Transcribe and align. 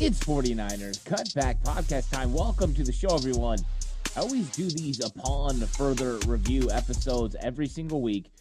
It's 0.00 0.18
49ers 0.20 1.00
Cutback 1.00 1.62
Podcast 1.62 2.10
time. 2.10 2.32
Welcome 2.32 2.72
to 2.72 2.82
the 2.82 2.90
show, 2.90 3.14
everyone. 3.14 3.58
I 4.16 4.20
always 4.20 4.48
do 4.56 4.70
these 4.70 5.04
upon 5.04 5.60
further 5.60 6.16
review 6.26 6.70
episodes 6.70 7.36
every 7.38 7.66
single 7.68 8.00
week 8.00 8.32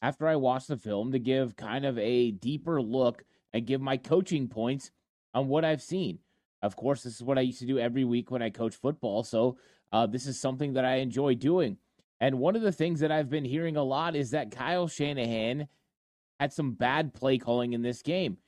after 0.00 0.26
I 0.26 0.36
watch 0.36 0.68
the 0.68 0.78
film 0.78 1.12
to 1.12 1.18
give 1.18 1.54
kind 1.54 1.84
of 1.84 1.98
a 1.98 2.30
deeper 2.30 2.80
look 2.80 3.26
and 3.52 3.66
give 3.66 3.82
my 3.82 3.98
coaching 3.98 4.48
points 4.48 4.90
on 5.34 5.48
what 5.48 5.66
I've 5.66 5.82
seen. 5.82 6.20
Of 6.62 6.76
course, 6.76 7.02
this 7.02 7.16
is 7.16 7.22
what 7.22 7.36
I 7.36 7.42
used 7.42 7.58
to 7.58 7.66
do 7.66 7.78
every 7.78 8.04
week 8.04 8.30
when 8.30 8.40
I 8.40 8.48
coach 8.48 8.74
football. 8.74 9.22
So, 9.22 9.58
uh, 9.92 10.06
this 10.06 10.26
is 10.26 10.40
something 10.40 10.72
that 10.72 10.86
I 10.86 10.94
enjoy 10.94 11.34
doing. 11.34 11.76
And 12.20 12.38
one 12.38 12.56
of 12.56 12.62
the 12.62 12.72
things 12.72 13.00
that 13.00 13.12
I've 13.12 13.28
been 13.28 13.44
hearing 13.44 13.76
a 13.76 13.84
lot 13.84 14.16
is 14.16 14.30
that 14.30 14.50
Kyle 14.50 14.88
Shanahan 14.88 15.68
had 16.40 16.54
some 16.54 16.72
bad 16.72 17.12
play 17.12 17.36
calling 17.36 17.74
in 17.74 17.82
this 17.82 18.00
game 18.00 18.38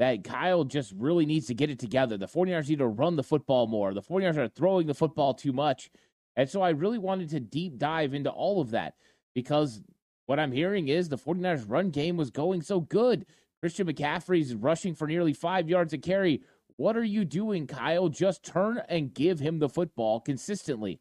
that 0.00 0.24
Kyle 0.24 0.64
just 0.64 0.94
really 0.96 1.26
needs 1.26 1.46
to 1.48 1.54
get 1.54 1.68
it 1.68 1.78
together. 1.78 2.16
The 2.16 2.26
49ers 2.26 2.70
need 2.70 2.78
to 2.78 2.86
run 2.86 3.16
the 3.16 3.22
football 3.22 3.66
more. 3.66 3.92
The 3.92 4.00
49ers 4.00 4.38
are 4.38 4.48
throwing 4.48 4.86
the 4.86 4.94
football 4.94 5.34
too 5.34 5.52
much. 5.52 5.90
And 6.36 6.48
so 6.48 6.62
I 6.62 6.70
really 6.70 6.96
wanted 6.96 7.28
to 7.28 7.40
deep 7.40 7.76
dive 7.76 8.14
into 8.14 8.30
all 8.30 8.62
of 8.62 8.70
that 8.70 8.94
because 9.34 9.82
what 10.24 10.40
I'm 10.40 10.52
hearing 10.52 10.88
is 10.88 11.10
the 11.10 11.18
49ers 11.18 11.66
run 11.68 11.90
game 11.90 12.16
was 12.16 12.30
going 12.30 12.62
so 12.62 12.80
good. 12.80 13.26
Christian 13.60 13.88
McCaffrey's 13.88 14.54
rushing 14.54 14.94
for 14.94 15.06
nearly 15.06 15.34
five 15.34 15.68
yards 15.68 15.92
a 15.92 15.98
carry. 15.98 16.40
What 16.76 16.96
are 16.96 17.04
you 17.04 17.26
doing, 17.26 17.66
Kyle? 17.66 18.08
Just 18.08 18.42
turn 18.42 18.80
and 18.88 19.12
give 19.12 19.38
him 19.38 19.58
the 19.58 19.68
football 19.68 20.18
consistently. 20.18 20.98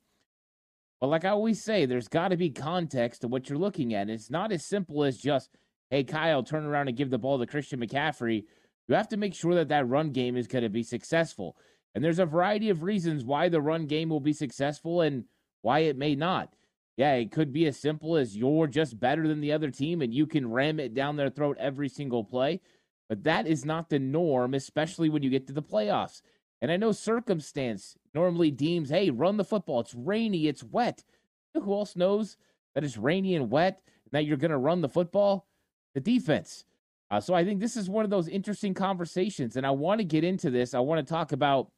But 0.99 1.07
like 1.07 1.23
I 1.23 1.29
always 1.29 1.63
say, 1.63 1.85
there's 1.85 2.09
got 2.09 2.29
to 2.29 2.37
be 2.37 2.49
context 2.49 3.21
to 3.21 3.29
what 3.29 3.47
you're 3.47 3.57
looking 3.57 3.93
at. 3.93 4.09
It's 4.09 4.29
not 4.29 4.51
as 4.51 4.65
simple 4.65 5.05
as 5.05 5.17
just, 5.17 5.51
hey, 5.89 6.03
Kyle, 6.03 6.43
turn 6.43 6.65
around 6.65 6.89
and 6.89 6.97
give 6.97 7.11
the 7.11 7.17
ball 7.17 7.39
to 7.39 7.47
Christian 7.47 7.79
McCaffrey 7.79 8.43
you 8.89 8.95
have 8.95 9.07
to 9.09 9.17
make 9.17 9.35
sure 9.35 9.55
that 9.55 9.69
that 9.69 9.87
run 9.87 10.11
game 10.11 10.35
is 10.35 10.47
going 10.47 10.63
to 10.63 10.69
be 10.69 10.83
successful. 10.83 11.55
And 11.93 12.03
there's 12.03 12.19
a 12.19 12.25
variety 12.25 12.69
of 12.69 12.83
reasons 12.83 13.23
why 13.23 13.47
the 13.47 13.61
run 13.61 13.85
game 13.85 14.09
will 14.09 14.19
be 14.19 14.33
successful 14.33 15.01
and 15.01 15.25
why 15.61 15.79
it 15.79 15.97
may 15.97 16.15
not. 16.15 16.55
Yeah, 16.97 17.13
it 17.13 17.31
could 17.31 17.53
be 17.53 17.65
as 17.65 17.77
simple 17.77 18.17
as 18.17 18.35
you're 18.35 18.67
just 18.67 18.99
better 18.99 19.27
than 19.27 19.41
the 19.41 19.53
other 19.53 19.71
team 19.71 20.01
and 20.01 20.13
you 20.13 20.27
can 20.27 20.51
ram 20.51 20.79
it 20.79 20.93
down 20.93 21.15
their 21.15 21.29
throat 21.29 21.57
every 21.59 21.87
single 21.87 22.23
play. 22.23 22.61
But 23.07 23.23
that 23.23 23.47
is 23.47 23.63
not 23.63 23.89
the 23.89 23.99
norm, 23.99 24.53
especially 24.53 25.07
when 25.07 25.23
you 25.23 25.29
get 25.29 25.47
to 25.47 25.53
the 25.53 25.63
playoffs. 25.63 26.21
And 26.61 26.71
I 26.71 26.77
know 26.77 26.91
circumstance 26.91 27.95
normally 28.13 28.51
deems, 28.51 28.89
hey, 28.89 29.11
run 29.11 29.37
the 29.37 29.45
football. 29.45 29.79
It's 29.79 29.95
rainy, 29.95 30.47
it's 30.47 30.63
wet. 30.63 31.05
Who 31.53 31.73
else 31.73 31.95
knows 31.95 32.37
that 32.75 32.83
it's 32.83 32.97
rainy 32.97 33.35
and 33.35 33.49
wet 33.49 33.81
and 34.05 34.11
that 34.11 34.25
you're 34.25 34.37
going 34.37 34.51
to 34.51 34.57
run 34.57 34.81
the 34.81 34.89
football? 34.89 35.47
The 35.93 36.01
defense. 36.01 36.65
Uh, 37.11 37.19
so 37.19 37.33
I 37.33 37.43
think 37.43 37.59
this 37.59 37.75
is 37.75 37.89
one 37.89 38.05
of 38.05 38.11
those 38.11 38.27
interesting 38.27 38.73
conversations, 38.73 39.55
and 39.55 39.65
I 39.65 39.71
want 39.71 39.99
to 39.99 40.05
get 40.05 40.23
into 40.23 40.49
this. 40.49 40.73
I 40.73 40.79
want 40.79 41.05
to 41.05 41.11
talk 41.11 41.31
about 41.31 41.71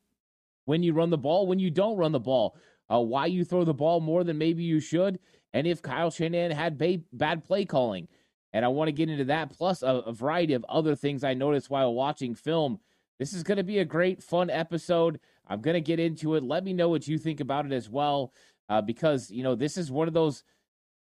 when 0.65 0.83
you 0.83 0.93
run 0.93 1.09
the 1.09 1.17
ball, 1.17 1.47
when 1.47 1.59
you 1.59 1.71
don't 1.71 1.97
run 1.97 2.11
the 2.11 2.19
ball, 2.19 2.57
uh, 2.91 2.99
why 2.99 3.27
you 3.27 3.45
throw 3.45 3.63
the 3.63 3.73
ball 3.73 4.01
more 4.01 4.23
than 4.23 4.37
maybe 4.37 4.63
you 4.63 4.79
should, 4.79 5.19
and 5.53 5.65
if 5.65 5.81
Kyle 5.81 6.11
Shanahan 6.11 6.51
had 6.51 6.77
ba- 6.77 7.01
bad 7.13 7.43
play 7.43 7.65
calling. 7.65 8.07
And 8.53 8.65
I 8.65 8.67
want 8.67 8.89
to 8.89 8.93
get 8.93 9.09
into 9.09 9.23
that, 9.25 9.49
plus 9.49 9.81
a, 9.81 9.87
a 9.87 10.11
variety 10.11 10.53
of 10.53 10.65
other 10.67 10.95
things 10.95 11.23
I 11.23 11.33
noticed 11.33 11.69
while 11.69 11.93
watching 11.93 12.35
film. 12.35 12.79
This 13.17 13.31
is 13.31 13.43
going 13.43 13.57
to 13.57 13.63
be 13.63 13.79
a 13.79 13.85
great, 13.85 14.21
fun 14.21 14.49
episode. 14.49 15.21
I'm 15.47 15.61
going 15.61 15.75
to 15.75 15.81
get 15.81 15.99
into 15.99 16.35
it. 16.35 16.43
Let 16.43 16.65
me 16.65 16.73
know 16.73 16.89
what 16.89 17.07
you 17.07 17.17
think 17.17 17.39
about 17.39 17.65
it 17.65 17.71
as 17.71 17.89
well, 17.89 18.33
uh, 18.67 18.81
because 18.81 19.31
you 19.31 19.43
know 19.43 19.55
this 19.55 19.77
is 19.77 19.89
one 19.89 20.09
of 20.09 20.13
those 20.13 20.43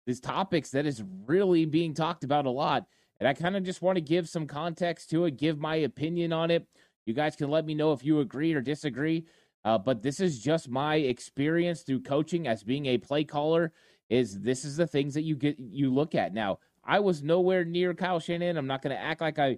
these 0.05 0.19
topics 0.19 0.71
that 0.71 0.85
is 0.85 1.03
really 1.25 1.65
being 1.65 1.93
talked 1.93 2.23
about 2.23 2.45
a 2.45 2.49
lot. 2.49 2.85
And 3.19 3.27
I 3.27 3.33
kind 3.33 3.55
of 3.55 3.63
just 3.63 3.81
want 3.81 3.95
to 3.95 4.01
give 4.01 4.29
some 4.29 4.47
context 4.47 5.09
to 5.09 5.25
it, 5.25 5.37
give 5.37 5.59
my 5.59 5.75
opinion 5.77 6.33
on 6.33 6.51
it. 6.51 6.67
You 7.05 7.13
guys 7.13 7.35
can 7.35 7.49
let 7.49 7.65
me 7.65 7.73
know 7.73 7.93
if 7.93 8.03
you 8.03 8.19
agree 8.19 8.53
or 8.53 8.61
disagree. 8.61 9.25
Uh, 9.65 9.77
but 9.77 10.01
this 10.01 10.19
is 10.19 10.39
just 10.39 10.69
my 10.69 10.95
experience 10.95 11.81
through 11.81 12.01
coaching 12.01 12.47
as 12.47 12.63
being 12.63 12.85
a 12.85 12.97
play 12.97 13.23
caller. 13.23 13.73
Is 14.09 14.39
this 14.39 14.63
is 14.63 14.77
the 14.77 14.87
things 14.87 15.13
that 15.15 15.23
you 15.23 15.35
get 15.35 15.57
you 15.59 15.93
look 15.93 16.15
at 16.15 16.33
now. 16.33 16.59
I 16.83 16.99
was 16.99 17.21
nowhere 17.21 17.65
near 17.65 17.93
Kyle 17.93 18.19
Shanahan. 18.19 18.55
I'm 18.55 18.67
not 18.67 18.81
going 18.81 18.95
to 18.95 19.01
act 19.01 19.19
like 19.19 19.37
I 19.39 19.57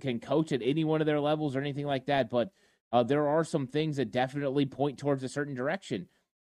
can 0.00 0.20
coach 0.20 0.52
at 0.52 0.60
any 0.62 0.84
one 0.84 1.00
of 1.00 1.06
their 1.06 1.20
levels 1.20 1.56
or 1.56 1.60
anything 1.60 1.86
like 1.86 2.06
that. 2.06 2.28
But 2.28 2.50
uh, 2.92 3.02
there 3.04 3.26
are 3.28 3.44
some 3.44 3.66
things 3.66 3.96
that 3.96 4.10
definitely 4.10 4.66
point 4.66 4.98
towards 4.98 5.22
a 5.22 5.28
certain 5.28 5.54
direction. 5.54 6.08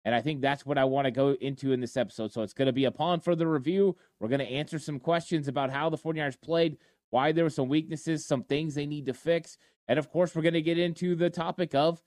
And 0.06 0.14
I 0.14 0.22
think 0.22 0.40
that's 0.40 0.66
what 0.66 0.78
I 0.78 0.86
want 0.86 1.06
to 1.06 1.12
go 1.12 1.36
into 1.42 1.74
in 1.74 1.82
this 1.82 1.98
episode. 1.98 2.32
So 2.32 2.44
it's 2.44 2.54
going 2.54 2.68
to 2.68 2.74
be 2.74 2.86
upon 2.86 3.20
further 3.20 3.52
review. 3.52 3.98
We're 4.20 4.30
going 4.30 4.40
to 4.40 4.46
answer 4.46 4.78
some 4.78 5.00
questions 5.00 5.48
about 5.48 5.72
how 5.72 5.90
the 5.90 5.98
49ers 5.98 6.40
played, 6.40 6.78
why 7.10 7.32
there 7.32 7.44
were 7.44 7.50
some 7.50 7.68
weaknesses, 7.68 8.26
some 8.26 8.44
things 8.44 8.76
they 8.76 8.86
need 8.86 9.08
to 9.08 9.16
fix. 9.16 9.58
And 9.88 9.98
of 9.98 10.12
course, 10.12 10.36
we're 10.36 10.44
going 10.44 10.54
to 10.54 10.62
get 10.62 10.78
into 10.78 11.16
the 11.16 11.32
topic 11.32 11.74
of 11.74 12.02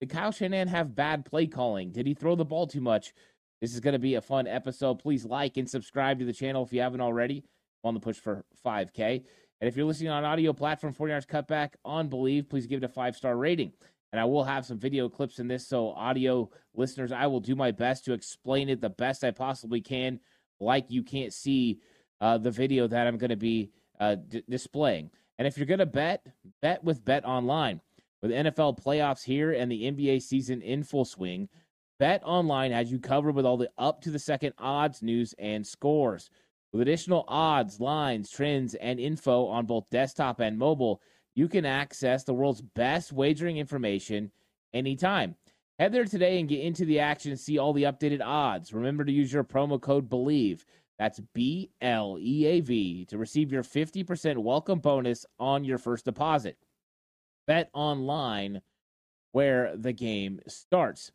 did 0.00 0.10
Kyle 0.10 0.30
Shanahan 0.32 0.68
have 0.68 0.94
bad 0.94 1.24
play 1.26 1.46
calling? 1.46 1.90
Did 1.90 2.06
he 2.06 2.14
throw 2.14 2.36
the 2.36 2.44
ball 2.44 2.66
too 2.66 2.80
much? 2.80 3.12
This 3.60 3.74
is 3.74 3.80
going 3.80 3.92
to 3.92 3.98
be 3.98 4.14
a 4.14 4.22
fun 4.22 4.46
episode. 4.46 5.00
Please 5.00 5.24
like 5.24 5.56
and 5.56 5.68
subscribe 5.68 6.20
to 6.20 6.24
the 6.24 6.32
channel 6.32 6.64
if 6.64 6.72
you 6.72 6.80
haven't 6.80 7.02
already. 7.02 7.44
I'm 7.84 7.88
on 7.88 7.94
the 7.94 8.00
push 8.00 8.16
for 8.16 8.44
5K. 8.64 9.22
And 9.60 9.68
if 9.68 9.76
you're 9.76 9.84
listening 9.84 10.10
on 10.10 10.24
audio 10.24 10.52
platform 10.52 10.94
49ers 10.94 11.26
Cutback 11.26 11.70
on 11.84 12.08
Bleav, 12.08 12.48
please 12.48 12.66
give 12.66 12.82
it 12.82 12.86
a 12.86 12.88
five 12.88 13.14
star 13.16 13.36
rating 13.36 13.72
and 14.12 14.20
I 14.20 14.24
will 14.24 14.44
have 14.44 14.66
some 14.66 14.78
video 14.78 15.08
clips 15.08 15.38
in 15.38 15.48
this. 15.48 15.66
So, 15.66 15.90
audio 15.90 16.50
listeners, 16.74 17.12
I 17.12 17.26
will 17.26 17.40
do 17.40 17.54
my 17.54 17.70
best 17.70 18.04
to 18.06 18.12
explain 18.12 18.68
it 18.68 18.80
the 18.80 18.90
best 18.90 19.24
I 19.24 19.30
possibly 19.30 19.80
can, 19.80 20.20
like 20.60 20.90
you 20.90 21.02
can't 21.02 21.32
see 21.32 21.80
uh, 22.20 22.38
the 22.38 22.50
video 22.50 22.86
that 22.86 23.06
I'm 23.06 23.18
going 23.18 23.30
to 23.30 23.36
be 23.36 23.70
uh, 23.98 24.16
d- 24.16 24.42
displaying. 24.48 25.10
And 25.38 25.46
if 25.46 25.56
you're 25.56 25.66
going 25.66 25.78
to 25.78 25.86
bet, 25.86 26.26
bet 26.60 26.84
with 26.84 27.04
Bet 27.04 27.24
Online. 27.24 27.80
With 28.22 28.32
NFL 28.32 28.78
playoffs 28.78 29.24
here 29.24 29.52
and 29.52 29.72
the 29.72 29.90
NBA 29.90 30.20
season 30.20 30.60
in 30.60 30.82
full 30.84 31.06
swing, 31.06 31.48
Bet 31.98 32.22
Online 32.24 32.72
has 32.72 32.92
you 32.92 32.98
covered 32.98 33.34
with 33.34 33.46
all 33.46 33.56
the 33.56 33.70
up 33.78 34.02
to 34.02 34.10
the 34.10 34.18
second 34.18 34.52
odds, 34.58 35.02
news, 35.02 35.34
and 35.38 35.66
scores. 35.66 36.28
With 36.72 36.82
additional 36.82 37.24
odds, 37.28 37.80
lines, 37.80 38.30
trends, 38.30 38.74
and 38.74 39.00
info 39.00 39.46
on 39.46 39.66
both 39.66 39.88
desktop 39.90 40.40
and 40.40 40.58
mobile, 40.58 41.00
you 41.34 41.48
can 41.48 41.64
access 41.64 42.24
the 42.24 42.34
world's 42.34 42.62
best 42.62 43.12
wagering 43.12 43.56
information 43.56 44.30
anytime. 44.72 45.36
Head 45.78 45.92
there 45.92 46.04
today 46.04 46.38
and 46.38 46.48
get 46.48 46.60
into 46.60 46.84
the 46.84 47.00
action 47.00 47.30
and 47.30 47.40
see 47.40 47.58
all 47.58 47.72
the 47.72 47.84
updated 47.84 48.20
odds. 48.22 48.72
Remember 48.74 49.04
to 49.04 49.12
use 49.12 49.32
your 49.32 49.44
promo 49.44 49.80
code 49.80 50.10
BLEAV. 50.10 50.64
That's 50.98 51.20
B 51.32 51.70
L 51.80 52.18
E 52.20 52.44
A 52.44 52.60
V 52.60 53.06
to 53.06 53.16
receive 53.16 53.50
your 53.50 53.62
50% 53.62 54.36
welcome 54.36 54.80
bonus 54.80 55.24
on 55.38 55.64
your 55.64 55.78
first 55.78 56.04
deposit. 56.04 56.58
Bet 57.46 57.70
online 57.72 58.60
where 59.32 59.74
the 59.76 59.94
game 59.94 60.40
starts. 60.46 61.12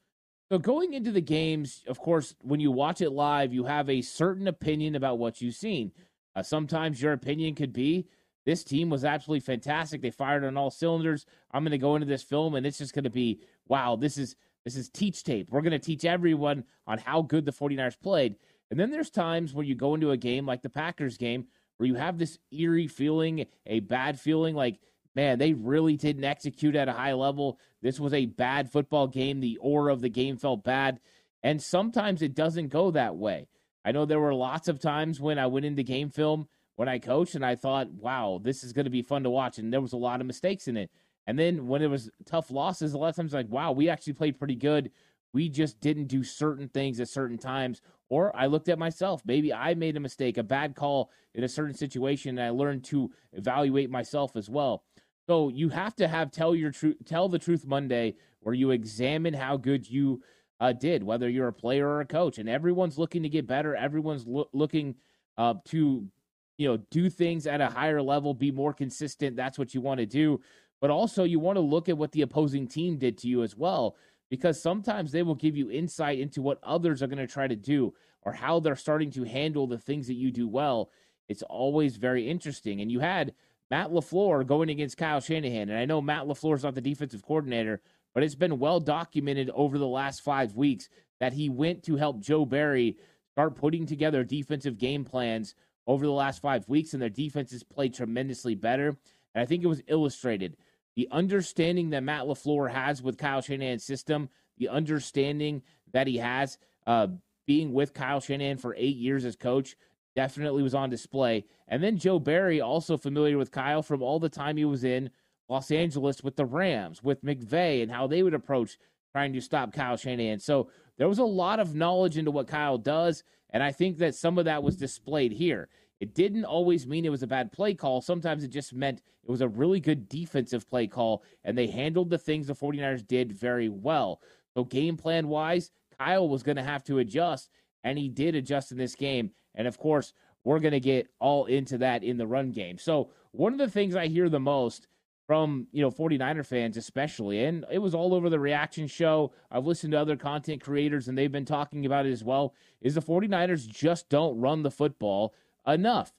So, 0.51 0.57
going 0.57 0.93
into 0.93 1.11
the 1.11 1.21
games, 1.21 1.83
of 1.87 1.99
course, 1.99 2.35
when 2.41 2.59
you 2.59 2.71
watch 2.71 3.01
it 3.01 3.11
live, 3.11 3.53
you 3.53 3.65
have 3.65 3.89
a 3.89 4.01
certain 4.01 4.47
opinion 4.47 4.95
about 4.95 5.19
what 5.19 5.41
you've 5.41 5.55
seen. 5.55 5.91
Uh, 6.35 6.43
sometimes 6.43 7.01
your 7.01 7.13
opinion 7.13 7.55
could 7.55 7.73
be 7.73 8.07
this 8.45 8.63
team 8.63 8.89
was 8.89 9.03
absolutely 9.03 9.41
fantastic. 9.41 10.01
They 10.01 10.11
fired 10.11 10.43
on 10.43 10.57
all 10.57 10.71
cylinders. 10.71 11.25
I'm 11.51 11.63
going 11.63 11.71
to 11.71 11.77
go 11.77 11.95
into 11.95 12.07
this 12.07 12.23
film 12.23 12.55
and 12.55 12.65
it's 12.65 12.77
just 12.77 12.93
going 12.93 13.03
to 13.03 13.09
be 13.09 13.41
wow, 13.67 13.95
this 13.95 14.17
is 14.17 14.35
this 14.63 14.75
is 14.75 14.89
teach 14.89 15.23
tape. 15.23 15.49
We're 15.49 15.61
going 15.61 15.71
to 15.71 15.79
teach 15.79 16.05
everyone 16.05 16.63
on 16.87 16.97
how 16.97 17.21
good 17.21 17.45
the 17.45 17.51
49ers 17.51 17.99
played. 17.99 18.35
And 18.71 18.79
then 18.79 18.89
there's 18.89 19.09
times 19.09 19.53
when 19.53 19.67
you 19.67 19.75
go 19.75 19.93
into 19.93 20.11
a 20.11 20.17
game 20.17 20.45
like 20.45 20.61
the 20.61 20.69
Packers 20.69 21.17
game 21.17 21.47
where 21.77 21.87
you 21.87 21.95
have 21.95 22.17
this 22.17 22.39
eerie 22.51 22.87
feeling, 22.87 23.45
a 23.65 23.81
bad 23.81 24.19
feeling 24.19 24.55
like 24.55 24.79
man, 25.15 25.39
they 25.39 25.53
really 25.53 25.95
didn't 25.95 26.25
execute 26.25 26.75
at 26.75 26.89
a 26.89 26.93
high 26.93 27.13
level. 27.13 27.59
This 27.81 27.99
was 27.99 28.13
a 28.13 28.25
bad 28.25 28.71
football 28.71 29.07
game. 29.07 29.39
The 29.39 29.57
aura 29.61 29.93
of 29.93 30.01
the 30.01 30.09
game 30.09 30.37
felt 30.37 30.63
bad. 30.63 30.99
And 31.41 31.61
sometimes 31.61 32.21
it 32.21 32.35
doesn't 32.35 32.67
go 32.67 32.91
that 32.91 33.15
way. 33.15 33.47
I 33.85 33.91
know 33.91 34.05
there 34.05 34.19
were 34.19 34.33
lots 34.33 34.67
of 34.67 34.79
times 34.79 35.21
when 35.21 35.39
I 35.39 35.47
went 35.47 35.65
into 35.65 35.83
game 35.83 36.09
film 36.09 36.47
when 36.75 36.89
I 36.89 36.99
coached, 36.99 37.35
and 37.35 37.45
I 37.45 37.55
thought, 37.55 37.89
wow, 37.91 38.39
this 38.43 38.63
is 38.63 38.73
going 38.73 38.85
to 38.85 38.91
be 38.91 39.01
fun 39.01 39.23
to 39.23 39.29
watch. 39.29 39.57
And 39.57 39.71
there 39.71 39.81
was 39.81 39.93
a 39.93 39.97
lot 39.97 40.21
of 40.21 40.27
mistakes 40.27 40.67
in 40.67 40.77
it. 40.77 40.91
And 41.27 41.39
then 41.39 41.67
when 41.67 41.81
it 41.81 41.87
was 41.87 42.09
tough 42.25 42.51
losses, 42.51 42.93
a 42.93 42.97
lot 42.97 43.09
of 43.09 43.15
times 43.15 43.33
like, 43.33 43.49
wow, 43.49 43.71
we 43.71 43.89
actually 43.89 44.13
played 44.13 44.37
pretty 44.37 44.55
good. 44.55 44.91
We 45.33 45.49
just 45.49 45.81
didn't 45.81 46.07
do 46.07 46.23
certain 46.23 46.69
things 46.69 46.99
at 46.99 47.09
certain 47.09 47.37
times. 47.37 47.81
Or 48.09 48.35
I 48.35 48.45
looked 48.45 48.69
at 48.69 48.77
myself. 48.77 49.21
Maybe 49.25 49.53
I 49.53 49.73
made 49.73 49.97
a 49.97 49.99
mistake, 49.99 50.37
a 50.37 50.43
bad 50.43 50.75
call 50.75 51.11
in 51.33 51.43
a 51.43 51.49
certain 51.49 51.73
situation, 51.73 52.37
and 52.37 52.45
I 52.45 52.51
learned 52.51 52.83
to 52.85 53.11
evaluate 53.33 53.89
myself 53.89 54.35
as 54.35 54.49
well. 54.49 54.83
So 55.27 55.49
you 55.49 55.69
have 55.69 55.95
to 55.95 56.07
have 56.07 56.29
tell 56.29 56.55
your 56.55 56.71
truth, 56.71 56.97
tell 57.05 57.27
the 57.27 57.39
truth 57.39 57.65
Monday, 57.65 58.15
where 58.41 58.53
you 58.53 58.69
examine 58.69 59.33
how 59.33 59.57
good 59.57 59.89
you 59.89 60.21
uh, 60.59 60.71
did, 60.71 61.03
whether 61.03 61.27
you're 61.27 61.47
a 61.47 61.53
player 61.53 61.87
or 61.87 62.01
a 62.01 62.05
coach. 62.05 62.37
And 62.37 62.47
everyone's 62.47 62.99
looking 62.99 63.23
to 63.23 63.29
get 63.29 63.47
better. 63.47 63.75
Everyone's 63.75 64.27
lo- 64.27 64.49
looking 64.53 64.95
uh, 65.37 65.55
to, 65.65 66.07
you 66.57 66.67
know, 66.67 66.77
do 66.91 67.09
things 67.09 67.47
at 67.47 67.61
a 67.61 67.67
higher 67.67 68.01
level, 68.01 68.33
be 68.33 68.51
more 68.51 68.73
consistent. 68.73 69.35
That's 69.35 69.59
what 69.59 69.73
you 69.73 69.81
want 69.81 69.99
to 69.99 70.05
do. 70.05 70.39
But 70.81 70.89
also, 70.89 71.23
you 71.23 71.39
want 71.39 71.57
to 71.57 71.61
look 71.61 71.89
at 71.89 71.97
what 71.97 72.11
the 72.11 72.21
opposing 72.21 72.67
team 72.67 72.97
did 72.97 73.17
to 73.19 73.27
you 73.27 73.43
as 73.43 73.55
well, 73.55 73.95
because 74.29 74.61
sometimes 74.61 75.11
they 75.11 75.23
will 75.23 75.35
give 75.35 75.55
you 75.55 75.71
insight 75.71 76.19
into 76.19 76.41
what 76.41 76.59
others 76.63 77.01
are 77.01 77.07
going 77.07 77.17
to 77.17 77.27
try 77.27 77.47
to 77.47 77.55
do 77.55 77.93
or 78.21 78.33
how 78.33 78.59
they're 78.59 78.75
starting 78.75 79.11
to 79.11 79.23
handle 79.23 79.67
the 79.67 79.77
things 79.77 80.07
that 80.07 80.15
you 80.15 80.31
do 80.31 80.47
well. 80.47 80.89
It's 81.29 81.43
always 81.43 81.97
very 81.97 82.27
interesting. 82.27 82.81
And 82.81 82.91
you 82.91 82.99
had 82.99 83.33
Matt 83.71 83.89
LaFleur 83.89 84.45
going 84.45 84.69
against 84.69 84.97
Kyle 84.97 85.19
Shanahan. 85.19 85.69
And 85.69 85.77
I 85.77 85.85
know 85.85 86.01
Matt 86.01 86.25
LaFleur 86.25 86.55
is 86.55 86.63
not 86.63 86.75
the 86.75 86.81
defensive 86.81 87.23
coordinator, 87.23 87.81
but 88.13 88.23
it's 88.23 88.35
been 88.35 88.59
well 88.59 88.79
documented 88.79 89.49
over 89.53 89.77
the 89.77 89.87
last 89.87 90.21
five 90.21 90.55
weeks 90.55 90.89
that 91.19 91.33
he 91.33 91.49
went 91.49 91.83
to 91.83 91.95
help 91.95 92.19
Joe 92.19 92.45
Barry 92.45 92.97
start 93.31 93.55
putting 93.55 93.85
together 93.85 94.23
defensive 94.23 94.77
game 94.77 95.03
plans 95.03 95.55
over 95.87 96.05
the 96.05 96.11
last 96.11 96.41
five 96.41 96.67
weeks, 96.67 96.93
and 96.93 97.01
their 97.01 97.09
defenses 97.09 97.63
played 97.63 97.93
tremendously 97.93 98.55
better. 98.55 98.89
And 99.33 99.41
I 99.41 99.45
think 99.45 99.63
it 99.63 99.67
was 99.67 99.83
illustrated. 99.87 100.57
The 100.95 101.07
understanding 101.11 101.89
that 101.91 102.03
Matt 102.03 102.23
LaFleur 102.23 102.71
has 102.71 103.01
with 103.01 103.17
Kyle 103.17 103.41
Shanahan's 103.41 103.83
system, 103.83 104.29
the 104.57 104.69
understanding 104.69 105.61
that 105.91 106.07
he 106.07 106.17
has 106.17 106.57
uh, 106.87 107.07
being 107.45 107.73
with 107.73 107.93
Kyle 107.93 108.21
Shanahan 108.21 108.57
for 108.57 108.73
eight 108.77 108.95
years 108.95 109.25
as 109.25 109.35
coach, 109.35 109.75
definitely 110.15 110.63
was 110.63 110.73
on 110.73 110.89
display. 110.89 111.45
And 111.67 111.83
then 111.83 111.97
Joe 111.97 112.19
Barry, 112.19 112.61
also 112.61 112.97
familiar 112.97 113.37
with 113.37 113.51
Kyle 113.51 113.83
from 113.83 114.01
all 114.01 114.19
the 114.19 114.29
time 114.29 114.57
he 114.57 114.65
was 114.65 114.83
in 114.83 115.09
Los 115.49 115.69
Angeles 115.69 116.23
with 116.23 116.37
the 116.37 116.45
Rams, 116.45 117.03
with 117.03 117.23
McVay, 117.23 117.83
and 117.83 117.91
how 117.91 118.07
they 118.07 118.23
would 118.23 118.33
approach 118.33 118.77
trying 119.11 119.33
to 119.33 119.41
stop 119.41 119.73
Kyle 119.73 119.97
Shanahan. 119.97 120.39
So 120.39 120.69
there 120.97 121.07
was 121.07 121.19
a 121.19 121.23
lot 121.23 121.59
of 121.59 121.75
knowledge 121.75 122.17
into 122.17 122.31
what 122.31 122.47
Kyle 122.47 122.77
does, 122.77 123.23
and 123.55 123.63
I 123.63 123.71
think 123.71 123.99
that 123.99 124.13
some 124.13 124.37
of 124.37 124.43
that 124.45 124.63
was 124.63 124.75
displayed 124.75 125.31
here. 125.31 125.69
It 126.01 126.13
didn't 126.13 126.43
always 126.43 126.85
mean 126.85 127.05
it 127.05 127.09
was 127.09 127.23
a 127.23 127.27
bad 127.27 127.53
play 127.53 127.73
call. 127.73 128.01
Sometimes 128.01 128.43
it 128.43 128.49
just 128.49 128.73
meant 128.73 129.01
it 129.23 129.31
was 129.31 129.39
a 129.39 129.47
really 129.47 129.79
good 129.79 130.09
defensive 130.09 130.67
play 130.67 130.87
call, 130.87 131.23
and 131.45 131.57
they 131.57 131.67
handled 131.67 132.09
the 132.09 132.17
things 132.17 132.47
the 132.47 132.53
49ers 132.53 133.07
did 133.07 133.31
very 133.31 133.69
well. 133.69 134.19
So, 134.55 134.65
game 134.65 134.97
plan 134.97 135.29
wise, 135.29 135.71
Kyle 135.97 136.27
was 136.27 136.43
going 136.43 136.57
to 136.57 136.63
have 136.63 136.83
to 136.83 136.99
adjust, 136.99 137.49
and 137.85 137.97
he 137.97 138.09
did 138.09 138.35
adjust 138.35 138.73
in 138.73 138.77
this 138.77 138.93
game. 138.93 139.31
And 139.55 139.69
of 139.69 139.77
course, 139.77 140.11
we're 140.43 140.59
going 140.59 140.73
to 140.73 140.81
get 140.81 141.07
all 141.21 141.45
into 141.45 141.77
that 141.77 142.03
in 142.03 142.17
the 142.17 142.27
run 142.27 142.51
game. 142.51 142.77
So, 142.77 143.11
one 143.31 143.53
of 143.53 143.59
the 143.59 143.69
things 143.69 143.95
I 143.95 144.07
hear 144.07 144.27
the 144.27 144.37
most 144.37 144.89
from 145.25 145.67
you 145.71 145.81
know 145.81 145.91
49er 145.91 146.45
fans 146.45 146.77
especially. 146.77 147.43
And 147.43 147.65
it 147.71 147.79
was 147.79 147.95
all 147.95 148.13
over 148.13 148.29
the 148.29 148.39
reaction 148.39 148.87
show. 148.87 149.33
I've 149.51 149.65
listened 149.65 149.91
to 149.93 149.99
other 149.99 150.15
content 150.15 150.61
creators 150.61 151.07
and 151.07 151.17
they've 151.17 151.31
been 151.31 151.45
talking 151.45 151.85
about 151.85 152.05
it 152.05 152.11
as 152.11 152.23
well. 152.23 152.53
Is 152.81 152.95
the 152.95 153.01
49ers 153.01 153.67
just 153.67 154.09
don't 154.09 154.39
run 154.39 154.63
the 154.63 154.71
football 154.71 155.33
enough? 155.67 156.13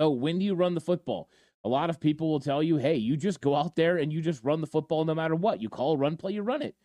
So 0.00 0.10
when 0.10 0.38
do 0.38 0.44
you 0.44 0.54
run 0.54 0.74
the 0.74 0.80
football? 0.80 1.28
A 1.64 1.68
lot 1.68 1.90
of 1.90 2.00
people 2.00 2.30
will 2.30 2.40
tell 2.40 2.62
you 2.62 2.76
hey 2.76 2.96
you 2.96 3.16
just 3.16 3.40
go 3.40 3.54
out 3.54 3.76
there 3.76 3.96
and 3.96 4.12
you 4.12 4.20
just 4.20 4.44
run 4.44 4.60
the 4.60 4.66
football 4.66 5.04
no 5.04 5.14
matter 5.14 5.34
what. 5.34 5.60
You 5.60 5.68
call 5.68 5.94
a 5.94 5.98
run 5.98 6.16
play 6.16 6.32
you 6.32 6.42
run 6.42 6.62
it. 6.62 6.76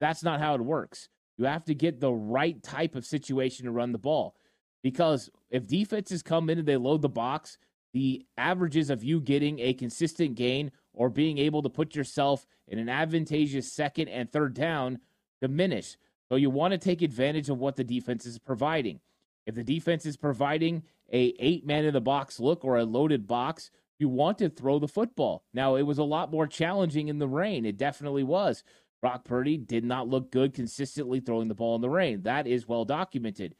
That's 0.00 0.22
not 0.22 0.40
how 0.40 0.54
it 0.54 0.60
works. 0.60 1.08
You 1.38 1.44
have 1.44 1.64
to 1.66 1.74
get 1.74 2.00
the 2.00 2.12
right 2.12 2.60
type 2.62 2.94
of 2.94 3.04
situation 3.04 3.66
to 3.66 3.72
run 3.72 3.92
the 3.92 3.98
ball. 3.98 4.34
Because 4.82 5.30
if 5.50 5.66
defenses 5.66 6.22
come 6.22 6.48
in 6.48 6.58
and 6.58 6.68
they 6.68 6.76
load 6.76 7.02
the 7.02 7.08
box 7.08 7.58
the 7.96 8.26
averages 8.36 8.90
of 8.90 9.02
you 9.02 9.22
getting 9.22 9.58
a 9.58 9.72
consistent 9.72 10.34
gain 10.34 10.70
or 10.92 11.08
being 11.08 11.38
able 11.38 11.62
to 11.62 11.70
put 11.70 11.94
yourself 11.94 12.46
in 12.68 12.78
an 12.78 12.90
advantageous 12.90 13.72
second 13.72 14.08
and 14.08 14.30
third 14.30 14.52
down 14.52 14.98
diminish. 15.40 15.96
So 16.28 16.36
you 16.36 16.50
want 16.50 16.72
to 16.72 16.78
take 16.78 17.00
advantage 17.00 17.48
of 17.48 17.58
what 17.58 17.76
the 17.76 17.84
defense 17.84 18.26
is 18.26 18.38
providing. 18.38 19.00
If 19.46 19.54
the 19.54 19.64
defense 19.64 20.04
is 20.04 20.18
providing 20.18 20.82
a 21.10 21.32
eight 21.38 21.64
man 21.64 21.86
in 21.86 21.94
the 21.94 22.02
box 22.02 22.38
look 22.38 22.66
or 22.66 22.76
a 22.76 22.84
loaded 22.84 23.26
box, 23.26 23.70
you 23.98 24.10
want 24.10 24.36
to 24.38 24.50
throw 24.50 24.78
the 24.78 24.86
football. 24.86 25.44
Now 25.54 25.76
it 25.76 25.84
was 25.84 25.96
a 25.96 26.04
lot 26.04 26.30
more 26.30 26.46
challenging 26.46 27.08
in 27.08 27.18
the 27.18 27.26
rain. 27.26 27.64
It 27.64 27.78
definitely 27.78 28.24
was. 28.24 28.62
Brock 29.00 29.24
Purdy 29.24 29.56
did 29.56 29.84
not 29.84 30.06
look 30.06 30.30
good 30.30 30.52
consistently 30.52 31.20
throwing 31.20 31.48
the 31.48 31.54
ball 31.54 31.76
in 31.76 31.80
the 31.80 31.88
rain. 31.88 32.24
That 32.24 32.46
is 32.46 32.68
well 32.68 32.84
documented. 32.84 33.54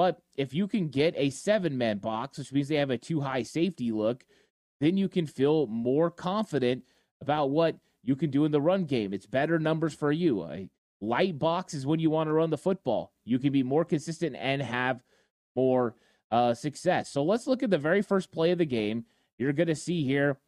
But 0.00 0.22
if 0.38 0.54
you 0.54 0.66
can 0.66 0.88
get 0.88 1.12
a 1.18 1.28
seven 1.28 1.76
man 1.76 1.98
box, 1.98 2.38
which 2.38 2.54
means 2.54 2.68
they 2.68 2.76
have 2.76 2.88
a 2.88 2.96
two 2.96 3.20
high 3.20 3.42
safety 3.42 3.92
look, 3.92 4.24
then 4.80 4.96
you 4.96 5.10
can 5.10 5.26
feel 5.26 5.66
more 5.66 6.10
confident 6.10 6.84
about 7.20 7.50
what 7.50 7.76
you 8.02 8.16
can 8.16 8.30
do 8.30 8.46
in 8.46 8.50
the 8.50 8.62
run 8.62 8.86
game. 8.86 9.12
It's 9.12 9.26
better 9.26 9.58
numbers 9.58 9.92
for 9.92 10.10
you. 10.10 10.42
A 10.44 10.70
light 11.02 11.38
box 11.38 11.74
is 11.74 11.86
when 11.86 12.00
you 12.00 12.08
want 12.08 12.28
to 12.28 12.32
run 12.32 12.48
the 12.48 12.56
football. 12.56 13.12
You 13.26 13.38
can 13.38 13.52
be 13.52 13.62
more 13.62 13.84
consistent 13.84 14.36
and 14.36 14.62
have 14.62 15.04
more 15.54 15.96
uh, 16.30 16.54
success. 16.54 17.10
So 17.10 17.22
let's 17.22 17.46
look 17.46 17.62
at 17.62 17.68
the 17.68 17.76
very 17.76 18.00
first 18.00 18.32
play 18.32 18.52
of 18.52 18.56
the 18.56 18.64
game. 18.64 19.04
You're 19.36 19.52
going 19.52 19.66
to 19.68 19.74
see 19.74 20.02
here 20.02 20.38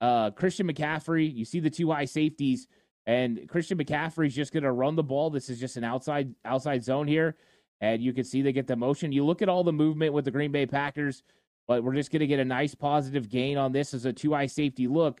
uh, 0.00 0.30
Christian 0.30 0.66
McCaffrey. 0.66 1.30
You 1.30 1.44
see 1.44 1.60
the 1.60 1.68
two 1.68 1.92
high 1.92 2.06
safeties, 2.06 2.68
and 3.06 3.46
Christian 3.50 3.76
McCaffrey 3.76 4.28
is 4.28 4.34
just 4.34 4.54
going 4.54 4.62
to 4.62 4.72
run 4.72 4.96
the 4.96 5.02
ball. 5.02 5.28
This 5.28 5.50
is 5.50 5.60
just 5.60 5.76
an 5.76 5.84
outside 5.84 6.34
outside 6.42 6.82
zone 6.82 7.06
here 7.06 7.36
and 7.80 8.02
you 8.02 8.12
can 8.12 8.24
see 8.24 8.42
they 8.42 8.52
get 8.52 8.66
the 8.66 8.76
motion. 8.76 9.12
You 9.12 9.24
look 9.24 9.42
at 9.42 9.48
all 9.48 9.64
the 9.64 9.72
movement 9.72 10.12
with 10.12 10.24
the 10.24 10.30
Green 10.30 10.52
Bay 10.52 10.66
Packers, 10.66 11.22
but 11.66 11.84
we're 11.84 11.94
just 11.94 12.10
going 12.10 12.20
to 12.20 12.26
get 12.26 12.40
a 12.40 12.44
nice 12.44 12.74
positive 12.74 13.28
gain 13.28 13.56
on 13.58 13.72
this 13.72 13.94
as 13.94 14.04
a 14.04 14.12
two 14.12 14.34
eye 14.34 14.46
safety 14.46 14.86
look. 14.86 15.20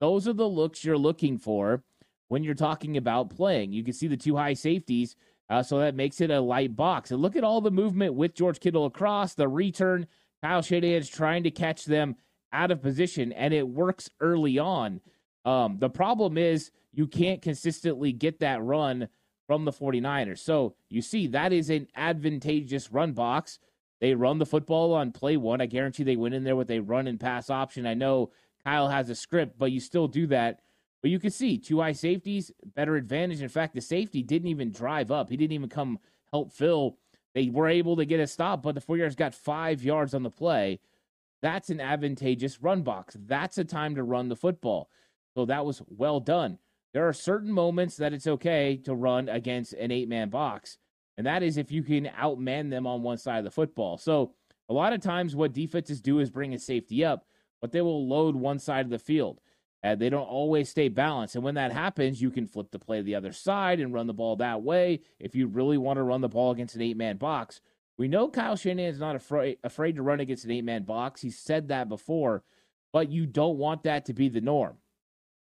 Those 0.00 0.26
are 0.26 0.32
the 0.32 0.48
looks 0.48 0.84
you're 0.84 0.98
looking 0.98 1.38
for 1.38 1.82
when 2.28 2.42
you're 2.42 2.54
talking 2.54 2.96
about 2.96 3.30
playing. 3.30 3.72
You 3.72 3.84
can 3.84 3.92
see 3.92 4.08
the 4.08 4.16
two 4.16 4.36
high 4.36 4.54
safeties, 4.54 5.16
uh, 5.48 5.62
so 5.62 5.78
that 5.78 5.94
makes 5.94 6.20
it 6.20 6.30
a 6.30 6.40
light 6.40 6.74
box. 6.74 7.10
And 7.10 7.20
look 7.20 7.36
at 7.36 7.44
all 7.44 7.60
the 7.60 7.70
movement 7.70 8.14
with 8.14 8.34
George 8.34 8.58
Kittle 8.58 8.86
across 8.86 9.34
the 9.34 9.48
return. 9.48 10.06
Kyle 10.42 10.62
Shanahan 10.62 10.96
is 10.96 11.08
trying 11.08 11.44
to 11.44 11.50
catch 11.50 11.84
them 11.84 12.16
out 12.52 12.70
of 12.70 12.82
position, 12.82 13.32
and 13.32 13.54
it 13.54 13.68
works 13.68 14.10
early 14.20 14.58
on. 14.58 15.00
Um, 15.44 15.78
the 15.78 15.90
problem 15.90 16.36
is 16.36 16.70
you 16.92 17.06
can't 17.06 17.42
consistently 17.42 18.12
get 18.12 18.40
that 18.40 18.62
run 18.62 19.08
from 19.46 19.64
the 19.64 19.72
49ers. 19.72 20.38
So 20.38 20.74
you 20.88 21.02
see, 21.02 21.26
that 21.28 21.52
is 21.52 21.70
an 21.70 21.88
advantageous 21.96 22.92
run 22.92 23.12
box. 23.12 23.58
They 24.00 24.14
run 24.14 24.38
the 24.38 24.46
football 24.46 24.94
on 24.94 25.12
play 25.12 25.36
one. 25.36 25.60
I 25.60 25.66
guarantee 25.66 26.02
they 26.02 26.16
went 26.16 26.34
in 26.34 26.44
there 26.44 26.56
with 26.56 26.70
a 26.70 26.80
run 26.80 27.06
and 27.06 27.20
pass 27.20 27.50
option. 27.50 27.86
I 27.86 27.94
know 27.94 28.32
Kyle 28.64 28.88
has 28.88 29.10
a 29.10 29.14
script, 29.14 29.58
but 29.58 29.72
you 29.72 29.80
still 29.80 30.08
do 30.08 30.26
that. 30.28 30.60
But 31.02 31.10
you 31.10 31.18
can 31.18 31.30
see 31.30 31.58
two 31.58 31.80
high 31.80 31.92
safeties, 31.92 32.52
better 32.74 32.96
advantage. 32.96 33.42
In 33.42 33.48
fact, 33.48 33.74
the 33.74 33.80
safety 33.80 34.22
didn't 34.22 34.48
even 34.48 34.72
drive 34.72 35.10
up. 35.10 35.30
He 35.30 35.36
didn't 35.36 35.52
even 35.52 35.68
come 35.68 35.98
help 36.32 36.52
Phil. 36.52 36.96
They 37.34 37.48
were 37.48 37.68
able 37.68 37.96
to 37.96 38.04
get 38.04 38.20
a 38.20 38.26
stop, 38.26 38.62
but 38.62 38.74
the 38.74 38.80
four 38.80 38.96
yards 38.96 39.16
got 39.16 39.34
five 39.34 39.82
yards 39.82 40.14
on 40.14 40.22
the 40.22 40.30
play. 40.30 40.80
That's 41.40 41.70
an 41.70 41.80
advantageous 41.80 42.62
run 42.62 42.82
box. 42.82 43.16
That's 43.18 43.58
a 43.58 43.64
time 43.64 43.96
to 43.96 44.04
run 44.04 44.28
the 44.28 44.36
football. 44.36 44.88
So 45.34 45.44
that 45.46 45.64
was 45.64 45.82
well 45.88 46.20
done. 46.20 46.58
There 46.92 47.08
are 47.08 47.12
certain 47.12 47.52
moments 47.52 47.96
that 47.96 48.12
it's 48.12 48.26
okay 48.26 48.76
to 48.84 48.94
run 48.94 49.28
against 49.28 49.72
an 49.74 49.90
eight 49.90 50.08
man 50.08 50.28
box, 50.28 50.78
and 51.16 51.26
that 51.26 51.42
is 51.42 51.56
if 51.56 51.72
you 51.72 51.82
can 51.82 52.06
outman 52.06 52.70
them 52.70 52.86
on 52.86 53.02
one 53.02 53.18
side 53.18 53.38
of 53.38 53.44
the 53.44 53.50
football. 53.50 53.96
So, 53.96 54.34
a 54.68 54.74
lot 54.74 54.92
of 54.92 55.00
times, 55.00 55.34
what 55.34 55.52
defenses 55.52 56.00
do 56.00 56.18
is 56.18 56.30
bring 56.30 56.54
a 56.54 56.58
safety 56.58 57.04
up, 57.04 57.26
but 57.60 57.72
they 57.72 57.80
will 57.80 58.06
load 58.06 58.34
one 58.34 58.58
side 58.58 58.84
of 58.84 58.90
the 58.90 58.98
field. 58.98 59.40
And 59.82 60.00
they 60.00 60.10
don't 60.10 60.22
always 60.22 60.68
stay 60.68 60.88
balanced. 60.88 61.34
And 61.34 61.42
when 61.42 61.56
that 61.56 61.72
happens, 61.72 62.22
you 62.22 62.30
can 62.30 62.46
flip 62.46 62.70
the 62.70 62.78
play 62.78 62.98
to 62.98 63.02
the 63.02 63.16
other 63.16 63.32
side 63.32 63.80
and 63.80 63.92
run 63.92 64.06
the 64.06 64.14
ball 64.14 64.36
that 64.36 64.62
way 64.62 65.00
if 65.18 65.34
you 65.34 65.48
really 65.48 65.76
want 65.76 65.96
to 65.96 66.04
run 66.04 66.20
the 66.20 66.28
ball 66.28 66.52
against 66.52 66.76
an 66.76 66.82
eight 66.82 66.96
man 66.96 67.16
box. 67.16 67.60
We 67.98 68.06
know 68.06 68.28
Kyle 68.28 68.56
Shanahan 68.56 68.92
is 68.92 69.00
not 69.00 69.16
afraid 69.16 69.58
afraid 69.64 69.96
to 69.96 70.02
run 70.02 70.20
against 70.20 70.44
an 70.44 70.52
eight 70.52 70.64
man 70.64 70.84
box. 70.84 71.20
He 71.20 71.30
said 71.30 71.68
that 71.68 71.88
before, 71.88 72.44
but 72.92 73.10
you 73.10 73.26
don't 73.26 73.58
want 73.58 73.82
that 73.82 74.04
to 74.06 74.14
be 74.14 74.28
the 74.28 74.40
norm. 74.40 74.76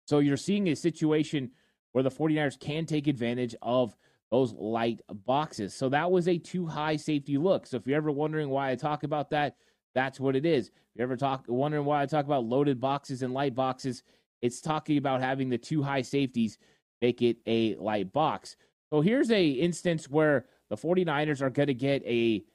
So 0.08 0.20
you're 0.20 0.38
seeing 0.38 0.70
a 0.70 0.76
situation 0.76 1.52
where 1.92 2.04
the 2.04 2.10
49ers 2.10 2.60
can 2.60 2.86
take 2.86 3.08
advantage 3.08 3.56
of 3.62 3.96
those 4.32 4.54
light 4.54 5.02
boxes. 5.26 5.74
So 5.74 5.90
that 5.90 6.10
was 6.10 6.28
a 6.30 6.38
two 6.38 6.66
high 6.66 6.96
safety 6.96 7.38
look. 7.38 7.68
So 7.68 7.78
if 7.78 7.86
you're 7.86 7.98
ever 7.98 8.12
wondering 8.12 8.50
why 8.50 8.72
I 8.72 8.76
talk 8.76 9.04
about 9.04 9.30
that, 9.32 9.58
that's 9.94 10.20
what 10.20 10.36
it 10.36 10.46
is. 10.46 10.68
If 10.68 10.74
you're 10.96 11.04
ever 11.04 11.18
talk 11.18 11.46
wondering 11.48 11.84
why 11.84 12.02
I 12.02 12.06
talk 12.06 12.26
about 12.26 12.46
loaded 12.46 12.80
boxes 12.80 13.22
and 13.22 13.34
light 13.34 13.54
boxes, 13.54 14.04
it's 14.42 14.62
talking 14.62 14.98
about 14.98 15.22
having 15.22 15.50
the 15.50 15.58
two 15.58 15.84
high 15.84 16.02
safeties 16.02 16.58
make 17.02 17.22
it 17.22 17.38
a 17.46 17.76
light 17.76 18.14
box. 18.14 18.56
So 18.90 19.02
here's 19.02 19.32
a 19.32 19.46
instance 19.46 20.10
where 20.10 20.46
the 20.70 20.78
49ers 20.78 21.42
are 21.42 21.50
going 21.50 21.68
to 21.68 21.74
get 21.74 22.02
a 22.06 22.46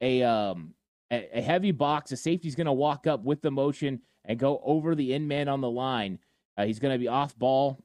a 0.00 0.22
um 0.22 0.74
a, 1.10 1.38
a 1.38 1.42
heavy 1.42 1.72
box. 1.72 2.10
The 2.10 2.16
safety's 2.16 2.54
going 2.54 2.66
to 2.66 2.72
walk 2.72 3.08
up 3.08 3.24
with 3.24 3.42
the 3.42 3.50
motion 3.50 4.00
and 4.24 4.38
go 4.38 4.60
over 4.64 4.94
the 4.94 5.14
in 5.14 5.26
man 5.26 5.48
on 5.48 5.60
the 5.60 5.70
line. 5.70 6.18
Uh, 6.56 6.64
he's 6.64 6.78
going 6.78 6.94
to 6.94 6.98
be 6.98 7.08
off 7.08 7.38
ball. 7.38 7.78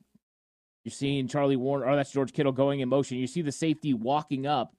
You're 0.83 0.91
seeing 0.91 1.27
Charlie 1.27 1.57
Woerner, 1.57 1.91
oh, 1.91 1.95
that's 1.95 2.11
George 2.11 2.33
Kittle 2.33 2.51
going 2.51 2.79
in 2.79 2.89
motion. 2.89 3.17
You 3.17 3.27
see 3.27 3.41
the 3.41 3.51
safety 3.51 3.93
walking 3.93 4.45
up. 4.45 4.75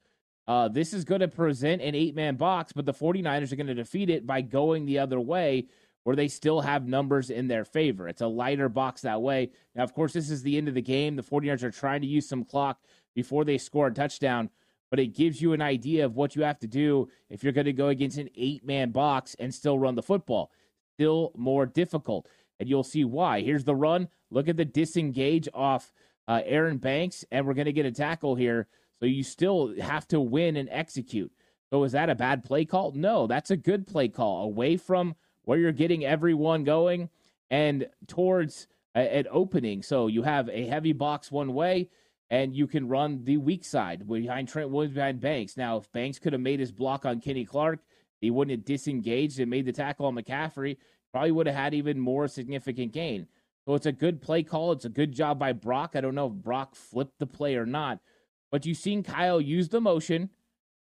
Uh, 0.46 0.68
this 0.68 0.92
is 0.92 1.04
going 1.04 1.20
to 1.20 1.28
present 1.28 1.82
an 1.82 1.96
eight 1.96 2.14
man 2.14 2.36
box, 2.36 2.72
but 2.72 2.86
the 2.86 2.94
49ers 2.94 3.52
are 3.52 3.56
going 3.56 3.66
to 3.66 3.74
defeat 3.74 4.10
it 4.10 4.26
by 4.26 4.40
going 4.40 4.86
the 4.86 5.00
other 5.00 5.18
way 5.18 5.66
where 6.06 6.14
they 6.14 6.28
still 6.28 6.60
have 6.60 6.86
numbers 6.86 7.30
in 7.30 7.48
their 7.48 7.64
favor. 7.64 8.06
It's 8.06 8.20
a 8.20 8.28
lighter 8.28 8.68
box 8.68 9.02
that 9.02 9.20
way. 9.20 9.50
Now, 9.74 9.82
of 9.82 9.92
course, 9.92 10.12
this 10.12 10.30
is 10.30 10.40
the 10.40 10.56
end 10.56 10.68
of 10.68 10.74
the 10.74 10.80
game. 10.80 11.16
The 11.16 11.22
49ers 11.24 11.64
are 11.64 11.70
trying 11.72 12.00
to 12.02 12.06
use 12.06 12.28
some 12.28 12.44
clock 12.44 12.78
before 13.16 13.44
they 13.44 13.58
score 13.58 13.88
a 13.88 13.92
touchdown. 13.92 14.50
But 14.88 15.00
it 15.00 15.16
gives 15.16 15.42
you 15.42 15.52
an 15.52 15.60
idea 15.60 16.04
of 16.04 16.14
what 16.14 16.36
you 16.36 16.42
have 16.42 16.60
to 16.60 16.68
do 16.68 17.08
if 17.28 17.42
you're 17.42 17.52
going 17.52 17.64
to 17.64 17.72
go 17.72 17.88
against 17.88 18.18
an 18.18 18.30
eight 18.36 18.64
man 18.64 18.92
box 18.92 19.34
and 19.40 19.52
still 19.52 19.80
run 19.80 19.96
the 19.96 20.02
football. 20.02 20.52
Still 20.94 21.32
more 21.34 21.66
difficult. 21.66 22.28
And 22.58 22.68
you'll 22.68 22.84
see 22.84 23.04
why. 23.04 23.42
Here's 23.42 23.64
the 23.64 23.74
run. 23.74 24.08
Look 24.30 24.48
at 24.48 24.56
the 24.56 24.64
disengage 24.64 25.48
off 25.52 25.92
uh, 26.28 26.42
Aaron 26.44 26.78
Banks, 26.78 27.24
and 27.30 27.46
we're 27.46 27.54
going 27.54 27.66
to 27.66 27.72
get 27.72 27.86
a 27.86 27.92
tackle 27.92 28.34
here. 28.34 28.66
So 29.00 29.06
you 29.06 29.22
still 29.22 29.74
have 29.80 30.08
to 30.08 30.20
win 30.20 30.56
and 30.56 30.68
execute. 30.70 31.30
So 31.70 31.84
is 31.84 31.92
that 31.92 32.10
a 32.10 32.14
bad 32.14 32.44
play 32.44 32.64
call? 32.64 32.92
No, 32.92 33.26
that's 33.26 33.50
a 33.50 33.56
good 33.56 33.86
play 33.86 34.08
call. 34.08 34.44
Away 34.44 34.76
from 34.76 35.16
where 35.44 35.58
you're 35.58 35.72
getting 35.72 36.04
everyone 36.04 36.64
going 36.64 37.10
and 37.50 37.88
towards 38.06 38.66
an 38.94 39.26
opening. 39.30 39.82
So 39.82 40.06
you 40.06 40.22
have 40.22 40.48
a 40.48 40.66
heavy 40.66 40.92
box 40.92 41.30
one 41.30 41.52
way, 41.54 41.90
and 42.30 42.56
you 42.56 42.66
can 42.66 42.88
run 42.88 43.24
the 43.24 43.36
weak 43.36 43.64
side 43.64 44.08
behind 44.08 44.48
Trent 44.48 44.70
Williams, 44.70 44.94
behind 44.94 45.20
Banks. 45.20 45.56
Now, 45.56 45.76
if 45.76 45.92
Banks 45.92 46.18
could 46.18 46.32
have 46.32 46.42
made 46.42 46.60
his 46.60 46.72
block 46.72 47.04
on 47.04 47.20
Kenny 47.20 47.44
Clark, 47.44 47.80
he 48.20 48.30
wouldn't 48.30 48.58
have 48.58 48.64
disengaged 48.64 49.38
and 49.38 49.50
made 49.50 49.66
the 49.66 49.72
tackle 49.72 50.06
on 50.06 50.14
McCaffrey. 50.14 50.78
Probably 51.16 51.32
would 51.32 51.46
have 51.46 51.56
had 51.56 51.72
even 51.72 51.98
more 51.98 52.28
significant 52.28 52.92
gain. 52.92 53.26
So 53.64 53.74
it's 53.74 53.86
a 53.86 53.92
good 53.92 54.20
play 54.20 54.42
call. 54.42 54.72
It's 54.72 54.84
a 54.84 54.90
good 54.90 55.12
job 55.12 55.38
by 55.38 55.54
Brock. 55.54 55.92
I 55.94 56.02
don't 56.02 56.14
know 56.14 56.26
if 56.26 56.34
Brock 56.34 56.74
flipped 56.74 57.18
the 57.18 57.26
play 57.26 57.56
or 57.56 57.64
not, 57.64 58.00
but 58.52 58.66
you've 58.66 58.76
seen 58.76 59.02
Kyle 59.02 59.40
use 59.40 59.70
the 59.70 59.80
motion. 59.80 60.28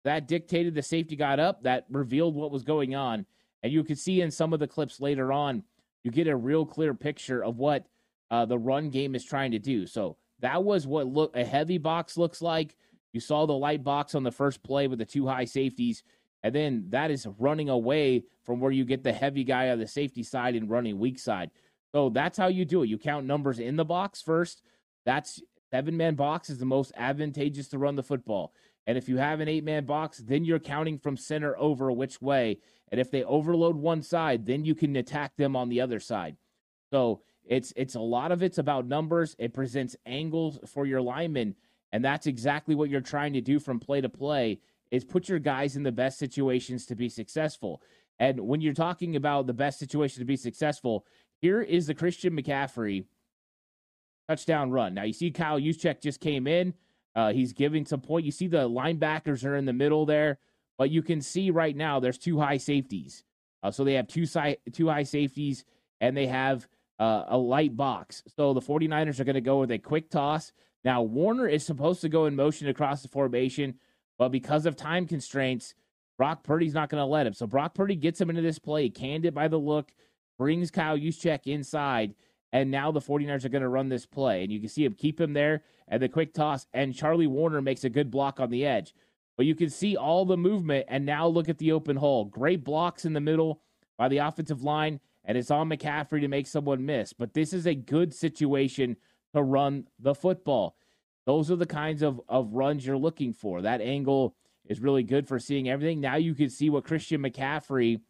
That 0.05 0.29
dictated 0.29 0.77
the 0.77 0.83
safety 0.83 1.17
got 1.17 1.41
up. 1.41 1.65
That 1.65 1.87
revealed 1.91 2.37
what 2.37 2.53
was 2.53 2.63
going 2.63 2.95
on. 2.95 3.27
And 3.65 3.73
you 3.73 3.83
can 3.83 3.97
see 3.97 4.21
in 4.21 4.31
some 4.31 4.53
of 4.53 4.61
the 4.61 4.69
clips 4.69 5.01
later 5.01 5.33
on, 5.33 5.65
you 6.05 6.13
get 6.13 6.29
a 6.29 6.37
real 6.37 6.65
clear 6.65 6.95
picture 6.95 7.43
of 7.43 7.59
what 7.59 7.87
uh, 8.31 8.45
the 8.45 8.57
run 8.57 8.91
game 8.91 9.17
is 9.17 9.25
trying 9.25 9.51
to 9.51 9.59
do. 9.59 9.85
So 9.85 10.17
that 10.39 10.63
was 10.63 10.87
what 10.87 11.09
look 11.09 11.35
a 11.35 11.45
heavy 11.45 11.79
box 11.79 12.17
looks 12.17 12.41
like. 12.41 12.77
You 13.13 13.19
saw 13.19 13.47
the 13.47 13.53
light 13.53 13.83
box 13.83 14.15
on 14.15 14.23
the 14.23 14.31
first 14.31 14.63
play 14.63 14.87
with 14.87 15.01
the 15.01 15.05
two 15.05 15.27
high 15.27 15.45
safeties, 15.45 16.05
and 16.43 16.55
then 16.55 16.85
that 16.89 17.11
is 17.11 17.27
running 17.39 17.69
away 17.69 18.25
from 18.45 18.61
where 18.61 18.73
you 18.73 18.85
get 18.85 19.05
the 19.05 19.13
heavy 19.13 19.45
guy 19.45 19.69
on 19.69 19.79
the 19.79 19.87
safety 19.87 20.23
side 20.23 20.55
and 20.55 20.71
running 20.71 20.99
weak 20.99 21.19
side. 21.19 21.51
So 21.93 22.09
that's 22.09 22.39
how 22.39 22.49
you 22.49 22.65
do 22.65 22.83
it. 22.83 22.89
You 22.89 22.99
count 22.99 23.27
numbers 23.27 23.59
in 23.59 23.77
the 23.77 23.85
box 23.85 24.23
first. 24.23 24.63
That's 25.05 25.43
seven 25.71 25.97
man 25.97 26.15
box 26.15 26.51
is 26.51 26.59
the 26.59 26.65
most 26.65 26.93
advantageous 26.97 27.69
to 27.69 27.79
run 27.79 27.97
the 27.97 28.03
football. 28.03 28.53
And 28.87 28.97
if 28.97 29.09
you 29.09 29.19
have 29.19 29.41
an 29.41 29.49
eight 29.49 29.65
man 29.65 29.85
box, 29.85 30.19
then 30.19 30.45
you're 30.45 30.59
counting 30.59 30.99
from 30.99 31.17
center 31.17 31.57
over 31.59 31.93
which 31.93 32.21
way. 32.21 32.59
And 32.91 33.01
if 33.01 33.11
they 33.11 33.23
overload 33.25 33.77
one 33.77 34.03
side, 34.03 34.47
then 34.47 34.65
you 34.65 34.75
can 34.75 34.97
attack 34.97 35.37
them 35.37 35.55
on 35.55 35.69
the 35.69 35.81
other 35.81 36.01
side. 36.01 36.37
So 36.93 37.23
it's 37.45 37.73
it's 37.77 37.95
a 37.95 38.01
lot 38.01 38.33
of 38.33 38.43
it's 38.43 38.59
about 38.59 38.87
numbers. 38.87 39.37
It 39.39 39.55
presents 39.55 39.97
angles 40.07 40.59
for 40.67 40.87
your 40.87 41.01
linemen, 41.01 41.55
and 41.93 42.05
that's 42.05 42.27
exactly 42.27 42.75
what 42.75 42.91
you're 42.91 43.01
trying 43.01 43.33
to 43.35 43.41
do 43.41 43.59
from 43.59 43.81
play 43.81 44.01
to 44.01 44.09
play. 44.09 44.61
Is 44.91 45.05
put 45.05 45.29
your 45.29 45.39
guys 45.39 45.77
in 45.77 45.83
the 45.83 45.93
best 45.93 46.19
situations 46.19 46.87
to 46.87 46.97
be 46.97 47.09
successful. 47.09 47.81
And 48.19 48.41
when 48.41 48.61
you're 48.61 48.75
talking 48.75 49.17
about 49.17 49.47
the 49.47 49.53
best 49.53 49.79
situation 49.79 50.21
to 50.21 50.27
be 50.27 50.37
successful, 50.37 51.07
here 51.41 51.63
is 51.63 51.87
the 51.87 51.95
Christian 51.95 52.37
McCaffrey 52.37 53.05
touchdown 54.29 54.71
run. 54.71 54.95
Now 54.95 55.05
you 55.05 55.13
see 55.13 55.31
Kyle 55.31 55.61
Juszczyk 55.61 56.01
just 56.01 56.21
came 56.21 56.47
in. 56.47 56.75
Uh, 57.15 57.33
he's 57.33 57.53
giving 57.53 57.87
some 57.87 58.01
point. 58.01 58.25
You 58.25 58.33
see 58.33 58.47
the 58.47 58.69
linebackers 58.69 59.45
are 59.45 59.57
in 59.57 59.65
the 59.65 59.73
middle 59.73 60.07
there, 60.07 60.39
but 60.79 60.91
you 60.91 61.03
can 61.03 61.21
see 61.21 61.51
right 61.51 61.77
now 61.77 61.99
there's 61.99 62.19
two 62.19 62.39
high 62.39 62.59
safeties. 62.59 63.25
Uh, 63.63 63.71
so 63.71 63.85
they 63.85 63.95
have 63.95 64.07
two 64.07 64.27
si- 64.27 64.59
two 64.73 64.89
high 64.89 65.03
safeties, 65.03 65.65
and 66.01 66.17
they 66.17 66.27
have 66.27 66.69
uh, 66.99 67.25
a 67.29 67.37
light 67.37 67.77
box. 67.77 68.23
So 68.37 68.55
the 68.55 68.61
49ers 68.61 69.21
are 69.21 69.25
going 69.25 69.35
to 69.35 69.41
go 69.41 69.61
with 69.61 69.71
a 69.71 69.79
quick 69.79 70.11
toss. 70.11 70.53
Now, 70.85 71.05
Woerner 71.05 71.51
is 71.51 71.65
supposed 71.65 72.01
to 72.03 72.09
go 72.09 72.27
in 72.27 72.37
motion 72.37 72.69
across 72.69 73.03
the 73.03 73.09
formation, 73.09 73.75
but 74.21 74.29
because 74.29 74.67
of 74.67 74.77
time 74.77 75.07
constraints, 75.07 75.75
Brock 76.19 76.45
Purdy's 76.45 76.75
not 76.75 76.91
going 76.91 77.01
to 77.01 77.07
let 77.07 77.27
him. 77.27 77.33
So 77.33 77.47
Brock 77.47 77.73
Purdy 77.73 77.97
gets 77.97 78.21
him 78.21 78.29
into 78.29 78.43
this 78.43 78.59
play, 78.59 78.91
canned 78.91 79.25
it 79.25 79.33
by 79.33 79.49
the 79.49 79.57
look, 79.57 79.93
brings 80.37 80.71
Kyle 80.71 80.99
Juszczyk 80.99 81.47
inside, 81.47 82.15
and 82.53 82.71
now 82.71 82.93
the 82.93 83.01
49ers 83.01 83.47
are 83.47 83.49
going 83.49 83.63
to 83.63 83.69
run 83.71 83.89
this 83.89 84.05
play. 84.05 84.43
And 84.43 84.53
you 84.53 84.61
can 84.61 84.69
see 84.69 84.85
him 84.85 84.93
keep 84.93 85.19
him 85.19 85.33
there 85.33 85.63
and 85.89 86.03
the 86.03 86.09
quick 86.11 86.35
toss, 86.35 86.67
and 86.75 86.95
Charlie 86.95 87.27
Woerner 87.27 87.63
makes 87.63 87.85
a 87.85 87.89
good 87.89 88.11
block 88.11 88.41
on 88.41 88.51
the 88.51 88.67
edge. 88.67 88.95
But 89.39 89.47
you 89.47 89.55
can 89.55 89.71
see 89.71 89.97
all 89.97 90.27
the 90.27 90.37
movement, 90.37 90.85
and 90.89 91.07
now 91.07 91.27
look 91.27 91.49
at 91.49 91.57
the 91.57 91.73
open 91.73 91.97
hole. 91.97 92.27
Great 92.27 92.63
blocks 92.63 93.07
in 93.07 93.15
the 93.15 93.21
middle 93.21 93.63
by 93.97 94.09
the 94.09 94.19
offensive 94.19 94.63
line 94.63 95.01
and 95.25 95.39
it's 95.39 95.51
on 95.51 95.69
McCaffrey 95.69 96.21
to 96.21 96.29
make 96.29 96.47
someone 96.47 96.85
miss. 96.85 97.13
But 97.13 97.35
this 97.35 97.53
is 97.53 97.67
a 97.67 97.75
good 97.75 98.15
situation 98.15 98.97
to 99.35 99.43
run 99.43 99.87
the 99.99 100.15
football. 100.15 100.77
Those 101.27 101.51
are 101.51 101.57
the 101.57 101.67
kinds 101.67 102.03
of, 102.03 102.21
of 102.29 102.55
runs 102.55 102.87
you're 102.87 102.97
looking 102.97 103.33
for. 103.33 103.63
That 103.63 103.81
angle 103.81 104.35
is 104.67 104.81
really 104.81 105.03
good 105.03 105.29
for 105.29 105.39
seeing 105.39 105.69
everything. 105.69 106.01
Now 106.01 106.17
you 106.17 106.35
can 106.35 106.51
see 106.51 106.71
what 106.71 106.85
Christian 106.85 107.23
McCaffrey 107.23 108.01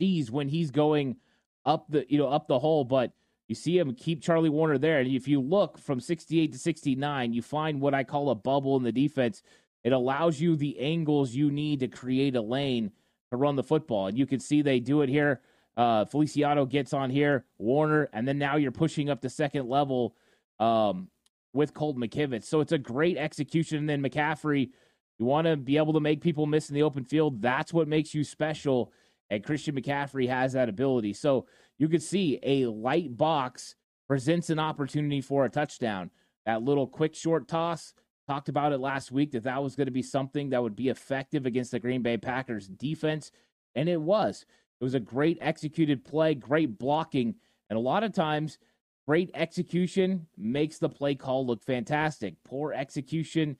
sees 0.00 0.30
when 0.30 0.48
he's 0.48 0.70
going 0.70 1.16
up 1.64 1.86
the 1.88 2.04
you 2.08 2.18
know 2.18 2.28
up 2.28 2.46
the 2.46 2.58
hole, 2.58 2.84
but 2.84 3.12
you 3.48 3.54
see 3.54 3.78
him 3.78 3.94
keep 3.94 4.22
Charlie 4.22 4.50
Woerner 4.50 4.80
there. 4.80 5.00
And 5.00 5.10
if 5.10 5.28
you 5.28 5.40
look 5.40 5.78
from 5.78 6.00
68 6.00 6.52
to 6.52 6.58
69, 6.58 7.32
you 7.32 7.42
find 7.42 7.80
what 7.80 7.94
I 7.94 8.04
call 8.04 8.30
a 8.30 8.34
bubble 8.34 8.76
in 8.76 8.82
the 8.82 8.92
defense. 8.92 9.42
It 9.82 9.92
allows 9.92 10.40
you 10.40 10.56
the 10.56 10.78
angles 10.80 11.34
you 11.34 11.50
need 11.50 11.80
to 11.80 11.88
create 11.88 12.36
a 12.36 12.40
lane 12.40 12.92
to 13.30 13.36
run 13.36 13.56
the 13.56 13.62
football. 13.62 14.06
And 14.06 14.18
you 14.18 14.26
can 14.26 14.40
see 14.40 14.62
they 14.62 14.80
do 14.80 15.02
it 15.02 15.10
here 15.10 15.42
uh, 15.76 16.04
Feliciano 16.04 16.66
gets 16.66 16.92
on 16.92 17.10
here, 17.10 17.44
Woerner, 17.60 18.08
and 18.12 18.26
then 18.26 18.38
now 18.38 18.56
you're 18.56 18.70
pushing 18.70 19.10
up 19.10 19.20
the 19.20 19.30
second 19.30 19.68
level 19.68 20.14
um, 20.60 21.08
with 21.54 21.72
Colt 21.72 21.96
McKivitz. 21.96 22.44
So 22.44 22.60
it's 22.60 22.72
a 22.72 22.78
great 22.78 23.16
execution. 23.16 23.78
And 23.78 23.88
then 23.88 24.02
McCaffrey, 24.02 24.70
you 25.18 25.24
want 25.24 25.46
to 25.46 25.56
be 25.56 25.78
able 25.78 25.94
to 25.94 26.00
make 26.00 26.20
people 26.20 26.44
miss 26.44 26.68
in 26.68 26.74
the 26.74 26.82
open 26.82 27.04
field. 27.04 27.40
That's 27.40 27.72
what 27.72 27.88
makes 27.88 28.12
you 28.12 28.24
special. 28.24 28.92
And 29.30 29.42
Christian 29.42 29.74
McCaffrey 29.74 30.28
has 30.28 30.52
that 30.52 30.68
ability. 30.68 31.14
So 31.14 31.46
you 31.78 31.88
could 31.88 32.02
see 32.02 32.38
a 32.42 32.66
light 32.66 33.16
box 33.16 33.76
presents 34.06 34.50
an 34.50 34.58
opportunity 34.58 35.22
for 35.22 35.44
a 35.46 35.50
touchdown. 35.50 36.10
That 36.44 36.62
little 36.62 36.86
quick 36.86 37.14
short 37.14 37.48
toss, 37.48 37.94
talked 38.26 38.48
about 38.48 38.72
it 38.72 38.80
last 38.80 39.12
week 39.12 39.32
that 39.32 39.44
that 39.44 39.62
was 39.62 39.76
going 39.76 39.86
to 39.86 39.92
be 39.92 40.02
something 40.02 40.50
that 40.50 40.62
would 40.62 40.76
be 40.76 40.88
effective 40.88 41.46
against 41.46 41.70
the 41.70 41.78
Green 41.78 42.02
Bay 42.02 42.16
Packers 42.16 42.68
defense. 42.68 43.30
And 43.74 43.88
it 43.88 44.00
was. 44.00 44.44
It 44.80 44.84
was 44.84 44.94
a 44.94 45.00
great 45.00 45.38
executed 45.40 46.04
play, 46.04 46.34
great 46.34 46.78
blocking, 46.78 47.34
and 47.70 47.76
a 47.76 47.80
lot 47.80 48.02
of 48.02 48.12
times, 48.12 48.58
great 49.06 49.30
execution 49.34 50.26
makes 50.36 50.78
the 50.78 50.88
play 50.88 51.14
call 51.14 51.46
look 51.46 51.62
fantastic. 51.62 52.34
Poor 52.44 52.72
execution 52.72 53.56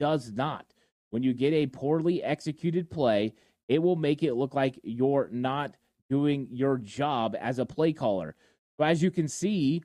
does 0.00 0.32
not. 0.32 0.66
When 1.10 1.22
you 1.22 1.32
get 1.32 1.52
a 1.52 1.66
poorly 1.66 2.22
executed 2.22 2.90
play, 2.90 3.32
it 3.68 3.82
will 3.82 3.96
make 3.96 4.22
it 4.22 4.34
look 4.34 4.54
like 4.54 4.78
you're 4.82 5.28
not 5.32 5.76
doing 6.10 6.48
your 6.50 6.78
job 6.78 7.36
as 7.38 7.58
a 7.58 7.66
play 7.66 7.92
caller. 7.92 8.34
So, 8.76 8.84
as 8.84 9.02
you 9.02 9.10
can 9.10 9.28
see, 9.28 9.82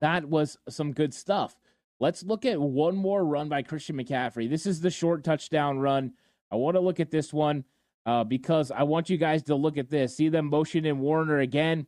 that 0.00 0.24
was 0.24 0.58
some 0.68 0.92
good 0.92 1.14
stuff. 1.14 1.56
Let's 2.00 2.22
look 2.22 2.44
at 2.44 2.60
one 2.60 2.96
more 2.96 3.24
run 3.24 3.48
by 3.48 3.62
Christian 3.62 3.96
McCaffrey. 3.96 4.50
This 4.50 4.66
is 4.66 4.80
the 4.80 4.90
short 4.90 5.24
touchdown 5.24 5.78
run. 5.78 6.12
I 6.50 6.56
want 6.56 6.76
to 6.76 6.80
look 6.80 7.00
at 7.00 7.10
this 7.10 7.32
one 7.32 7.64
uh, 8.04 8.24
because 8.24 8.70
I 8.70 8.82
want 8.82 9.08
you 9.08 9.16
guys 9.16 9.42
to 9.44 9.54
look 9.54 9.78
at 9.78 9.90
this. 9.90 10.16
See 10.16 10.28
them 10.28 10.46
motion 10.46 10.84
in 10.84 10.98
Woerner 11.00 11.42
again. 11.42 11.86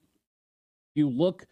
You 0.94 1.10
look 1.10 1.46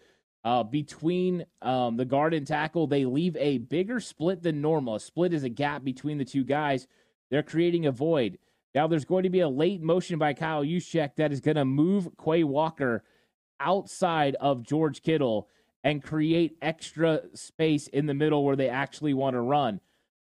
uh, 0.44 0.62
between 0.62 1.46
um, 1.62 1.96
the 1.96 2.04
guard 2.04 2.34
and 2.34 2.46
tackle, 2.46 2.86
they 2.86 3.04
leave 3.06 3.36
a 3.36 3.58
bigger 3.58 3.98
split 3.98 4.42
than 4.42 4.60
normal. 4.60 4.96
A 4.96 5.00
split 5.00 5.32
is 5.32 5.42
a 5.42 5.48
gap 5.48 5.82
between 5.84 6.18
the 6.18 6.24
two 6.24 6.44
guys. 6.44 6.86
They're 7.30 7.42
creating 7.42 7.86
a 7.86 7.92
void. 7.92 8.38
Now 8.74 8.86
there's 8.86 9.06
going 9.06 9.22
to 9.22 9.30
be 9.30 9.40
a 9.40 9.48
late 9.48 9.80
motion 9.80 10.18
by 10.18 10.34
Kyle 10.34 10.64
Juszczyk 10.64 11.16
that 11.16 11.32
is 11.32 11.40
going 11.40 11.56
to 11.56 11.64
move 11.64 12.08
Quay 12.22 12.44
Walker 12.44 13.04
outside 13.58 14.36
of 14.40 14.62
George 14.62 15.02
Kittle 15.02 15.48
and 15.82 16.02
create 16.02 16.58
extra 16.60 17.20
space 17.34 17.86
in 17.88 18.06
the 18.06 18.14
middle 18.14 18.44
where 18.44 18.56
they 18.56 18.68
actually 18.68 19.14
want 19.14 19.34
to 19.34 19.40
run. 19.40 19.80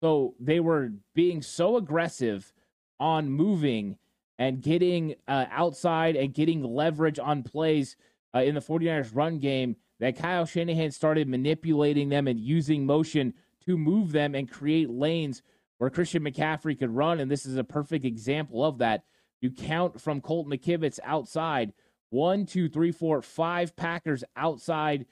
So 0.01 0.35
they 0.39 0.59
were 0.59 0.91
being 1.13 1.41
so 1.41 1.77
aggressive 1.77 2.53
on 2.99 3.29
moving 3.29 3.97
and 4.37 4.61
getting 4.61 5.15
uh, 5.27 5.45
outside 5.49 6.15
and 6.15 6.33
getting 6.33 6.63
leverage 6.63 7.19
on 7.19 7.43
plays 7.43 7.95
uh, 8.33 8.39
in 8.39 8.53
the 8.53 8.61
49ers 8.61 9.15
run 9.15 9.39
game 9.39 9.77
that 9.99 10.17
Kyle 10.17 10.45
Shanahan 10.45 10.91
started 10.91 11.27
manipulating 11.27 12.09
them 12.09 12.27
and 12.27 12.39
using 12.39 12.85
motion 12.85 13.33
to 13.65 13.77
move 13.77 14.11
them 14.11 14.35
and 14.35 14.49
create 14.49 14.89
lanes 14.89 15.41
where 15.77 15.89
Christian 15.89 16.23
McCaffrey 16.23 16.77
could 16.77 16.89
run. 16.89 17.19
And 17.19 17.29
this 17.29 17.45
is 17.45 17.57
a 17.57 17.63
perfect 17.63 18.05
example 18.05 18.63
of 18.63 18.79
that. 18.79 19.03
You 19.41 19.51
count 19.51 19.99
from 19.99 20.21
Colt 20.21 20.47
McKivitz 20.47 20.99
outside 21.03 21.73
one, 22.09 22.45
two, 22.45 22.69
three, 22.69 22.91
four, 22.91 23.21
five 23.21 23.75
Packers 23.75 24.23
outside. 24.35 25.05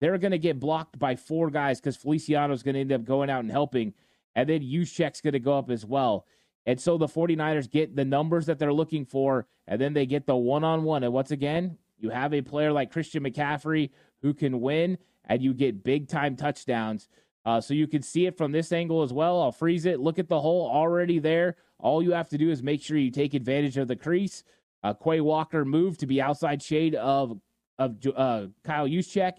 They're 0.00 0.18
going 0.18 0.32
to 0.32 0.38
get 0.38 0.60
blocked 0.60 0.98
by 0.98 1.16
four 1.16 1.50
guys 1.50 1.80
because 1.80 1.96
Feliciano's 1.96 2.62
going 2.62 2.74
to 2.74 2.80
end 2.80 2.92
up 2.92 3.04
going 3.04 3.30
out 3.30 3.40
and 3.40 3.50
helping. 3.50 3.94
And 4.34 4.48
then 4.48 4.60
Juszczyk's 4.60 5.20
going 5.20 5.32
to 5.32 5.40
go 5.40 5.58
up 5.58 5.70
as 5.70 5.84
well. 5.84 6.26
And 6.66 6.80
so 6.80 6.98
the 6.98 7.06
49ers 7.06 7.70
get 7.70 7.96
the 7.96 8.04
numbers 8.04 8.46
that 8.46 8.58
they're 8.58 8.72
looking 8.72 9.06
for, 9.06 9.46
and 9.66 9.80
then 9.80 9.94
they 9.94 10.04
get 10.04 10.26
the 10.26 10.36
one 10.36 10.64
on 10.64 10.84
one. 10.84 11.02
And 11.02 11.12
once 11.12 11.30
again, 11.30 11.78
you 11.98 12.10
have 12.10 12.34
a 12.34 12.42
player 12.42 12.72
like 12.72 12.92
Christian 12.92 13.24
McCaffrey 13.24 13.90
who 14.22 14.34
can 14.34 14.60
win, 14.60 14.98
and 15.24 15.42
you 15.42 15.54
get 15.54 15.84
big 15.84 16.08
time 16.08 16.36
touchdowns 16.36 17.08
Uh, 17.44 17.60
so 17.60 17.72
you 17.72 17.86
can 17.86 18.02
see 18.02 18.26
it 18.26 18.36
from 18.36 18.52
this 18.52 18.72
angle 18.72 19.02
as 19.02 19.12
well. 19.12 19.40
I'll 19.40 19.52
freeze 19.52 19.86
it. 19.86 20.00
Look 20.00 20.18
at 20.18 20.28
the 20.28 20.40
hole 20.40 20.68
already 20.70 21.18
there. 21.18 21.56
All 21.78 22.02
you 22.02 22.12
have 22.12 22.28
to 22.30 22.38
do 22.38 22.50
is 22.50 22.62
make 22.62 22.82
sure 22.82 22.98
you 22.98 23.10
take 23.10 23.32
advantage 23.32 23.78
of 23.78 23.88
the 23.88 23.96
crease. 23.96 24.44
Uh, 24.82 24.92
Quay 24.92 25.20
Walker 25.22 25.64
moved 25.64 26.00
to 26.00 26.06
be 26.06 26.20
outside 26.20 26.62
shade 26.62 26.94
of 26.94 27.40
of 27.78 27.96
uh, 28.16 28.46
Kyle 28.64 28.88
Juszczyk, 28.88 29.34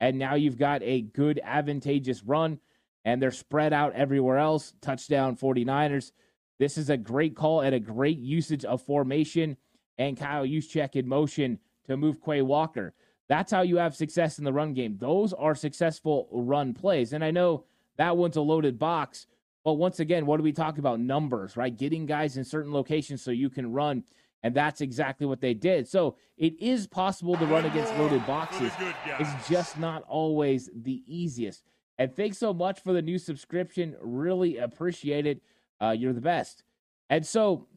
and 0.00 0.18
now 0.18 0.34
you've 0.34 0.58
got 0.58 0.82
a 0.82 1.02
good 1.02 1.40
advantageous 1.42 2.22
run, 2.24 2.58
and 3.04 3.22
they're 3.22 3.30
spread 3.30 3.72
out 3.72 3.94
everywhere 3.94 4.38
else. 4.38 4.74
Touchdown 4.82 5.36
49ers. 5.36 6.12
This 6.58 6.76
is 6.76 6.90
a 6.90 6.96
great 6.96 7.34
call 7.36 7.60
and 7.62 7.74
a 7.74 7.80
great 7.80 8.18
usage 8.18 8.64
of 8.64 8.82
formation 8.82 9.56
and 9.96 10.18
Kyle 10.18 10.44
Juszczyk 10.44 10.96
in 10.96 11.08
motion 11.08 11.60
to 11.86 11.96
move 11.96 12.20
Quay 12.20 12.42
Walker. 12.42 12.94
That's 13.28 13.50
how 13.50 13.62
you 13.62 13.76
have 13.78 13.96
success 13.96 14.38
in 14.38 14.44
the 14.44 14.52
run 14.52 14.74
game. 14.74 14.96
Those 14.98 15.32
are 15.32 15.54
successful 15.54 16.28
run 16.30 16.74
plays. 16.74 17.12
And 17.12 17.24
I 17.24 17.30
know 17.30 17.64
that 17.96 18.16
one's 18.16 18.36
a 18.36 18.42
loaded 18.42 18.78
box, 18.78 19.26
but 19.64 19.74
once 19.74 20.00
again, 20.00 20.26
what 20.26 20.36
do 20.36 20.42
we 20.42 20.52
talk 20.52 20.78
about? 20.78 21.00
Numbers, 21.00 21.56
right? 21.56 21.74
Getting 21.74 22.04
guys 22.06 22.36
in 22.36 22.44
certain 22.44 22.72
locations 22.72 23.22
so 23.22 23.30
you 23.30 23.48
can 23.48 23.72
run. 23.72 24.04
And 24.42 24.54
that's 24.54 24.82
exactly 24.82 25.26
what 25.26 25.40
they 25.40 25.54
did. 25.54 25.88
So 25.88 26.16
it 26.36 26.60
is 26.60 26.86
possible 26.86 27.34
to 27.36 27.46
run 27.46 27.64
against 27.64 27.96
loaded 27.96 28.26
boxes. 28.26 28.72
It's 29.18 29.48
just 29.48 29.78
not 29.78 30.02
always 30.02 30.68
the 30.74 31.02
easiest. 31.06 31.62
And 31.98 32.14
thanks 32.14 32.36
so 32.36 32.52
much 32.52 32.82
for 32.82 32.92
the 32.92 33.00
new 33.00 33.18
subscription. 33.18 33.96
Really 34.02 34.58
appreciate 34.58 35.26
it. 35.26 35.40
Uh, 35.80 35.94
you're 35.96 36.12
the 36.12 36.20
best. 36.20 36.62
And 37.08 37.24
so 37.24 37.68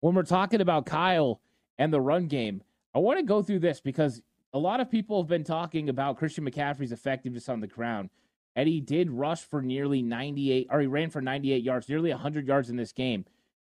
when 0.00 0.14
we're 0.14 0.22
talking 0.22 0.60
about 0.60 0.86
Kyle 0.86 1.40
and 1.78 1.92
the 1.92 2.00
run 2.00 2.26
game, 2.26 2.62
I 2.94 3.00
want 3.00 3.18
to 3.18 3.24
go 3.24 3.42
through 3.42 3.60
this 3.60 3.80
because 3.80 4.22
a 4.52 4.58
lot 4.58 4.80
of 4.80 4.90
people 4.90 5.22
have 5.22 5.28
been 5.28 5.44
talking 5.44 5.88
about 5.88 6.16
Christian 6.16 6.48
McCaffrey's 6.48 6.92
effectiveness 6.92 7.48
on 7.48 7.60
the 7.60 7.66
ground. 7.66 8.10
And 8.56 8.68
he 8.68 8.80
did 8.80 9.10
rush 9.10 9.42
for 9.42 9.62
nearly 9.62 10.02
98, 10.02 10.68
or 10.70 10.80
he 10.80 10.86
ran 10.86 11.10
for 11.10 11.20
98 11.20 11.62
yards, 11.62 11.88
nearly 11.88 12.10
100 12.10 12.46
yards 12.46 12.70
in 12.70 12.76
this 12.76 12.92
game. 12.92 13.24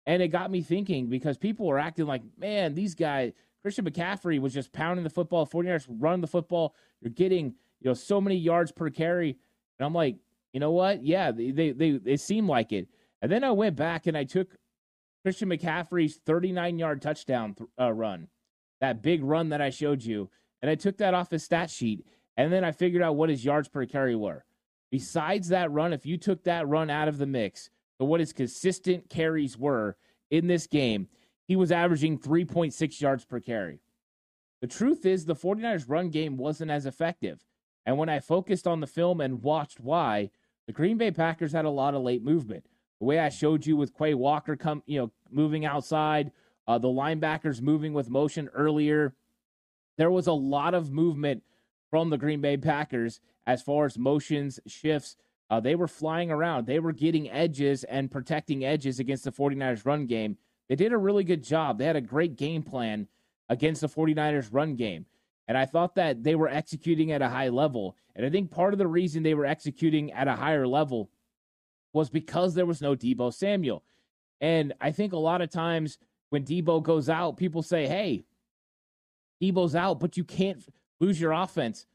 And 0.07 0.23
it 0.23 0.29
got 0.29 0.51
me 0.51 0.63
thinking 0.63 1.09
because 1.09 1.37
people 1.37 1.67
were 1.67 1.79
acting 1.79 2.07
like, 2.07 2.23
man, 2.39 2.75
these 2.75 2.95
guys, 2.95 3.33
Christian 3.63 3.85
McCaffrey 3.85 4.41
was 4.41 4.55
just 4.55 4.73
pounding 4.73 5.05
the 5.05 5.11
football, 5.11 5.45
40 5.45 5.69
yards, 5.69 5.87
running 5.89 6.23
the 6.23 6.27
football. 6.27 6.75
You're 7.01 7.11
getting, 7.11 7.55
you 7.81 7.91
know, 7.91 7.95
so 7.95 8.21
many 8.21 8.37
yards 8.37 8.73
per 8.73 8.89
carry. 8.89 9.37
And 9.79 9.87
I'm 9.87 9.93
like, 9.93 10.17
you 10.53 10.61
know 10.61 10.71
what? 10.71 11.05
Yeah, 11.05 11.31
they, 11.31 11.51
they, 11.51 11.99
they, 11.99 12.17
seem 12.17 12.49
like 12.49 12.73
it. 12.73 12.89
And 13.23 13.31
then 13.31 13.45
I 13.45 13.51
went 13.51 13.77
back 13.77 14.07
and 14.07 14.17
I 14.17 14.25
took 14.25 14.57
Christian 15.23 15.51
McCaffrey's 15.51 16.19
39 16.25 16.79
yard 16.79 17.03
touchdown 17.03 17.55
uh, 17.79 17.93
run, 17.93 18.29
that 18.81 19.03
big 19.03 19.23
run 19.23 19.51
that 19.51 19.61
I 19.61 19.71
showed 19.71 20.03
you. 20.03 20.31
And 20.63 20.71
I 20.71 20.75
took 20.75 20.99
that 20.99 21.15
off 21.15 21.31
his 21.31 21.43
stat 21.45 21.71
sheet. 21.71 22.07
And 22.37 22.53
then 22.53 22.65
I 22.65 22.73
figured 22.73 23.03
out 23.03 23.17
what 23.17 23.29
his 23.29 23.45
yards 23.45 23.69
per 23.69 23.85
carry 23.87 24.17
were. 24.17 24.45
Besides 24.91 25.49
that 25.49 25.71
run, 25.71 25.93
if 25.93 26.05
you 26.05 26.17
took 26.17 26.45
that 26.45 26.67
run 26.69 26.91
out 26.91 27.09
of 27.09 27.19
the 27.19 27.27
mix, 27.27 27.71
but 27.99 28.07
what 28.07 28.21
his 28.21 28.33
consistent 28.33 29.09
carries 29.09 29.57
were 29.57 29.97
in 30.31 30.47
this 30.47 30.67
game, 30.67 31.09
he 31.47 31.57
was 31.57 31.71
averaging 31.71 32.19
3.6 32.19 33.01
yards 33.01 33.25
per 33.25 33.41
carry. 33.41 33.81
The 34.61 34.67
truth 34.67 35.07
is, 35.07 35.25
the 35.25 35.35
49ers 35.35 35.89
run 35.89 36.11
game 36.11 36.37
wasn't 36.37 36.71
as 36.71 36.87
effective. 36.87 37.45
And 37.87 37.99
when 37.99 38.09
I 38.09 38.21
focused 38.21 38.67
on 38.67 38.81
the 38.81 38.87
film 38.87 39.21
and 39.21 39.43
watched 39.43 39.81
why, 39.81 40.31
the 40.67 40.73
Green 40.73 40.99
Bay 40.99 41.11
Packers 41.11 41.53
had 41.53 41.65
a 41.65 41.71
lot 41.71 41.95
of 41.95 42.03
late 42.03 42.23
movement. 42.23 42.67
The 43.01 43.07
way 43.07 43.19
I 43.19 43.31
showed 43.31 43.67
you 43.67 43.77
with 43.77 43.97
Quay 43.97 44.15
Walker 44.15 44.57
come, 44.57 44.83
you 44.87 45.01
know, 45.01 45.11
moving 45.31 45.65
outside, 45.65 46.31
uh, 46.69 46.79
the 46.79 46.89
linebackers 46.89 47.63
moving 47.63 47.93
with 47.95 48.11
motion 48.11 48.49
earlier. 48.55 49.15
There 50.01 50.11
was 50.11 50.29
a 50.29 50.33
lot 50.33 50.73
of 50.73 50.91
movement 50.91 51.43
from 51.91 52.09
the 52.09 52.17
Green 52.17 52.41
Bay 52.41 52.57
Packers 52.57 53.21
as 53.47 53.61
far 53.61 53.85
as 53.85 53.99
motions, 53.99 54.59
shifts. 54.67 55.19
Uh, 55.51 55.61
they 55.61 55.75
were 55.75 55.87
flying 55.87 56.31
around. 56.31 56.65
They 56.65 56.79
were 56.79 56.93
getting 56.93 57.31
edges 57.31 57.85
and 57.85 58.11
protecting 58.11 58.65
edges 58.65 58.99
against 58.99 59.25
the 59.25 59.31
49ers 59.31 59.85
run 59.85 60.07
game. 60.07 60.39
They 60.71 60.75
did 60.75 60.95
a 60.95 60.97
really 60.97 61.23
good 61.23 61.45
job. 61.45 61.77
They 61.77 61.85
had 61.85 61.97
a 61.97 62.01
great 62.01 62.37
game 62.37 62.63
plan 62.63 63.09
against 63.51 63.83
the 63.83 63.91
49ers 63.91 64.49
run 64.51 64.75
game. 64.75 65.05
And 65.47 65.59
I 65.59 65.67
thought 65.67 65.97
that 65.97 66.23
they 66.23 66.35
were 66.35 66.49
executing 66.49 67.13
at 67.13 67.21
a 67.21 67.29
high 67.29 67.51
level. 67.51 67.95
And 68.17 68.25
I 68.25 68.31
think 68.31 68.51
part 68.51 68.73
of 68.73 68.79
the 68.79 68.87
reason 68.87 69.23
they 69.23 69.35
were 69.35 69.45
executing 69.45 70.13
at 70.13 70.29
a 70.29 70.35
higher 70.35 70.67
level 70.67 71.11
was 71.93 72.09
because 72.09 72.55
there 72.55 72.65
was 72.65 72.81
no 72.81 72.97
Deebo 72.97 73.35
Samuel. 73.35 73.85
And 74.41 74.73
I 74.81 74.93
think 74.93 75.13
a 75.13 75.19
lot 75.19 75.43
of 75.43 75.51
times 75.51 75.99
when 76.31 76.47
Deebo 76.47 76.83
goes 76.83 77.11
out, 77.11 77.37
people 77.37 77.63
say, 77.63 77.87
hey, 77.87 78.25
Deebo's 79.41 79.75
out, 79.75 80.01
but 80.01 80.17
you 80.17 80.25
can't 80.25 80.63
lose 81.01 81.21
your 81.21 81.33
offense. 81.33 81.87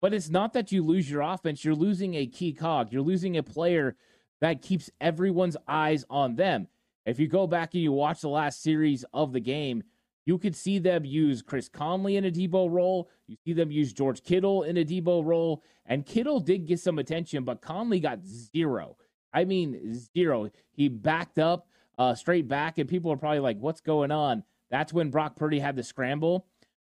But 0.00 0.14
it's 0.14 0.30
not 0.30 0.52
that 0.52 0.72
you 0.72 0.82
lose 0.82 1.10
your 1.10 1.22
offense, 1.22 1.64
you're 1.64 1.74
losing 1.74 2.14
a 2.14 2.26
key 2.26 2.52
cog. 2.52 2.92
You're 2.92 3.02
losing 3.02 3.36
a 3.36 3.42
player 3.42 3.96
that 4.40 4.62
keeps 4.62 4.90
everyone's 5.00 5.56
eyes 5.66 6.04
on 6.10 6.36
them. 6.36 6.68
If 7.06 7.18
you 7.18 7.28
go 7.28 7.46
back 7.46 7.74
and 7.74 7.82
you 7.82 7.92
watch 7.92 8.20
the 8.20 8.28
last 8.28 8.62
series 8.62 9.04
of 9.14 9.32
the 9.32 9.40
game, 9.40 9.82
you 10.26 10.38
could 10.38 10.56
see 10.56 10.80
them 10.80 11.04
use 11.04 11.40
Chris 11.40 11.68
Conley 11.68 12.16
in 12.16 12.24
a 12.24 12.30
Deebo 12.30 12.70
role. 12.70 13.08
You 13.28 13.36
see 13.44 13.52
them 13.52 13.70
use 13.70 13.92
George 13.92 14.24
Kittle 14.24 14.64
in 14.64 14.76
a 14.76 14.84
Deebo 14.84 15.24
role. 15.24 15.62
And 15.86 16.04
Kittle 16.04 16.40
did 16.40 16.66
get 16.66 16.80
some 16.80 16.98
attention, 16.98 17.44
but 17.44 17.62
Conley 17.62 18.00
got 18.00 18.26
zero. 18.26 18.96
I 19.32 19.44
mean, 19.44 19.94
zero. 20.16 20.50
He 20.72 20.88
backed 20.88 21.38
up 21.38 21.68
uh, 21.96 22.14
straight 22.14 22.48
back, 22.48 22.78
and 22.78 22.88
people 22.88 23.12
are 23.12 23.16
probably 23.16 23.38
like, 23.38 23.58
what's 23.58 23.80
going 23.80 24.10
on? 24.10 24.42
That's 24.70 24.92
when 24.92 25.10
Brock 25.10 25.36
Purdy 25.36 25.60
had 25.60 25.76
the 25.76 25.84
scramble. 25.84 26.46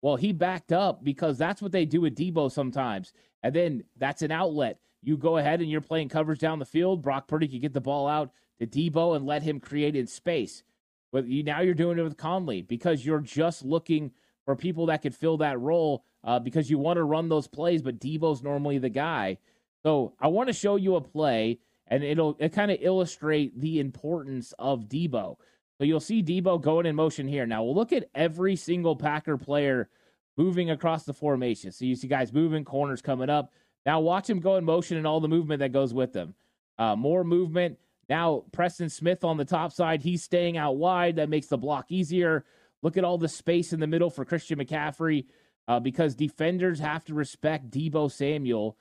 Well, 0.08 0.16
he 0.16 0.32
backed 0.32 0.72
up 0.72 1.04
because 1.04 1.38
that's 1.38 1.62
what 1.62 1.74
they 1.74 1.84
do 1.84 2.00
with 2.00 2.16
Deebo 2.16 2.50
sometimes. 2.50 3.12
And 3.44 3.54
then 3.54 3.84
that's 3.98 4.22
an 4.22 4.32
outlet. 4.32 4.80
You 5.04 5.18
go 5.18 5.36
ahead 5.36 5.60
and 5.60 5.70
you're 5.70 5.82
playing 5.82 6.08
coverage 6.08 6.40
down 6.40 6.60
the 6.60 6.66
field. 6.66 7.02
Brock 7.02 7.28
Purdy 7.28 7.50
can 7.50 7.60
get 7.60 7.74
the 7.74 7.82
ball 7.82 8.08
out 8.08 8.32
to 8.62 8.66
Deebo 8.66 9.18
and 9.18 9.26
let 9.26 9.44
him 9.44 9.60
create 9.60 9.98
in 9.98 10.08
space. 10.08 10.64
But 11.12 11.28
you, 11.28 11.44
now 11.44 11.60
you're 11.60 11.74
doing 11.74 12.00
it 12.00 12.04
with 12.04 12.16
Conley 12.16 12.62
because 12.62 13.06
you're 13.06 13.20
just 13.20 13.66
looking 13.66 14.12
for 14.46 14.56
people 14.56 14.86
that 14.86 15.02
could 15.02 15.14
fill 15.14 15.36
that 15.40 15.60
role 15.60 16.06
uh, 16.24 16.40
because 16.40 16.70
you 16.70 16.78
want 16.78 16.96
to 16.96 17.04
run 17.04 17.28
those 17.28 17.50
plays, 17.50 17.82
but 17.82 18.00
Deebo's 18.00 18.42
normally 18.42 18.78
the 18.78 18.88
guy. 18.88 19.38
So 19.84 20.14
I 20.22 20.30
want 20.30 20.48
to 20.48 20.54
show 20.54 20.78
you 20.78 20.96
a 20.96 21.02
play 21.02 21.60
and 21.86 22.02
it'll 22.02 22.38
it 22.40 22.54
kind 22.54 22.72
of 22.72 22.78
illustrate 22.80 23.60
the 23.60 23.82
importance 23.82 24.54
of 24.58 24.88
Deebo. 24.88 25.36
So 25.78 25.84
you'll 25.84 26.00
see 26.00 26.24
Deebo 26.24 26.62
going 26.62 26.86
in 26.86 26.96
motion 26.96 27.28
here. 27.28 27.46
Now 27.46 27.66
we'll 27.66 27.76
look 27.76 27.92
at 27.92 28.10
every 28.16 28.56
single 28.56 28.96
Packer 28.96 29.36
player 29.36 29.90
moving 30.38 30.70
across 30.70 31.04
the 31.04 31.14
formation. 31.14 31.72
So 31.72 31.86
you 31.86 31.96
see 31.96 32.08
guys 32.08 32.32
moving, 32.32 32.64
corners 32.64 33.02
coming 33.02 33.30
up. 33.30 33.52
Now 33.86 34.00
watch 34.00 34.30
him 34.30 34.40
go 34.40 34.56
in 34.56 34.66
motion 34.66 34.98
and 34.98 35.08
all 35.08 35.20
the 35.20 35.28
movement 35.28 35.60
that 35.60 35.72
goes 35.72 35.94
with 35.94 36.14
them. 36.14 36.36
Uh, 36.78 36.96
more 36.96 37.24
movement. 37.24 37.80
Now 38.10 38.44
Preston 38.52 38.90
Smith 38.90 39.24
on 39.24 39.38
the 39.38 39.46
top 39.46 39.74
side, 39.74 40.02
he's 40.02 40.24
staying 40.24 40.58
out 40.58 40.78
wide. 40.78 41.16
That 41.16 41.30
makes 41.30 41.48
the 41.48 41.58
block 41.58 41.88
easier. 41.90 42.46
Look 42.84 42.98
at 42.98 43.04
all 43.04 43.18
the 43.18 43.28
space 43.28 43.74
in 43.74 43.80
the 43.80 43.88
middle 43.88 44.10
for 44.10 44.24
Christian 44.24 44.60
McCaffrey 44.60 45.26
uh, 45.68 45.80
because 45.80 46.16
defenders 46.16 46.80
have 46.80 47.04
to 47.06 47.14
respect 47.14 47.72
Deebo 47.72 48.12
Samuel 48.12 48.78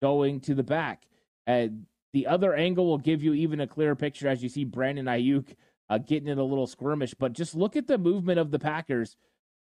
going 0.00 0.40
to 0.40 0.54
the 0.54 0.62
back. 0.62 1.06
And 1.46 1.86
the 2.12 2.26
other 2.26 2.54
angle 2.54 2.86
will 2.86 2.98
give 2.98 3.22
you 3.22 3.34
even 3.34 3.60
a 3.60 3.66
clearer 3.66 3.96
picture 3.96 4.28
as 4.28 4.42
you 4.42 4.48
see 4.48 4.64
Brandon 4.64 5.06
Aiyuk 5.06 5.56
uh, 5.88 5.98
getting 5.98 6.28
in 6.28 6.38
a 6.38 6.44
little 6.44 6.66
skirmish. 6.66 7.14
But 7.14 7.32
just 7.32 7.54
look 7.54 7.76
at 7.76 7.86
the 7.86 7.98
movement 7.98 8.38
of 8.38 8.50
the 8.50 8.58
Packers. 8.58 9.16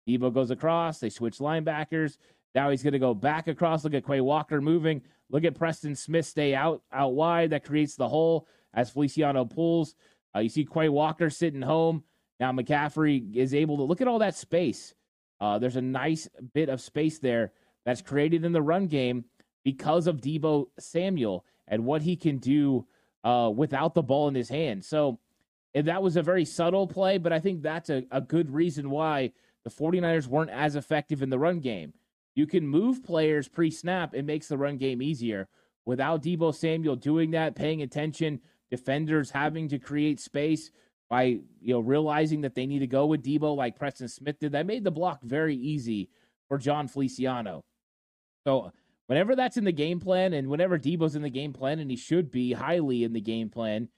Deebo 0.06 0.32
goes 0.32 0.50
across. 0.50 0.98
They 0.98 1.10
switch 1.10 1.38
linebackers. 1.38 2.18
Now 2.54 2.70
he's 2.70 2.82
going 2.82 2.92
to 2.92 2.98
go 2.98 3.14
back 3.14 3.48
across. 3.48 3.84
Look 3.84 3.94
at 3.94 4.06
Quay 4.06 4.20
Walker 4.20 4.60
moving. 4.60 5.02
Look 5.30 5.44
at 5.44 5.54
Preston 5.54 5.94
Smith 5.94 6.26
stay 6.26 6.54
out 6.54 6.82
out 6.92 7.14
wide. 7.14 7.50
That 7.50 7.64
creates 7.64 7.96
the 7.96 8.08
hole 8.08 8.46
as 8.72 8.90
Feliciano 8.90 9.44
pulls. 9.44 9.94
Uh, 10.34 10.40
you 10.40 10.48
see 10.48 10.64
Quay 10.64 10.88
Walker 10.88 11.30
sitting 11.30 11.62
home. 11.62 12.04
Now 12.38 12.52
McCaffrey 12.52 13.34
is 13.34 13.54
able 13.54 13.76
to 13.78 13.82
look 13.82 14.00
at 14.00 14.08
all 14.08 14.20
that 14.20 14.36
space. 14.36 14.94
Uh, 15.40 15.58
there's 15.58 15.76
a 15.76 15.82
nice 15.82 16.28
bit 16.54 16.68
of 16.68 16.80
space 16.80 17.18
there 17.18 17.52
that's 17.84 18.02
created 18.02 18.44
in 18.44 18.52
the 18.52 18.62
run 18.62 18.86
game 18.86 19.24
because 19.64 20.06
of 20.06 20.20
Deebo 20.20 20.66
Samuel 20.78 21.44
and 21.68 21.84
what 21.84 22.02
he 22.02 22.16
can 22.16 22.38
do 22.38 22.86
uh, 23.24 23.50
without 23.54 23.94
the 23.94 24.02
ball 24.02 24.28
in 24.28 24.34
his 24.34 24.48
hand. 24.48 24.84
So 24.84 25.18
that 25.74 26.02
was 26.02 26.16
a 26.16 26.22
very 26.22 26.44
subtle 26.44 26.86
play, 26.86 27.18
but 27.18 27.32
I 27.32 27.40
think 27.40 27.62
that's 27.62 27.90
a, 27.90 28.04
a 28.10 28.20
good 28.20 28.50
reason 28.50 28.88
why 28.88 29.32
the 29.66 29.72
49ers 29.72 30.28
weren't 30.28 30.50
as 30.50 30.76
effective 30.76 31.22
in 31.22 31.28
the 31.28 31.40
run 31.40 31.58
game. 31.58 31.92
You 32.36 32.46
can 32.46 32.68
move 32.68 33.02
players 33.02 33.48
pre 33.48 33.68
snap, 33.68 34.14
it 34.14 34.24
makes 34.24 34.46
the 34.46 34.56
run 34.56 34.76
game 34.76 35.02
easier. 35.02 35.48
Without 35.84 36.22
Deebo 36.22 36.54
Samuel 36.54 36.94
doing 36.94 37.32
that, 37.32 37.56
paying 37.56 37.82
attention, 37.82 38.40
defenders 38.70 39.28
having 39.28 39.68
to 39.70 39.80
create 39.80 40.20
space 40.20 40.70
by 41.10 41.22
you 41.24 41.74
know 41.74 41.80
realizing 41.80 42.42
that 42.42 42.54
they 42.54 42.64
need 42.64 42.78
to 42.78 42.86
go 42.86 43.06
with 43.06 43.24
Deebo 43.24 43.56
like 43.56 43.76
Preston 43.76 44.06
Smith 44.06 44.38
did, 44.38 44.52
that 44.52 44.66
made 44.66 44.84
the 44.84 44.92
block 44.92 45.20
very 45.24 45.56
easy 45.56 46.10
for 46.48 46.58
Jon 46.58 46.86
Feliciano. 46.86 47.64
So 48.46 48.70
whenever 49.08 49.34
that's 49.34 49.56
in 49.56 49.64
the 49.64 49.72
game 49.72 49.98
plan 49.98 50.32
and 50.32 50.46
whenever 50.46 50.78
Deebo's 50.78 51.16
in 51.16 51.22
the 51.22 51.28
game 51.28 51.52
plan, 51.52 51.80
and 51.80 51.90
he 51.90 51.96
should 51.96 52.30
be 52.30 52.52
highly 52.52 53.02
in 53.02 53.12
the 53.12 53.20
game 53.20 53.50
plan, 53.50 53.88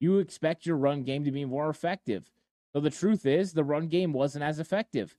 you 0.00 0.18
expect 0.18 0.66
your 0.66 0.76
run 0.76 1.02
game 1.02 1.24
to 1.24 1.32
be 1.32 1.46
more 1.46 1.70
effective. 1.70 2.30
So 2.74 2.80
the 2.80 2.90
truth 2.90 3.24
is, 3.26 3.52
the 3.52 3.64
run 3.64 3.88
game 3.88 4.12
wasn't 4.12 4.44
as 4.44 4.58
effective. 4.58 5.16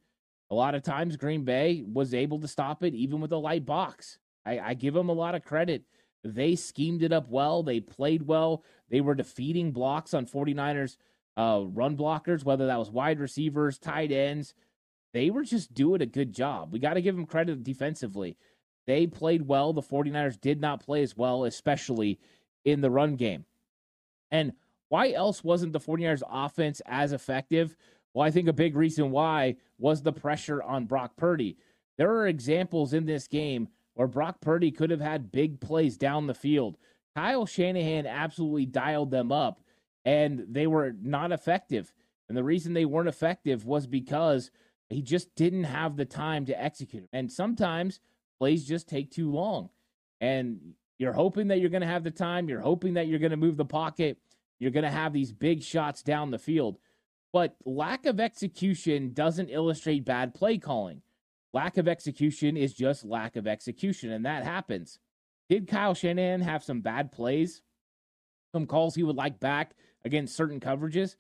A 0.52 0.56
lot 0.56 0.76
of 0.76 0.84
times, 0.84 1.18
Green 1.18 1.44
Bay 1.44 1.84
was 1.92 2.14
able 2.14 2.40
to 2.42 2.48
stop 2.48 2.84
it 2.84 2.94
even 2.94 3.22
with 3.22 3.32
a 3.32 3.38
light 3.38 3.66
box. 3.66 4.20
I, 4.46 4.60
I 4.60 4.74
give 4.74 4.94
them 4.94 5.10
a 5.10 5.14
lot 5.14 5.36
of 5.36 5.44
credit 5.44 5.84
they 6.26 6.56
schemed 6.56 7.04
it 7.04 7.14
up 7.14 7.30
well. 7.30 7.62
They 7.62 7.80
played 7.80 8.24
well. 8.24 8.64
They 8.90 9.00
were 9.00 9.16
defeating 9.16 9.72
blocks 9.72 10.14
on 10.14 10.26
49ers 10.26 10.98
uh, 11.38 11.64
run 11.68 11.96
blockers, 11.96 12.44
whether 12.44 12.66
that 12.66 12.80
was 12.80 12.90
wide 12.90 13.20
receivers, 13.20 13.78
tight 13.78 14.12
ends. 14.12 14.56
They 15.14 15.30
were 15.30 15.44
just 15.44 15.74
doing 15.74 16.02
a 16.02 16.08
good 16.08 16.34
job. 16.34 16.74
We 16.74 16.80
got 16.80 16.96
to 16.96 17.02
give 17.02 17.16
them 17.16 17.28
credit 17.28 17.64
defensively. 17.64 18.38
They 18.88 19.06
played 19.08 19.48
well. 19.48 19.72
The 19.72 19.82
49ers 19.82 20.40
did 20.42 20.60
not 20.60 20.84
play 20.84 21.04
as 21.04 21.16
well, 21.16 21.46
especially 21.46 22.20
in 22.64 22.82
the 22.82 22.92
run 22.92 23.16
game. 23.16 23.46
And 24.32 24.54
why 24.90 25.12
else 25.12 25.44
wasn't 25.44 25.74
the 25.74 25.80
49ers 25.80 26.24
offense 26.30 26.82
as 26.86 27.12
effective? 27.12 27.76
Well, 28.14 28.26
I 28.26 28.32
think 28.32 28.48
a 28.48 28.54
big 28.54 28.76
reason 28.76 29.12
why 29.12 29.56
was 29.78 30.02
the 30.02 30.14
pressure 30.14 30.64
on 30.64 30.86
Brock 30.86 31.16
Purdy. 31.18 31.58
There 31.98 32.12
are 32.16 32.28
examples 32.28 32.94
in 32.94 33.06
this 33.06 33.28
game 33.28 33.68
where 33.96 34.08
Brock 34.08 34.42
Purdy 34.42 34.72
could 34.72 34.90
have 34.90 35.02
had 35.02 35.32
big 35.32 35.60
plays 35.60 35.98
down 35.98 36.28
the 36.28 36.34
field. 36.34 36.78
Kyle 37.16 37.46
Shanahan 37.46 38.06
absolutely 38.06 38.66
dialed 38.66 39.12
them 39.12 39.32
up 39.32 39.62
and 40.06 40.46
they 40.50 40.68
were 40.68 40.96
not 41.02 41.32
effective. 41.32 41.94
And 42.28 42.38
the 42.38 42.44
reason 42.44 42.74
they 42.74 42.86
weren't 42.86 43.10
effective 43.10 43.66
was 43.66 43.88
because 43.88 44.52
he 44.90 45.02
just 45.02 45.34
didn't 45.36 45.64
have 45.64 45.96
the 45.96 46.06
time 46.06 46.46
to 46.46 46.62
execute. 46.62 47.08
And 47.14 47.32
sometimes 47.32 48.00
plays 48.38 48.66
just 48.66 48.88
take 48.88 49.12
too 49.12 49.32
long. 49.32 49.70
And 50.22 50.74
you're 50.98 51.14
hoping 51.14 51.48
that 51.48 51.60
you're 51.60 51.70
going 51.70 51.82
to 51.82 51.88
have 51.88 52.04
the 52.04 52.12
time, 52.12 52.48
you're 52.48 52.62
hoping 52.62 52.94
that 52.94 53.08
you're 53.08 53.20
going 53.20 53.32
to 53.32 53.38
move 53.38 53.58
the 53.58 53.66
pocket, 53.66 54.18
you're 54.60 54.72
going 54.72 54.84
to 54.84 54.90
have 54.90 55.14
these 55.14 55.32
big 55.32 55.64
shots 55.64 56.02
down 56.04 56.32
the 56.32 56.40
field. 56.40 56.78
But 57.34 57.56
lack 57.66 58.06
of 58.06 58.20
execution 58.20 59.14
doesn't 59.14 59.50
illustrate 59.50 60.06
bad 60.06 60.34
play 60.34 60.58
calling. 60.58 61.02
Lack 61.54 61.78
of 61.78 61.88
execution 61.88 62.58
is 62.58 62.74
just 62.74 63.06
lack 63.06 63.36
of 63.36 63.48
execution, 63.48 64.12
and 64.12 64.26
that 64.26 64.44
happens. 64.44 65.00
Did 65.50 65.68
Kyle 65.68 65.94
Shanahan 65.94 66.42
have 66.42 66.64
some 66.64 66.82
bad 66.82 67.12
plays? 67.12 67.62
Some 68.54 68.66
calls 68.66 68.96
he 68.96 69.04
would 69.04 69.16
like 69.16 69.40
back 69.40 69.74
against 70.04 70.36
certain 70.36 70.60
coverages? 70.60 71.16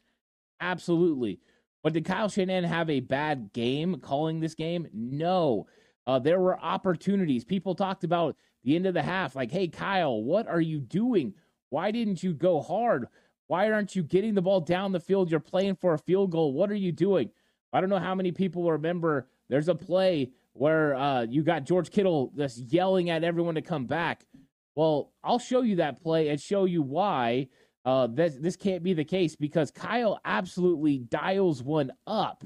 Absolutely. 0.60 1.39
But 1.84 1.93
did 1.93 2.06
Kyle 2.06 2.30
Shanahan 2.30 2.63
have 2.63 2.89
a 2.89 3.02
bad 3.02 3.52
game 3.54 4.00
calling 4.00 4.39
this 4.39 4.56
game? 4.56 4.88
No. 4.93 5.67
Uh, 6.08 6.19
there 6.19 6.39
were 6.39 6.60
opportunities. 6.60 7.43
People 7.43 7.76
talked 7.76 8.04
about 8.04 8.36
the 8.63 8.76
end 8.76 8.86
of 8.86 8.93
the 8.93 9.04
half, 9.04 9.36
like, 9.36 9.52
hey, 9.52 9.67
Kyle, 9.67 10.24
what 10.24 10.48
are 10.48 10.62
you 10.62 10.80
doing? 10.80 11.34
Why 11.76 11.92
didn't 11.92 12.24
you 12.24 12.34
go 12.34 12.62
hard? 12.62 13.10
Why 13.48 13.70
aren't 13.70 13.98
you 13.98 14.04
getting 14.04 14.34
the 14.34 14.42
ball 14.42 14.62
down 14.62 14.94
the 14.94 15.00
field? 15.02 15.30
You're 15.30 15.42
playing 15.42 15.76
for 15.76 15.94
a 15.94 15.98
field 15.98 16.32
goal. 16.32 16.54
What 16.54 16.72
are 16.72 16.76
you 16.76 16.94
doing? 16.94 17.32
I 17.74 17.82
don't 17.82 17.90
know 17.90 18.00
how 18.00 18.16
many 18.16 18.32
people 18.32 18.72
remember 18.72 19.28
there's 19.50 19.68
a 19.68 19.76
play 19.76 20.32
where 20.54 20.96
uh, 20.96 21.24
you 21.24 21.44
got 21.44 21.66
George 21.66 21.92
Kittle 21.92 22.32
just 22.38 22.60
yelling 22.72 23.10
at 23.10 23.26
everyone 23.26 23.56
to 23.56 23.62
come 23.62 23.88
back. 23.88 24.26
Well, 24.76 25.12
I'll 25.22 25.38
show 25.38 25.64
you 25.64 25.76
that 25.76 26.02
play 26.02 26.30
and 26.30 26.40
show 26.40 26.64
you 26.64 26.82
why 26.82 27.50
uh, 27.84 28.08
this, 28.08 28.38
this 28.40 28.56
can't 28.56 28.82
be 28.82 28.94
the 28.94 29.04
case 29.04 29.36
because 29.36 29.70
Kyle 29.70 30.18
absolutely 30.24 31.00
dials 31.00 31.62
one 31.62 31.92
up 32.08 32.46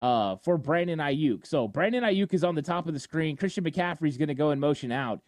uh, 0.00 0.36
for 0.36 0.56
Brandon 0.56 0.98
Aiyuk. 0.98 1.46
So 1.46 1.68
Brandon 1.68 2.04
Aiyuk 2.04 2.32
is 2.32 2.42
on 2.42 2.54
the 2.54 2.62
top 2.62 2.88
of 2.88 2.94
the 2.94 3.00
screen. 3.00 3.36
Christian 3.36 3.64
McCaffrey 3.64 4.08
is 4.08 4.16
going 4.16 4.28
to 4.28 4.34
go 4.34 4.50
in 4.50 4.58
motion 4.58 4.92
out. 4.92 5.20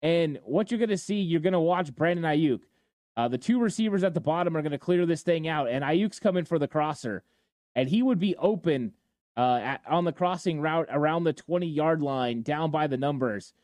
And 0.00 0.38
what 0.42 0.70
you're 0.70 0.78
going 0.78 0.88
to 0.88 0.96
see, 0.96 1.20
you're 1.20 1.40
going 1.40 1.52
to 1.52 1.60
watch 1.60 1.94
Brandon 1.94 2.24
Aiyuk. 2.24 2.60
Uh, 3.18 3.26
the 3.26 3.36
two 3.36 3.58
receivers 3.58 4.04
at 4.04 4.14
the 4.14 4.20
bottom 4.20 4.56
are 4.56 4.62
going 4.62 4.70
to 4.70 4.78
clear 4.78 5.04
this 5.04 5.22
thing 5.22 5.48
out, 5.48 5.68
and 5.68 5.82
Aiyuk's 5.82 6.20
coming 6.20 6.44
for 6.44 6.56
the 6.56 6.68
crosser. 6.68 7.24
And 7.74 7.88
he 7.88 8.00
would 8.00 8.20
be 8.20 8.36
open 8.36 8.92
uh, 9.36 9.58
at, 9.60 9.80
on 9.88 10.04
the 10.04 10.12
crossing 10.12 10.60
route 10.60 10.86
around 10.88 11.24
the 11.24 11.32
20 11.32 11.66
yard 11.66 12.00
line, 12.00 12.42
down 12.42 12.70
by 12.70 12.86
the 12.86 12.96
numbers. 12.96 13.54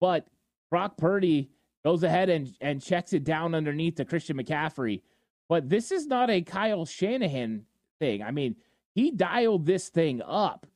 But 0.00 0.26
Brock 0.70 0.96
Purdy 0.96 1.50
goes 1.84 2.02
ahead 2.02 2.30
and, 2.30 2.50
and 2.62 2.82
checks 2.82 3.12
it 3.12 3.24
down 3.24 3.54
underneath 3.54 3.96
to 3.96 4.06
Christian 4.06 4.38
McCaffrey. 4.38 5.02
But 5.50 5.68
this 5.68 5.92
is 5.92 6.06
not 6.06 6.30
a 6.30 6.40
Kyle 6.40 6.86
Shanahan 6.86 7.66
thing. 7.98 8.22
I 8.22 8.30
mean, 8.30 8.56
he 8.94 9.10
dialed 9.10 9.66
this 9.66 9.90
thing 9.90 10.22
up 10.22 10.66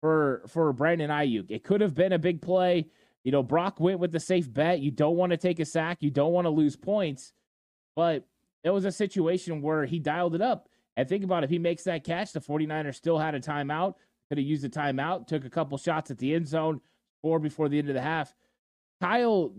for 0.00 0.42
for 0.48 0.72
Brandon 0.72 1.10
Aiyuk. 1.10 1.52
It 1.52 1.62
could 1.62 1.80
have 1.80 1.94
been 1.94 2.12
a 2.12 2.18
big 2.18 2.42
play. 2.42 2.88
You 3.22 3.30
know, 3.30 3.44
Brock 3.44 3.78
went 3.78 4.00
with 4.00 4.10
the 4.10 4.18
safe 4.20 4.52
bet. 4.52 4.80
You 4.80 4.90
don't 4.90 5.16
want 5.16 5.30
to 5.30 5.36
take 5.36 5.60
a 5.60 5.64
sack. 5.64 5.98
You 6.00 6.10
don't 6.10 6.32
want 6.32 6.46
to 6.46 6.50
lose 6.50 6.74
points. 6.74 7.32
But 7.96 8.24
it 8.62 8.70
was 8.70 8.84
a 8.84 8.92
situation 8.92 9.62
where 9.62 9.84
he 9.86 9.98
dialed 9.98 10.34
it 10.36 10.42
up. 10.42 10.68
And 10.96 11.08
think 11.08 11.24
about 11.24 11.42
it, 11.42 11.46
if 11.46 11.50
he 11.50 11.58
makes 11.58 11.84
that 11.84 12.04
catch, 12.04 12.32
the 12.32 12.40
49ers 12.40 12.94
still 12.94 13.18
had 13.18 13.34
a 13.34 13.40
timeout. 13.40 13.94
Could 14.28 14.38
have 14.38 14.46
used 14.46 14.62
the 14.62 14.68
timeout, 14.68 15.26
took 15.26 15.44
a 15.44 15.50
couple 15.50 15.78
shots 15.78 16.10
at 16.10 16.18
the 16.18 16.34
end 16.34 16.46
zone, 16.46 16.80
scored 17.20 17.42
before 17.42 17.68
the 17.68 17.78
end 17.78 17.88
of 17.88 17.94
the 17.94 18.00
half. 18.00 18.34
Kyle 19.00 19.54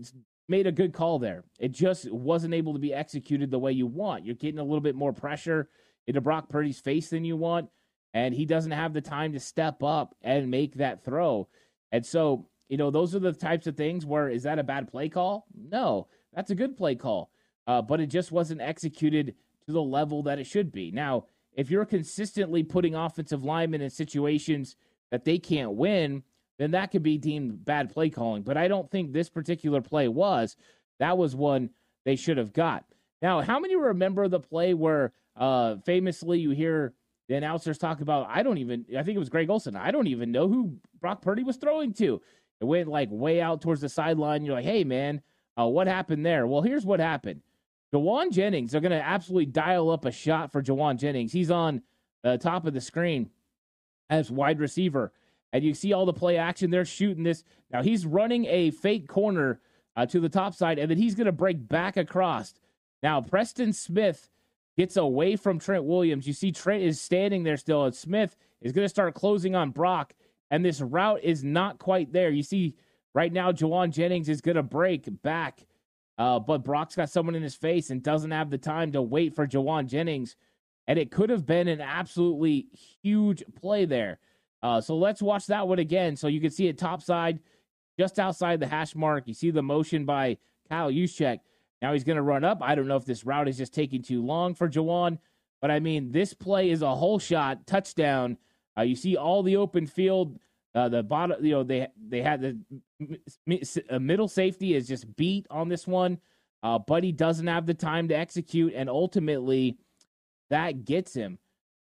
made 0.48 0.66
a 0.66 0.72
good 0.72 0.92
call 0.92 1.18
there. 1.18 1.44
It 1.58 1.72
just 1.72 2.10
wasn't 2.10 2.54
able 2.54 2.72
to 2.72 2.78
be 2.78 2.94
executed 2.94 3.50
the 3.50 3.58
way 3.58 3.72
you 3.72 3.86
want. 3.86 4.24
You're 4.24 4.34
getting 4.34 4.58
a 4.58 4.64
little 4.64 4.80
bit 4.80 4.94
more 4.94 5.12
pressure 5.12 5.68
into 6.06 6.20
Brock 6.20 6.48
Purdy's 6.48 6.80
face 6.80 7.10
than 7.10 7.24
you 7.24 7.36
want, 7.36 7.68
and 8.14 8.34
he 8.34 8.46
doesn't 8.46 8.72
have 8.72 8.94
the 8.94 9.00
time 9.00 9.32
to 9.32 9.40
step 9.40 9.82
up 9.82 10.14
and 10.22 10.50
make 10.50 10.74
that 10.76 11.04
throw. 11.04 11.48
And 11.92 12.04
so, 12.04 12.48
you 12.68 12.76
know, 12.76 12.90
those 12.90 13.14
are 13.14 13.20
the 13.20 13.32
types 13.32 13.66
of 13.66 13.76
things 13.76 14.06
where 14.06 14.28
is 14.28 14.42
that 14.42 14.58
a 14.58 14.64
bad 14.64 14.88
play 14.88 15.08
call? 15.08 15.46
No, 15.54 16.08
that's 16.34 16.50
a 16.50 16.54
good 16.54 16.76
play 16.76 16.94
call, 16.94 17.30
uh, 17.68 17.82
but 17.82 18.00
it 18.00 18.06
just 18.06 18.32
wasn't 18.32 18.60
executed 18.60 19.34
to 19.66 19.72
the 19.72 19.82
level 19.82 20.22
that 20.24 20.38
it 20.38 20.46
should 20.46 20.72
be. 20.72 20.90
Now, 20.90 21.26
if 21.52 21.70
you're 21.70 21.84
consistently 21.84 22.62
putting 22.62 22.94
offensive 22.94 23.44
linemen 23.44 23.82
in 23.82 23.90
situations 23.90 24.74
that 25.10 25.24
they 25.24 25.38
can't 25.38 25.72
win, 25.72 26.22
then 26.58 26.72
that 26.72 26.90
could 26.90 27.02
be 27.02 27.18
deemed 27.18 27.64
bad 27.64 27.92
play 27.92 28.08
calling. 28.08 28.42
But 28.42 28.56
I 28.56 28.68
don't 28.68 28.90
think 28.90 29.12
this 29.12 29.28
particular 29.28 29.80
play 29.82 30.08
was. 30.08 30.56
That 30.98 31.18
was 31.18 31.36
one 31.36 31.70
they 32.04 32.16
should 32.16 32.38
have 32.38 32.52
got. 32.52 32.84
Now, 33.20 33.42
how 33.42 33.60
many 33.60 33.76
remember 33.76 34.28
the 34.28 34.40
play 34.40 34.72
where 34.74 35.12
uh, 35.36 35.76
famously 35.84 36.38
you 36.38 36.50
hear 36.50 36.94
the 37.28 37.34
announcers 37.34 37.76
talk 37.76 38.00
about, 38.00 38.28
I 38.30 38.42
don't 38.42 38.58
even, 38.58 38.86
I 38.96 39.02
think 39.02 39.16
it 39.16 39.20
was 39.20 39.28
Greg 39.28 39.50
Olsen, 39.50 39.76
I 39.76 39.90
don't 39.90 40.06
even 40.06 40.32
know 40.32 40.48
who 40.48 40.78
Brock 41.00 41.20
Purdy 41.20 41.42
was 41.42 41.56
throwing 41.56 41.92
to. 41.94 42.22
It 42.60 42.64
went 42.64 42.88
like 42.88 43.08
way 43.10 43.40
out 43.40 43.60
towards 43.60 43.82
the 43.82 43.88
sideline. 43.88 44.44
You're 44.44 44.54
like, 44.54 44.64
hey, 44.64 44.84
man, 44.84 45.20
uh, 45.60 45.66
what 45.66 45.86
happened 45.86 46.24
there? 46.24 46.46
Well, 46.46 46.62
here's 46.62 46.86
what 46.86 47.00
happened. 47.00 47.42
Jauan 47.92 48.30
Jennings, 48.30 48.72
they're 48.72 48.80
going 48.80 48.92
to 48.92 49.02
absolutely 49.02 49.46
dial 49.46 49.90
up 49.90 50.04
a 50.04 50.12
shot 50.12 50.52
for 50.52 50.62
Jauan 50.62 50.98
Jennings. 50.98 51.32
He's 51.32 51.50
on 51.50 51.82
the 52.22 52.36
top 52.36 52.66
of 52.66 52.74
the 52.74 52.80
screen 52.80 53.30
as 54.10 54.30
wide 54.30 54.60
receiver 54.60 55.12
and 55.52 55.64
you 55.64 55.74
see 55.74 55.92
all 55.92 56.06
the 56.06 56.12
play 56.12 56.36
action. 56.36 56.70
They're 56.70 56.84
shooting 56.84 57.24
this. 57.24 57.44
Now 57.70 57.82
he's 57.82 58.06
running 58.06 58.46
a 58.46 58.70
fake 58.70 59.08
corner 59.08 59.60
uh, 59.96 60.06
to 60.06 60.20
the 60.20 60.28
top 60.28 60.54
side, 60.54 60.78
and 60.78 60.90
then 60.90 60.98
he's 60.98 61.14
going 61.14 61.26
to 61.26 61.32
break 61.32 61.68
back 61.68 61.96
across. 61.96 62.54
Now 63.02 63.20
Preston 63.20 63.72
Smith 63.72 64.28
gets 64.76 64.96
away 64.96 65.36
from 65.36 65.58
Trent 65.58 65.84
Williams. 65.84 66.26
You 66.26 66.32
see 66.32 66.52
Trent 66.52 66.82
is 66.82 67.00
standing 67.00 67.42
there 67.42 67.56
still, 67.56 67.84
and 67.84 67.94
Smith 67.94 68.36
is 68.60 68.72
going 68.72 68.84
to 68.84 68.88
start 68.88 69.14
closing 69.14 69.54
on 69.54 69.70
Brock, 69.70 70.14
and 70.50 70.64
this 70.64 70.80
route 70.80 71.20
is 71.22 71.42
not 71.42 71.78
quite 71.78 72.12
there. 72.12 72.30
You 72.30 72.42
see 72.42 72.74
right 73.14 73.32
now, 73.32 73.52
Jauan 73.52 73.90
Jennings 73.90 74.28
is 74.28 74.40
going 74.40 74.56
to 74.56 74.62
break 74.62 75.08
back, 75.22 75.66
uh, 76.18 76.40
but 76.40 76.64
Brock's 76.64 76.96
got 76.96 77.10
someone 77.10 77.36
in 77.36 77.42
his 77.42 77.54
face 77.54 77.90
and 77.90 78.02
doesn't 78.02 78.32
have 78.32 78.50
the 78.50 78.58
time 78.58 78.92
to 78.92 79.00
wait 79.00 79.34
for 79.34 79.46
Jauan 79.46 79.86
Jennings. 79.86 80.36
And 80.88 80.98
it 80.98 81.10
could 81.10 81.30
have 81.30 81.46
been 81.46 81.68
an 81.68 81.80
absolutely 81.80 82.66
huge 83.02 83.44
play 83.54 83.84
there. 83.84 84.18
Uh, 84.62 84.80
so 84.80 84.96
let's 84.96 85.22
watch 85.22 85.46
that 85.46 85.68
one 85.68 85.78
again. 85.78 86.16
So 86.16 86.26
you 86.26 86.40
can 86.40 86.50
see 86.50 86.66
it 86.66 86.78
topside, 86.78 87.38
just 87.98 88.18
outside 88.18 88.58
the 88.58 88.66
hash 88.66 88.96
mark. 88.96 89.28
You 89.28 89.34
see 89.34 89.50
the 89.50 89.62
motion 89.62 90.04
by 90.04 90.38
Kyle 90.68 90.90
Juszczyk. 90.90 91.40
Now 91.80 91.92
he's 91.92 92.04
going 92.04 92.16
to 92.16 92.22
run 92.22 92.42
up. 92.42 92.58
I 92.62 92.74
don't 92.74 92.88
know 92.88 92.96
if 92.96 93.04
this 93.04 93.24
route 93.24 93.48
is 93.48 93.56
just 93.56 93.72
taking 93.72 94.02
too 94.02 94.24
long 94.24 94.54
for 94.54 94.68
Jauan, 94.68 95.18
but 95.60 95.70
I 95.70 95.78
mean, 95.78 96.10
this 96.10 96.34
play 96.34 96.70
is 96.70 96.82
a 96.82 96.94
whole 96.96 97.20
shot 97.20 97.66
touchdown. 97.66 98.38
Uh, 98.76 98.82
you 98.82 98.96
see 98.96 99.16
all 99.16 99.44
the 99.44 99.56
open 99.56 99.86
field. 99.86 100.38
Uh, 100.78 100.88
the 100.88 101.02
bottom, 101.02 101.44
you 101.44 101.50
know, 101.50 101.64
they 101.64 101.88
they 102.08 102.22
had 102.22 102.40
the 102.40 103.98
middle 103.98 104.28
safety 104.28 104.76
is 104.76 104.86
just 104.86 105.16
beat 105.16 105.44
on 105.50 105.68
this 105.68 105.88
one, 105.88 106.18
uh, 106.62 106.78
but 106.78 107.02
he 107.02 107.10
doesn't 107.10 107.48
have 107.48 107.66
the 107.66 107.74
time 107.74 108.06
to 108.06 108.16
execute, 108.16 108.72
and 108.74 108.88
ultimately, 108.88 109.76
that 110.50 110.84
gets 110.84 111.14
him. 111.14 111.38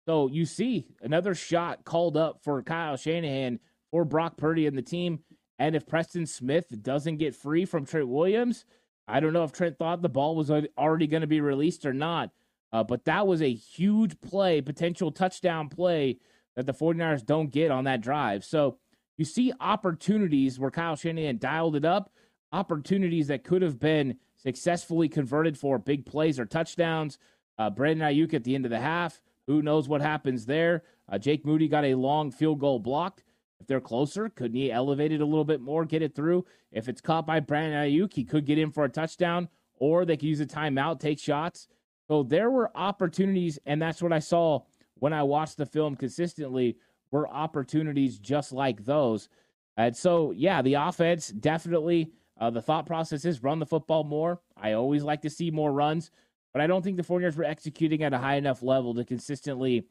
So 0.07 0.28
you 0.28 0.46
see 0.46 0.87
another 1.02 1.35
shot 1.35 1.85
called 1.85 2.16
up 2.16 2.44
for 2.44 2.62
Kyle 2.62 2.96
Shanahan 2.96 3.59
for 3.90 4.04
Brock 4.04 4.37
Purdy 4.37 4.66
and 4.66 4.78
the 4.78 4.83
team. 4.83 5.20
And 5.59 5.74
if 5.74 5.87
Preston 5.87 6.26
Smith 6.26 6.66
doesn't 6.83 7.16
get 7.16 7.35
free 7.35 7.64
from 7.64 7.87
Trent 7.87 8.09
Williams, 8.09 8.64
I 9.09 9.18
don't 9.18 9.33
know 9.33 9.44
if 9.44 9.52
Trent 9.52 9.76
thought 9.76 10.02
the 10.02 10.09
ball 10.09 10.37
was 10.37 10.52
already 10.78 11.07
going 11.07 11.22
to 11.22 11.26
be 11.26 11.40
released 11.40 11.85
or 11.85 11.94
not. 11.94 12.30
Uh, 12.72 12.85
but 12.85 13.04
that 13.07 13.26
was 13.26 13.42
a 13.42 13.52
huge 13.52 14.20
play, 14.20 14.61
potential 14.61 15.11
touchdown 15.11 15.68
play 15.68 16.18
that 16.57 16.66
the 16.66 16.74
49ers 16.74 17.24
don't 17.24 17.50
get 17.50 17.70
on 17.70 17.85
that 17.85 18.00
drive. 18.00 18.44
So 18.44 18.78
you 19.16 19.24
see 19.24 19.53
opportunities 19.61 20.59
where 20.59 20.70
Kyle 20.70 20.96
Shanahan 20.96 21.38
dialed 21.38 21.77
it 21.77 21.85
up, 21.85 22.12
opportunities 22.53 23.29
that 23.29 23.44
could 23.44 23.62
have 23.62 23.79
been 23.79 24.16
successfully 24.37 25.09
converted 25.09 25.57
for 25.57 25.79
big 25.79 26.07
plays 26.07 26.38
or 26.38 26.46
touchdowns. 26.46 27.18
Uh, 27.59 27.70
Brandon 27.70 28.09
Aiyuk 28.09 28.35
at 28.35 28.44
the 28.44 28.55
end 28.55 28.64
of 28.64 28.70
the 28.70 28.81
half 28.81 29.20
who 29.46 29.62
knows 29.62 29.88
what 29.88 30.00
happens 30.00 30.46
there? 30.46 30.85
Uh, 31.09 31.18
Jake 31.18 31.44
Moody 31.44 31.68
got 31.68 31.85
a 31.85 31.94
long 31.94 32.31
field 32.31 32.61
goal 32.61 32.79
blocked. 32.79 33.24
If 33.61 33.66
they're 33.66 33.81
closer, 33.81 34.29
couldn't 34.29 34.57
he 34.57 34.72
elevate 34.72 35.12
it 35.12 35.20
a 35.20 35.27
little 35.27 35.44
bit 35.44 35.61
more, 35.61 35.85
get 35.85 36.03
it 36.03 36.14
through? 36.14 36.44
If 36.72 36.88
it's 36.88 37.00
caught 37.00 37.27
by 37.27 37.40
Brandon 37.40 37.79
Aiyuk, 37.79 38.12
he 38.12 38.24
could 38.24 38.46
get 38.46 38.59
in 38.59 38.70
for 38.70 38.85
a 38.85 38.88
touchdown, 38.88 39.48
or 39.77 40.05
they 40.05 40.16
could 40.16 40.29
use 40.29 40.40
a 40.40 40.46
timeout, 40.46 41.00
take 41.00 41.18
shots. 41.18 41.68
So 42.09 42.22
there 42.22 42.50
were 42.50 42.77
opportunities, 42.77 43.59
and 43.64 43.81
that's 43.81 44.03
what 44.03 44.12
I 44.12 44.18
saw 44.18 44.61
when 44.96 45.12
I 45.12 45.22
watched 45.22 45.57
the 45.57 45.66
film 45.66 45.96
consistently 45.96 46.77
were 47.14 47.29
opportunities 47.29 48.18
just 48.18 48.53
like 48.53 48.85
those. 48.85 49.29
And 49.77 49.96
so, 49.96 50.33
yeah, 50.33 50.62
the 50.62 50.74
offense 50.74 51.29
definitely, 51.29 52.11
uh, 52.40 52.50
the 52.50 52.61
thought 52.61 52.87
process 52.87 53.24
is 53.24 53.40
run 53.40 53.61
the 53.61 53.66
football 53.66 54.03
more. 54.03 54.40
I 54.57 54.72
always 54.72 55.05
like 55.05 55.22
to 55.22 55.31
see 55.31 55.53
more 55.53 55.72
runs, 55.72 56.11
but 56.53 56.61
I 56.61 56.66
don't 56.66 56.83
think 56.83 56.96
the 56.96 57.05
49ers 57.05 57.37
were 57.37 57.44
executing 57.44 58.03
at 58.03 58.12
a 58.12 58.18
high 58.18 58.35
enough 58.35 58.64
level 58.64 58.94
to 58.94 59.05
consistently 59.05 59.87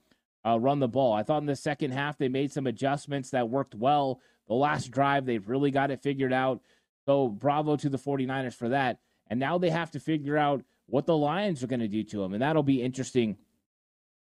uh, 0.45 0.59
run 0.59 0.79
the 0.79 0.87
ball. 0.89 1.13
I 1.13 1.23
thought 1.23 1.41
in 1.41 1.45
the 1.45 1.55
second 1.55 1.91
half 1.91 2.17
they 2.17 2.27
made 2.27 2.51
some 2.51 2.67
adjustments 2.67 3.29
that 3.29 3.49
worked 3.49 3.73
well. 3.73 4.19
The 4.49 4.55
last 4.55 4.91
drive, 4.91 5.25
they've 5.25 5.47
really 5.47 5.71
got 5.71 5.91
it 5.91 6.03
figured 6.03 6.33
out. 6.33 6.61
So 7.05 7.29
bravo 7.29 7.77
to 7.77 7.87
the 7.87 7.97
49ers 7.97 8.53
for 8.53 8.67
that. 8.69 8.99
And 9.29 9.39
now 9.39 9.57
they 9.57 9.69
have 9.69 9.91
to 9.91 9.99
figure 10.01 10.37
out 10.37 10.61
what 10.87 11.05
the 11.05 11.15
Lions 11.15 11.63
are 11.63 11.67
going 11.67 11.79
to 11.79 11.87
do 11.87 12.03
to 12.03 12.17
them. 12.17 12.33
And 12.33 12.41
that'll 12.41 12.63
be 12.63 12.81
interesting 12.81 13.37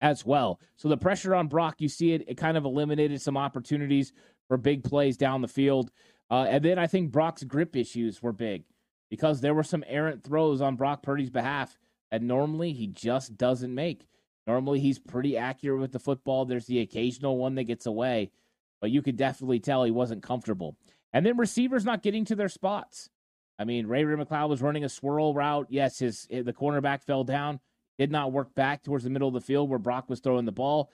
as 0.00 0.24
well. 0.24 0.60
So 0.76 0.88
the 0.88 0.96
pressure 0.96 1.34
on 1.34 1.48
Brock, 1.48 1.76
you 1.78 1.88
see 1.88 2.12
it, 2.12 2.24
it 2.28 2.36
kind 2.36 2.56
of 2.56 2.64
eliminated 2.64 3.20
some 3.20 3.36
opportunities 3.36 4.12
for 4.46 4.56
big 4.56 4.84
plays 4.84 5.16
down 5.16 5.42
the 5.42 5.48
field. 5.48 5.90
Uh, 6.30 6.46
and 6.48 6.64
then 6.64 6.78
I 6.78 6.86
think 6.86 7.10
Brock's 7.10 7.44
grip 7.44 7.74
issues 7.76 8.22
were 8.22 8.32
big 8.32 8.64
because 9.10 9.40
there 9.40 9.54
were 9.54 9.62
some 9.62 9.84
errant 9.86 10.22
throws 10.22 10.60
on 10.60 10.76
Brock 10.76 11.02
Purdy's 11.02 11.30
behalf 11.30 11.78
that 12.10 12.22
normally 12.22 12.72
he 12.72 12.86
just 12.86 13.36
doesn't 13.36 13.74
make. 13.74 14.06
Normally 14.46 14.80
he's 14.80 14.98
pretty 14.98 15.36
accurate 15.36 15.80
with 15.80 15.92
the 15.92 15.98
football. 15.98 16.44
There's 16.44 16.66
the 16.66 16.80
occasional 16.80 17.36
one 17.36 17.54
that 17.56 17.64
gets 17.64 17.86
away, 17.86 18.30
but 18.80 18.90
you 18.90 19.02
could 19.02 19.16
definitely 19.16 19.60
tell 19.60 19.84
he 19.84 19.90
wasn't 19.90 20.22
comfortable. 20.22 20.76
And 21.12 21.24
then 21.24 21.36
receivers 21.36 21.84
not 21.84 22.02
getting 22.02 22.24
to 22.26 22.34
their 22.34 22.48
spots. 22.48 23.10
I 23.58 23.64
mean, 23.64 23.86
Ray 23.86 24.04
Ray 24.04 24.22
McCloud 24.22 24.48
was 24.48 24.62
running 24.62 24.84
a 24.84 24.88
swirl 24.88 25.34
route. 25.34 25.66
Yes, 25.68 25.98
his 25.98 26.26
the 26.30 26.52
cornerback 26.52 27.02
fell 27.02 27.24
down, 27.24 27.60
did 27.98 28.10
not 28.10 28.32
work 28.32 28.54
back 28.54 28.82
towards 28.82 29.04
the 29.04 29.10
middle 29.10 29.28
of 29.28 29.34
the 29.34 29.40
field 29.40 29.68
where 29.68 29.78
Brock 29.78 30.08
was 30.08 30.20
throwing 30.20 30.44
the 30.44 30.52
ball. 30.52 30.90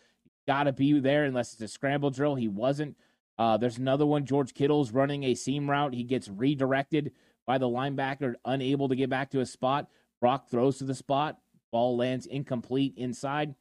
Got 0.46 0.64
to 0.64 0.72
be 0.72 0.98
there 1.00 1.24
unless 1.24 1.52
it's 1.52 1.62
a 1.62 1.68
scramble 1.68 2.10
drill. 2.10 2.34
He 2.34 2.48
wasn't. 2.48 2.96
Uh, 3.38 3.56
there's 3.56 3.78
another 3.78 4.06
one. 4.06 4.24
George 4.24 4.54
Kittle's 4.54 4.92
running 4.92 5.24
a 5.24 5.34
seam 5.34 5.68
route. 5.70 5.94
He 5.94 6.04
gets 6.04 6.28
redirected 6.28 7.12
by 7.46 7.58
the 7.58 7.68
linebacker, 7.68 8.34
unable 8.44 8.88
to 8.88 8.96
get 8.96 9.10
back 9.10 9.30
to 9.30 9.38
his 9.38 9.50
spot. 9.50 9.88
Brock 10.20 10.48
throws 10.48 10.78
to 10.78 10.84
the 10.84 10.94
spot. 10.94 11.38
Ball 11.72 11.96
lands 11.96 12.26
incomplete 12.26 12.94
inside. 12.96 13.54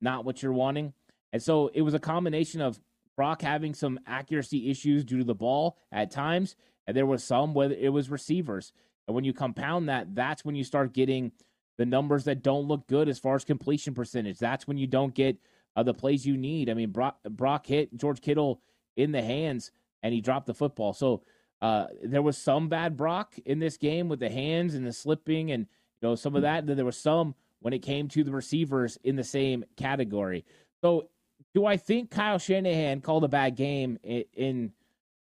Not 0.00 0.24
what 0.24 0.42
you're 0.42 0.52
wanting. 0.52 0.92
And 1.32 1.42
so 1.42 1.68
it 1.74 1.82
was 1.82 1.94
a 1.94 1.98
combination 1.98 2.60
of 2.60 2.80
Brock 3.16 3.42
having 3.42 3.74
some 3.74 3.98
accuracy 4.06 4.70
issues 4.70 5.04
due 5.04 5.18
to 5.18 5.24
the 5.24 5.34
ball 5.34 5.76
at 5.90 6.10
times, 6.10 6.56
and 6.86 6.96
there 6.96 7.04
was 7.04 7.24
some 7.24 7.52
whether 7.52 7.74
it 7.74 7.92
was 7.92 8.10
receivers. 8.10 8.72
And 9.06 9.14
when 9.14 9.24
you 9.24 9.32
compound 9.32 9.88
that, 9.88 10.14
that's 10.14 10.44
when 10.44 10.54
you 10.54 10.64
start 10.64 10.92
getting 10.92 11.32
the 11.78 11.86
numbers 11.86 12.24
that 12.24 12.42
don't 12.42 12.66
look 12.66 12.86
good 12.86 13.08
as 13.08 13.18
far 13.18 13.36
as 13.36 13.44
completion 13.44 13.94
percentage. 13.94 14.38
That's 14.38 14.66
when 14.66 14.76
you 14.76 14.86
don't 14.86 15.14
get 15.14 15.38
uh, 15.76 15.84
the 15.84 15.94
plays 15.94 16.26
you 16.26 16.36
need. 16.36 16.68
I 16.68 16.74
mean, 16.74 16.90
Brock, 16.90 17.18
Brock 17.22 17.66
hit 17.66 17.96
George 17.96 18.20
Kittle 18.20 18.60
in 18.96 19.12
the 19.12 19.22
hands 19.22 19.70
and 20.02 20.12
he 20.12 20.20
dropped 20.20 20.46
the 20.46 20.54
football. 20.54 20.92
So 20.92 21.22
uh, 21.62 21.86
there 22.02 22.22
was 22.22 22.36
some 22.36 22.68
bad 22.68 22.96
Brock 22.96 23.34
in 23.46 23.60
this 23.60 23.76
game 23.76 24.08
with 24.08 24.20
the 24.20 24.28
hands 24.28 24.74
and 24.74 24.86
the 24.86 24.92
slipping 24.92 25.52
and 25.52 25.66
you 26.02 26.08
know 26.08 26.14
some 26.16 26.36
of 26.36 26.42
that. 26.42 26.66
Then 26.66 26.76
there 26.76 26.84
was 26.84 26.98
some 26.98 27.34
when 27.60 27.72
it 27.72 27.80
came 27.80 28.08
to 28.08 28.24
the 28.24 28.32
receivers 28.32 28.98
in 29.04 29.16
the 29.16 29.24
same 29.24 29.64
category. 29.76 30.44
So 30.82 31.08
do 31.54 31.64
I 31.64 31.76
think 31.76 32.10
Kyle 32.10 32.38
Shanahan 32.38 33.00
called 33.00 33.24
a 33.24 33.28
bad 33.28 33.56
game 33.56 33.98
in? 34.02 34.24
in 34.34 34.72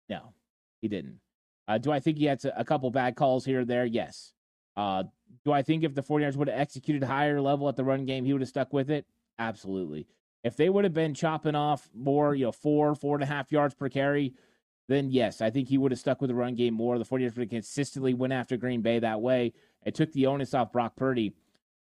no, 0.09 0.33
he 0.81 0.87
didn't. 0.87 1.19
Uh, 1.67 1.77
do 1.77 1.91
I 1.91 1.99
think 1.99 2.17
he 2.17 2.25
had 2.25 2.43
a 2.55 2.65
couple 2.65 2.89
bad 2.91 3.15
calls 3.15 3.45
here 3.45 3.61
or 3.61 3.65
there? 3.65 3.85
Yes. 3.85 4.33
Uh, 4.75 5.03
do 5.43 5.51
I 5.51 5.61
think 5.61 5.83
if 5.83 5.95
the 5.95 6.03
49ers 6.03 6.35
would 6.35 6.47
have 6.47 6.59
executed 6.59 7.03
higher 7.03 7.41
level 7.41 7.69
at 7.69 7.75
the 7.75 7.83
run 7.83 8.05
game, 8.05 8.25
he 8.25 8.33
would 8.33 8.41
have 8.41 8.49
stuck 8.49 8.73
with 8.73 8.89
it? 8.89 9.05
Absolutely. 9.39 10.07
If 10.43 10.57
they 10.57 10.69
would 10.69 10.83
have 10.83 10.93
been 10.93 11.13
chopping 11.13 11.55
off 11.55 11.89
more, 11.93 12.35
you 12.35 12.45
know, 12.45 12.51
four, 12.51 12.95
four 12.95 13.15
and 13.15 13.23
a 13.23 13.27
half 13.27 13.51
yards 13.51 13.73
per 13.73 13.89
carry, 13.89 14.33
then 14.89 15.09
yes, 15.09 15.41
I 15.41 15.49
think 15.49 15.69
he 15.69 15.77
would 15.77 15.91
have 15.91 15.99
stuck 15.99 16.19
with 16.21 16.29
the 16.29 16.35
run 16.35 16.55
game 16.55 16.73
more. 16.73 16.97
The 16.97 17.05
49ers 17.05 17.35
would 17.35 17.43
have 17.43 17.49
consistently 17.49 18.13
went 18.13 18.33
after 18.33 18.57
Green 18.57 18.81
Bay 18.81 18.99
that 18.99 19.21
way. 19.21 19.53
It 19.85 19.95
took 19.95 20.11
the 20.11 20.25
onus 20.25 20.53
off 20.53 20.71
Brock 20.71 20.95
Purdy, 20.95 21.33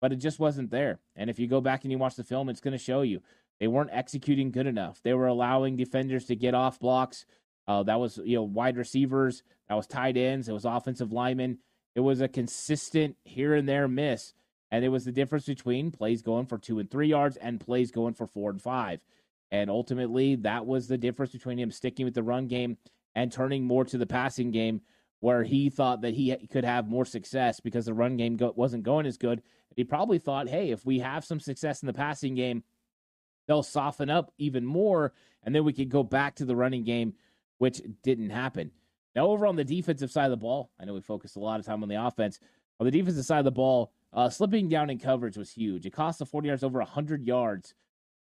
but 0.01 0.11
it 0.11 0.17
just 0.17 0.39
wasn't 0.39 0.71
there. 0.71 0.99
And 1.15 1.29
if 1.29 1.37
you 1.37 1.47
go 1.47 1.61
back 1.61 1.83
and 1.83 1.91
you 1.91 1.97
watch 1.97 2.15
the 2.15 2.23
film, 2.23 2.49
it's 2.49 2.61
going 2.61 2.71
to 2.71 2.77
show 2.77 3.01
you 3.01 3.21
they 3.59 3.67
weren't 3.67 3.91
executing 3.93 4.51
good 4.51 4.67
enough. 4.67 5.01
They 5.03 5.13
were 5.13 5.27
allowing 5.27 5.75
defenders 5.75 6.25
to 6.25 6.35
get 6.35 6.53
off 6.53 6.79
blocks. 6.79 7.25
Uh, 7.67 7.83
that 7.83 7.99
was 7.99 8.19
you 8.23 8.35
know 8.35 8.43
wide 8.43 8.77
receivers, 8.77 9.43
that 9.67 9.75
was 9.75 9.85
tight 9.85 10.17
ends, 10.17 10.49
it 10.49 10.53
was 10.53 10.65
offensive 10.65 11.11
linemen. 11.11 11.59
It 11.99 12.03
was 12.03 12.21
a 12.21 12.29
consistent 12.29 13.17
here 13.25 13.53
and 13.53 13.67
there 13.67 13.89
miss. 13.89 14.33
And 14.71 14.85
it 14.85 14.87
was 14.87 15.03
the 15.03 15.11
difference 15.11 15.47
between 15.47 15.91
plays 15.91 16.21
going 16.21 16.45
for 16.45 16.57
two 16.57 16.79
and 16.79 16.89
three 16.89 17.09
yards 17.09 17.35
and 17.35 17.59
plays 17.59 17.91
going 17.91 18.13
for 18.13 18.25
four 18.25 18.51
and 18.51 18.61
five. 18.61 19.01
And 19.51 19.69
ultimately, 19.69 20.35
that 20.37 20.65
was 20.65 20.87
the 20.87 20.97
difference 20.97 21.33
between 21.33 21.59
him 21.59 21.71
sticking 21.71 22.05
with 22.05 22.13
the 22.13 22.23
run 22.23 22.47
game 22.47 22.77
and 23.15 23.29
turning 23.29 23.65
more 23.65 23.83
to 23.83 23.97
the 23.97 24.05
passing 24.05 24.49
game, 24.49 24.79
where 25.19 25.43
he 25.43 25.69
thought 25.69 25.99
that 26.03 26.13
he 26.13 26.33
could 26.49 26.63
have 26.63 26.87
more 26.87 27.03
success 27.03 27.59
because 27.59 27.87
the 27.87 27.93
run 27.93 28.15
game 28.15 28.37
go- 28.37 28.53
wasn't 28.55 28.83
going 28.83 29.05
as 29.05 29.17
good. 29.17 29.41
He 29.75 29.83
probably 29.83 30.19
thought, 30.19 30.47
hey, 30.47 30.71
if 30.71 30.85
we 30.85 30.99
have 30.99 31.25
some 31.25 31.41
success 31.41 31.83
in 31.83 31.87
the 31.87 31.91
passing 31.91 32.33
game, 32.33 32.63
they'll 33.45 33.61
soften 33.61 34.09
up 34.09 34.31
even 34.37 34.65
more, 34.65 35.11
and 35.43 35.53
then 35.53 35.65
we 35.65 35.73
could 35.73 35.89
go 35.89 36.03
back 36.03 36.35
to 36.35 36.45
the 36.45 36.55
running 36.55 36.85
game, 36.85 37.15
which 37.57 37.81
didn't 38.03 38.29
happen. 38.29 38.71
Now, 39.19 39.27
over 39.27 39.45
on 39.45 39.57
the 39.57 39.65
defensive 39.65 40.09
side 40.09 40.27
of 40.27 40.31
the 40.31 40.37
ball, 40.37 40.71
I 40.79 40.85
know 40.85 40.93
we 40.93 41.01
focused 41.01 41.35
a 41.35 41.41
lot 41.41 41.59
of 41.59 41.65
time 41.65 41.83
on 41.83 41.89
the 41.89 42.01
offense. 42.01 42.39
On 42.79 42.85
the 42.85 42.91
defensive 42.91 43.25
side 43.25 43.39
of 43.39 43.43
the 43.43 43.51
ball, 43.51 43.91
uh, 44.13 44.29
slipping 44.29 44.69
down 44.69 44.89
in 44.89 44.97
coverage 44.97 45.35
was 45.35 45.51
huge. 45.51 45.85
It 45.85 45.91
cost 45.91 46.19
the 46.19 46.25
49ers 46.25 46.63
over 46.63 46.79
100 46.79 47.27
yards 47.27 47.73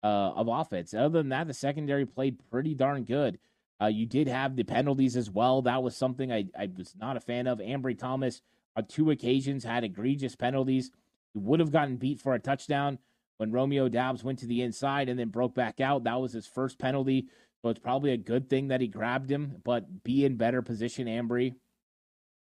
uh, 0.01 0.07
of 0.07 0.47
offense. 0.47 0.93
Other 0.93 1.19
than 1.19 1.27
that, 1.27 1.45
the 1.45 1.53
secondary 1.53 2.05
played 2.05 2.39
pretty 2.49 2.73
darn 2.73 3.03
good. 3.03 3.37
Uh, 3.81 3.87
you 3.87 4.05
did 4.05 4.29
have 4.29 4.55
the 4.55 4.63
penalties 4.63 5.17
as 5.17 5.29
well. 5.29 5.61
That 5.61 5.83
was 5.83 5.93
something 5.93 6.31
I, 6.31 6.45
I 6.57 6.69
was 6.77 6.95
not 6.97 7.17
a 7.17 7.19
fan 7.19 7.47
of. 7.47 7.59
Ambry 7.59 7.99
Thomas, 7.99 8.41
on 8.77 8.85
two 8.85 9.11
occasions, 9.11 9.65
had 9.65 9.83
egregious 9.83 10.37
penalties. 10.37 10.91
He 11.33 11.39
would 11.39 11.59
have 11.59 11.73
gotten 11.73 11.97
beat 11.97 12.21
for 12.21 12.33
a 12.33 12.39
touchdown 12.39 12.97
when 13.39 13.51
Romeo 13.51 13.89
Doubs 13.89 14.23
went 14.23 14.39
to 14.39 14.47
the 14.47 14.61
inside 14.61 15.09
and 15.09 15.19
then 15.19 15.27
broke 15.27 15.53
back 15.53 15.81
out. 15.81 16.05
That 16.05 16.21
was 16.21 16.31
his 16.31 16.47
first 16.47 16.79
penalty. 16.79 17.27
So 17.61 17.69
it's 17.69 17.79
probably 17.79 18.11
a 18.11 18.17
good 18.17 18.49
thing 18.49 18.67
that 18.67 18.81
he 18.81 18.87
grabbed 18.87 19.31
him, 19.31 19.61
but 19.63 20.03
be 20.03 20.25
in 20.25 20.37
better 20.37 20.61
position, 20.61 21.07
Ambry. 21.07 21.55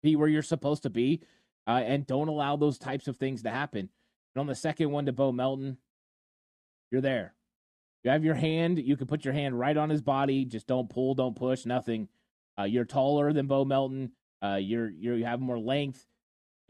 Be 0.02 0.16
where 0.16 0.28
you're 0.28 0.42
supposed 0.42 0.82
to 0.84 0.90
be, 0.90 1.22
uh, 1.66 1.82
and 1.84 2.06
don't 2.06 2.28
allow 2.28 2.56
those 2.56 2.78
types 2.78 3.08
of 3.08 3.16
things 3.16 3.42
to 3.42 3.50
happen. 3.50 3.88
And 4.34 4.40
on 4.40 4.46
the 4.46 4.54
second 4.54 4.90
one 4.90 5.06
to 5.06 5.12
Bo 5.12 5.32
Melton, 5.32 5.78
you're 6.90 7.00
there. 7.00 7.34
You 8.04 8.10
have 8.10 8.24
your 8.24 8.34
hand. 8.34 8.78
You 8.78 8.96
can 8.96 9.06
put 9.06 9.24
your 9.24 9.34
hand 9.34 9.58
right 9.58 9.76
on 9.76 9.90
his 9.90 10.02
body. 10.02 10.44
Just 10.44 10.66
don't 10.66 10.88
pull, 10.88 11.14
don't 11.14 11.36
push, 11.36 11.66
nothing. 11.66 12.08
Uh, 12.58 12.64
you're 12.64 12.84
taller 12.84 13.32
than 13.32 13.46
Bo 13.46 13.64
Melton. 13.64 14.12
Uh, 14.42 14.56
you're, 14.56 14.88
you're 14.88 15.16
you 15.16 15.24
have 15.24 15.40
more 15.40 15.58
length. 15.58 16.06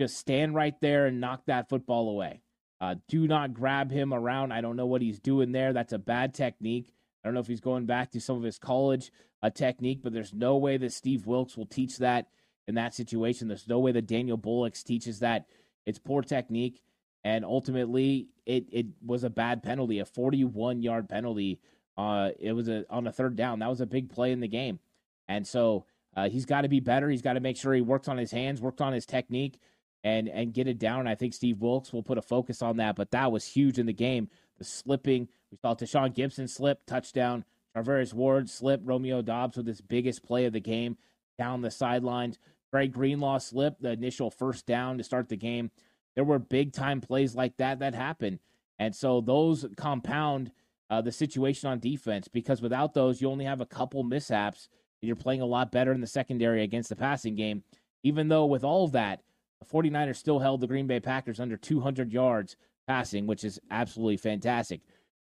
Just 0.01 0.17
stand 0.17 0.55
right 0.55 0.75
there 0.81 1.07
and 1.07 1.21
knock 1.21 1.43
that 1.47 1.69
football 1.69 2.09
away. 2.09 2.41
Uh, 2.81 2.95
do 3.09 3.27
not 3.27 3.53
grab 3.53 3.91
him 3.91 4.15
around. 4.15 4.53
I 4.53 4.61
don't 4.61 4.77
know 4.77 4.87
what 4.87 5.03
he's 5.03 5.19
doing 5.19 5.53
there. 5.53 5.73
That's 5.73 5.93
a 5.93 5.99
bad 5.99 6.35
technique. 6.35 6.93
I 7.23 7.29
don't 7.29 7.35
know 7.35 7.41
if 7.41 7.47
he's 7.47 7.61
going 7.61 7.87
back 7.87 8.11
to 8.13 8.21
some 8.21 8.37
of 8.37 8.43
his 8.43 8.59
college 8.59 9.13
uh, 9.43 9.51
technique, 9.51 10.01
but 10.03 10.13
there's 10.13 10.33
no 10.33 10.57
way 10.57 10.77
that 10.77 10.93
Steve 10.93 11.27
Wilks 11.27 11.57
will 11.57 11.67
teach 11.67 11.99
that 11.99 12.29
in 12.67 12.75
that 12.77 12.95
situation. 12.95 13.49
There's 13.49 13.69
no 13.69 13.79
way 13.79 13.93
that 13.93 14.07
Daniel 14.07 14.37
Bullocks 14.37 14.83
teaches 14.83 15.21
that. 15.21 15.47
It's 15.87 15.99
poor 15.99 16.23
technique, 16.23 16.83
and 17.25 17.45
ultimately, 17.45 18.29
it 18.47 18.67
it 18.71 18.87
was 19.05 19.25
a 19.25 19.31
bad 19.31 19.63
penalty, 19.63 19.99
a 20.01 20.05
41 20.05 20.83
yard 20.83 21.09
penalty. 21.09 21.61
Uh, 21.97 22.31
it 22.39 22.53
was 22.53 22.69
a 22.69 22.85
on 22.91 23.07
a 23.07 23.13
third 23.13 23.37
down. 23.37 23.61
That 23.61 23.71
was 23.71 23.81
a 23.81 23.87
big 23.87 24.11
play 24.11 24.33
in 24.33 24.41
the 24.41 24.49
game, 24.49 24.79
and 25.29 25.47
so 25.47 25.87
uh, 26.17 26.29
he's 26.29 26.45
got 26.47 26.63
to 26.63 26.69
be 26.69 26.81
better. 26.81 27.09
He's 27.09 27.23
got 27.23 27.35
to 27.35 27.41
make 27.41 27.57
sure 27.57 27.73
he 27.73 27.81
works 27.81 28.09
on 28.09 28.19
his 28.19 28.31
hands, 28.31 28.61
worked 28.61 28.81
on 28.81 28.93
his 28.93 29.07
technique, 29.07 29.59
and 30.05 30.29
and 30.29 30.53
get 30.53 30.69
it 30.69 30.79
down. 30.79 31.07
I 31.07 31.15
think 31.15 31.33
Steve 31.33 31.61
Wilks 31.61 31.93
will 31.93 32.03
put 32.03 32.19
a 32.19 32.23
focus 32.23 32.61
on 32.61 32.77
that. 32.77 32.97
But 32.97 33.11
that 33.13 33.33
was 33.33 33.47
huge 33.47 33.79
in 33.79 33.87
the 33.87 33.93
game. 33.93 34.29
The 34.59 34.65
slipping, 34.65 35.29
we 35.51 35.59
saw 35.59 35.75
Tashaun 35.75 36.15
Gipson 36.15 36.49
slip, 36.49 36.85
touchdown. 36.87 37.45
Charvarius 37.77 38.13
Ward 38.13 38.51
slip. 38.51 38.81
Romeo 38.85 39.23
Doubs 39.23 39.57
with 39.57 39.67
his 39.67 39.81
biggest 39.81 40.25
play 40.25 40.47
of 40.47 40.53
the 40.53 40.61
game 40.61 40.97
down 41.39 41.63
the 41.63 41.71
sidelines. 41.71 42.39
Dre 42.73 42.89
Greenlaw 42.89 43.39
slip, 43.39 43.77
the 43.81 43.93
initial 43.93 44.31
first 44.31 44.67
down 44.67 44.99
to 44.99 45.05
start 45.05 45.29
the 45.29 45.37
game. 45.37 45.71
There 46.15 46.25
were 46.25 46.39
big 46.39 46.73
time 46.73 47.01
plays 47.01 47.35
like 47.35 47.57
that 47.59 47.79
that 47.79 47.95
happened. 47.95 48.41
And 48.79 48.95
so 48.95 49.21
those 49.21 49.67
compound 49.77 50.51
uh, 50.91 51.01
the 51.01 51.13
situation 51.13 51.69
on 51.69 51.79
defense 51.79 52.29
because 52.29 52.63
without 52.63 52.95
those, 52.95 53.21
you 53.21 53.31
only 53.31 53.45
have 53.45 53.61
a 53.61 53.67
couple 53.67 54.03
mishaps 54.03 54.69
and 55.01 55.07
you're 55.07 55.17
playing 55.17 55.41
a 55.41 55.47
lot 55.47 55.71
better 55.71 55.93
in 55.93 56.01
the 56.01 56.07
secondary 56.07 56.63
against 56.63 56.89
the 56.89 56.97
passing 56.97 57.35
game. 57.35 57.63
Even 58.03 58.29
though 58.29 58.47
with 58.47 58.65
all 58.65 58.85
of 58.85 58.93
that, 58.93 59.23
the 59.61 59.67
49ers 59.67 60.17
still 60.17 60.39
held 60.39 60.61
the 60.61 60.67
Green 60.67 60.87
Bay 60.87 61.01
Packers 61.01 61.41
under 61.41 61.57
200 61.57 62.13
yards 62.13 62.57
passing, 62.89 63.27
which 63.27 63.45
is 63.45 63.61
absolutely 63.71 64.17
fantastic. 64.17 64.81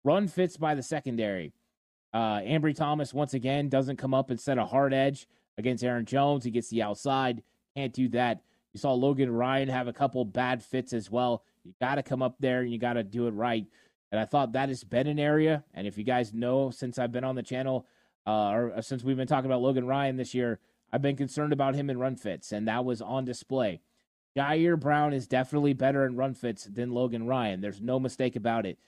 Run 0.02 0.28
fits 0.28 0.58
by 0.58 0.74
the 0.74 0.82
secondary. 0.82 1.54
Uh, 2.12 2.40
Ambry 2.40 2.74
Thomas, 2.74 3.14
once 3.14 3.32
again, 3.32 3.68
doesn't 3.68 3.96
come 3.96 4.12
up 4.12 4.30
and 4.30 4.38
set 4.38 4.58
a 4.58 4.64
hard 4.66 4.92
edge 4.92 5.26
against 5.56 5.82
Aaron 5.82 6.04
Jones. 6.04 6.44
He 6.44 6.50
gets 6.50 6.68
the 6.68 6.82
outside. 6.82 7.42
Can't 7.74 7.92
do 7.92 8.08
that. 8.10 8.42
You 8.72 8.80
saw 8.80 8.92
Logan 8.92 9.30
Ryan 9.30 9.68
have 9.68 9.88
a 9.88 9.92
couple 9.92 10.24
bad 10.24 10.62
fits 10.62 10.92
as 10.92 11.10
well. 11.10 11.44
You 11.64 11.72
got 11.80 11.94
to 11.94 12.02
come 12.02 12.22
up 12.22 12.36
there 12.40 12.60
and 12.60 12.72
you 12.72 12.78
got 12.78 12.94
to 12.94 13.04
do 13.04 13.26
it 13.28 13.30
right. 13.30 13.64
And 14.12 14.20
I 14.20 14.26
thought 14.26 14.52
that 14.52 14.68
has 14.68 14.84
been 14.84 15.06
an 15.06 15.18
area. 15.18 15.64
And 15.72 15.86
if 15.86 15.96
you 15.96 16.04
guys 16.04 16.34
know, 16.34 16.70
since 16.70 16.98
I've 16.98 17.12
been 17.12 17.24
on 17.24 17.36
the 17.36 17.42
channel, 17.42 17.86
uh, 18.26 18.50
or 18.50 18.82
since 18.82 19.02
we've 19.04 19.16
been 19.16 19.26
talking 19.26 19.50
about 19.50 19.62
Logan 19.62 19.86
Ryan 19.86 20.16
this 20.16 20.34
year, 20.34 20.58
I've 20.92 21.02
been 21.02 21.16
concerned 21.16 21.52
about 21.52 21.74
him 21.74 21.90
in 21.90 21.98
run 21.98 22.16
fits, 22.16 22.52
and 22.52 22.68
that 22.68 22.84
was 22.84 23.02
on 23.02 23.24
display. 23.24 23.80
Ji'Ayir 24.36 24.78
Brown 24.78 25.12
is 25.12 25.26
definitely 25.28 25.72
better 25.72 26.04
in 26.04 26.16
run 26.16 26.34
fits 26.34 26.64
than 26.64 26.90
Logan 26.90 27.26
Ryan. 27.26 27.60
There's 27.60 27.80
no 27.80 28.00
mistake 28.00 28.36
about 28.36 28.66
it. 28.66 28.78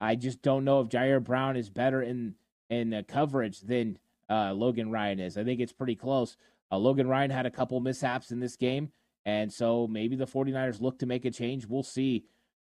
I 0.00 0.14
just 0.14 0.42
don't 0.42 0.64
know 0.64 0.80
if 0.80 0.88
Ji'Ayir 0.88 1.22
Brown 1.22 1.56
is 1.56 1.70
better 1.70 2.02
in 2.02 2.34
in 2.70 2.94
uh, 2.94 3.02
coverage 3.06 3.60
than 3.60 3.98
uh, 4.30 4.52
Logan 4.52 4.90
Ryan 4.90 5.20
is. 5.20 5.36
I 5.36 5.44
think 5.44 5.60
it's 5.60 5.72
pretty 5.72 5.94
close. 5.94 6.36
Uh, 6.70 6.78
Logan 6.78 7.06
Ryan 7.06 7.30
had 7.30 7.46
a 7.46 7.50
couple 7.50 7.78
mishaps 7.80 8.30
in 8.30 8.40
this 8.40 8.56
game, 8.56 8.90
and 9.26 9.52
so 9.52 9.86
maybe 9.86 10.16
the 10.16 10.26
49ers 10.26 10.80
look 10.80 10.98
to 11.00 11.06
make 11.06 11.24
a 11.24 11.30
change. 11.30 11.66
We'll 11.66 11.82
see. 11.82 12.24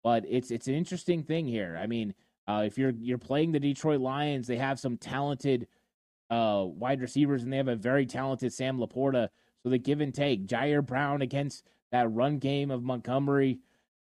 But 0.04 0.26
it's 0.28 0.50
it's 0.50 0.68
an 0.68 0.74
interesting 0.74 1.24
thing 1.24 1.48
here. 1.48 1.78
I 1.80 1.86
mean, 1.86 2.16
uh, 2.48 2.64
if 2.66 2.78
you're 2.78 2.94
you're 2.98 3.18
playing 3.18 3.52
the 3.52 3.60
Detroit 3.60 4.02
Lions, 4.02 4.48
they 4.48 4.58
have 4.58 4.80
some 4.80 4.98
talented 4.98 5.68
uh, 6.30 6.66
wide 6.66 7.02
receivers, 7.02 7.44
and 7.44 7.54
they 7.54 7.58
have 7.58 7.68
a 7.68 7.76
very 7.76 8.06
talented 8.06 8.52
Sam 8.52 8.80
LaPorta. 8.80 9.30
So 9.62 9.70
the 9.70 9.78
give 9.78 10.02
and 10.02 10.14
take. 10.14 10.48
Ji'Ayir 10.48 10.84
Brown 10.84 11.22
against 11.22 11.68
that 11.92 12.12
run 12.12 12.38
game 12.38 12.72
of 12.72 12.84
Montgomery 12.84 13.60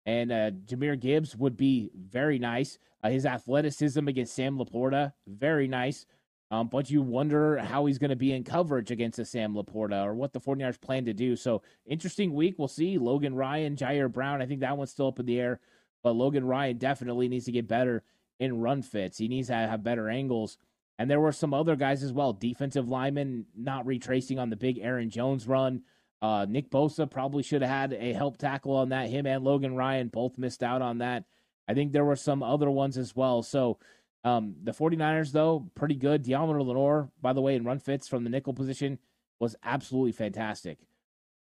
and 0.07 0.33
uh, 0.33 0.51
Jahmyr 0.51 0.99
Gibbs 0.99 1.37
would 1.37 1.57
be 1.57 1.91
very 1.95 2.39
nice. 2.39 2.79
Uh, 3.05 3.11
his 3.11 3.27
athleticism 3.27 4.09
against 4.09 4.35
Sam 4.35 4.59
LaPorta, 4.59 5.13
very 5.27 5.69
nice. 5.69 6.07
Um, 6.51 6.69
but 6.69 6.89
you 6.89 7.03
wonder 7.03 7.59
how 7.59 7.85
he's 7.85 7.99
going 7.99 8.09
to 8.09 8.17
be 8.17 8.33
in 8.33 8.43
coverage 8.43 8.91
against 8.91 9.19
a 9.19 9.25
Sam 9.27 9.55
LaPorta 9.55 10.03
or 10.07 10.15
what 10.15 10.33
the 10.33 10.41
49ers 10.41 10.81
plan 10.81 11.05
to 11.05 11.13
do. 11.13 11.37
So, 11.37 11.61
interesting 11.85 12.33
week. 12.33 12.55
We'll 12.57 12.69
see. 12.69 12.97
Logan 12.97 13.35
Ryan, 13.35 13.77
Ji'Ayir 13.77 14.11
Brown. 14.11 14.41
I 14.41 14.47
think 14.47 14.61
that 14.61 14.79
one's 14.79 14.91
still 14.91 15.09
up 15.09 15.21
in 15.21 15.27
the 15.27 15.39
air. 15.39 15.61
But 16.03 16.13
Logan 16.13 16.47
Ryan 16.47 16.79
definitely 16.79 17.29
needs 17.29 17.45
to 17.45 17.53
get 17.53 17.69
better 17.69 18.03
in 18.41 18.61
run 18.61 18.81
fits. 18.81 19.19
He 19.19 19.29
needs 19.29 19.49
to 19.49 19.55
have 19.55 19.83
better 19.83 20.09
angles. 20.09 20.57
And 20.99 21.11
there 21.11 21.21
were 21.21 21.33
some 21.33 21.53
other 21.53 21.77
guys 21.77 22.03
as 22.03 22.15
well. 22.15 22.33
Defensive 22.33 22.89
linemen 22.89 23.45
not 23.55 23.85
retracing 23.85 24.39
on 24.39 24.49
the 24.49 24.57
big 24.57 24.79
Aaron 24.79 25.11
Jones 25.11 25.47
run. 25.47 25.83
Uh, 26.21 26.47
Nick 26.49 26.71
Bosa 26.71 27.09
probably 27.09 27.43
should 27.43 27.63
have 27.63 27.71
had 27.71 27.93
a 27.93 28.13
help 28.13 28.39
tackle 28.39 28.75
on 28.77 28.89
that. 28.89 29.09
Him 29.09 29.27
and 29.27 29.45
Logan 29.45 29.75
Ryan 29.75 30.09
both 30.09 30.39
missed 30.39 30.63
out 30.63 30.83
on 30.83 30.99
that. 30.99 31.25
I 31.69 31.75
think 31.75 31.93
there 31.93 32.05
were 32.05 32.17
some 32.17 32.43
other 32.43 32.71
ones 32.71 32.99
as 32.99 33.15
well. 33.15 33.43
So, 33.43 33.79
um, 34.25 34.57
the 34.63 34.73
49ers, 34.73 35.33
though, 35.33 35.71
pretty 35.75 35.95
good. 35.95 36.25
Deommodore 36.25 36.67
Lenoir, 36.67 37.09
by 37.21 37.33
the 37.33 37.41
way, 37.41 37.55
in 37.55 37.65
run 37.65 37.79
fits 37.79 38.09
from 38.09 38.25
the 38.25 38.31
nickel 38.31 38.53
position 38.53 38.99
was 39.39 39.55
absolutely 39.63 40.13
fantastic. 40.13 40.79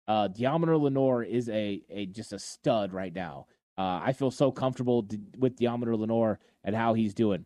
Uh, 0.07 0.29
Deommodore 0.29 0.81
Lenoir 0.81 1.23
is 1.23 1.49
a, 1.49 1.83
a 1.91 2.07
just 2.07 2.33
a 2.33 2.39
stud 2.39 2.93
right 2.93 3.13
now. 3.13 3.47
Uh, 3.77 4.01
I 4.03 4.13
feel 4.13 4.31
so 4.31 4.51
comfortable 4.51 5.03
d- 5.03 5.19
with 5.37 5.57
Deommodore 5.57 5.99
Lenoir 5.99 6.39
and 6.65 6.75
how 6.75 6.95
he's 6.95 7.15
doing. 7.15 7.45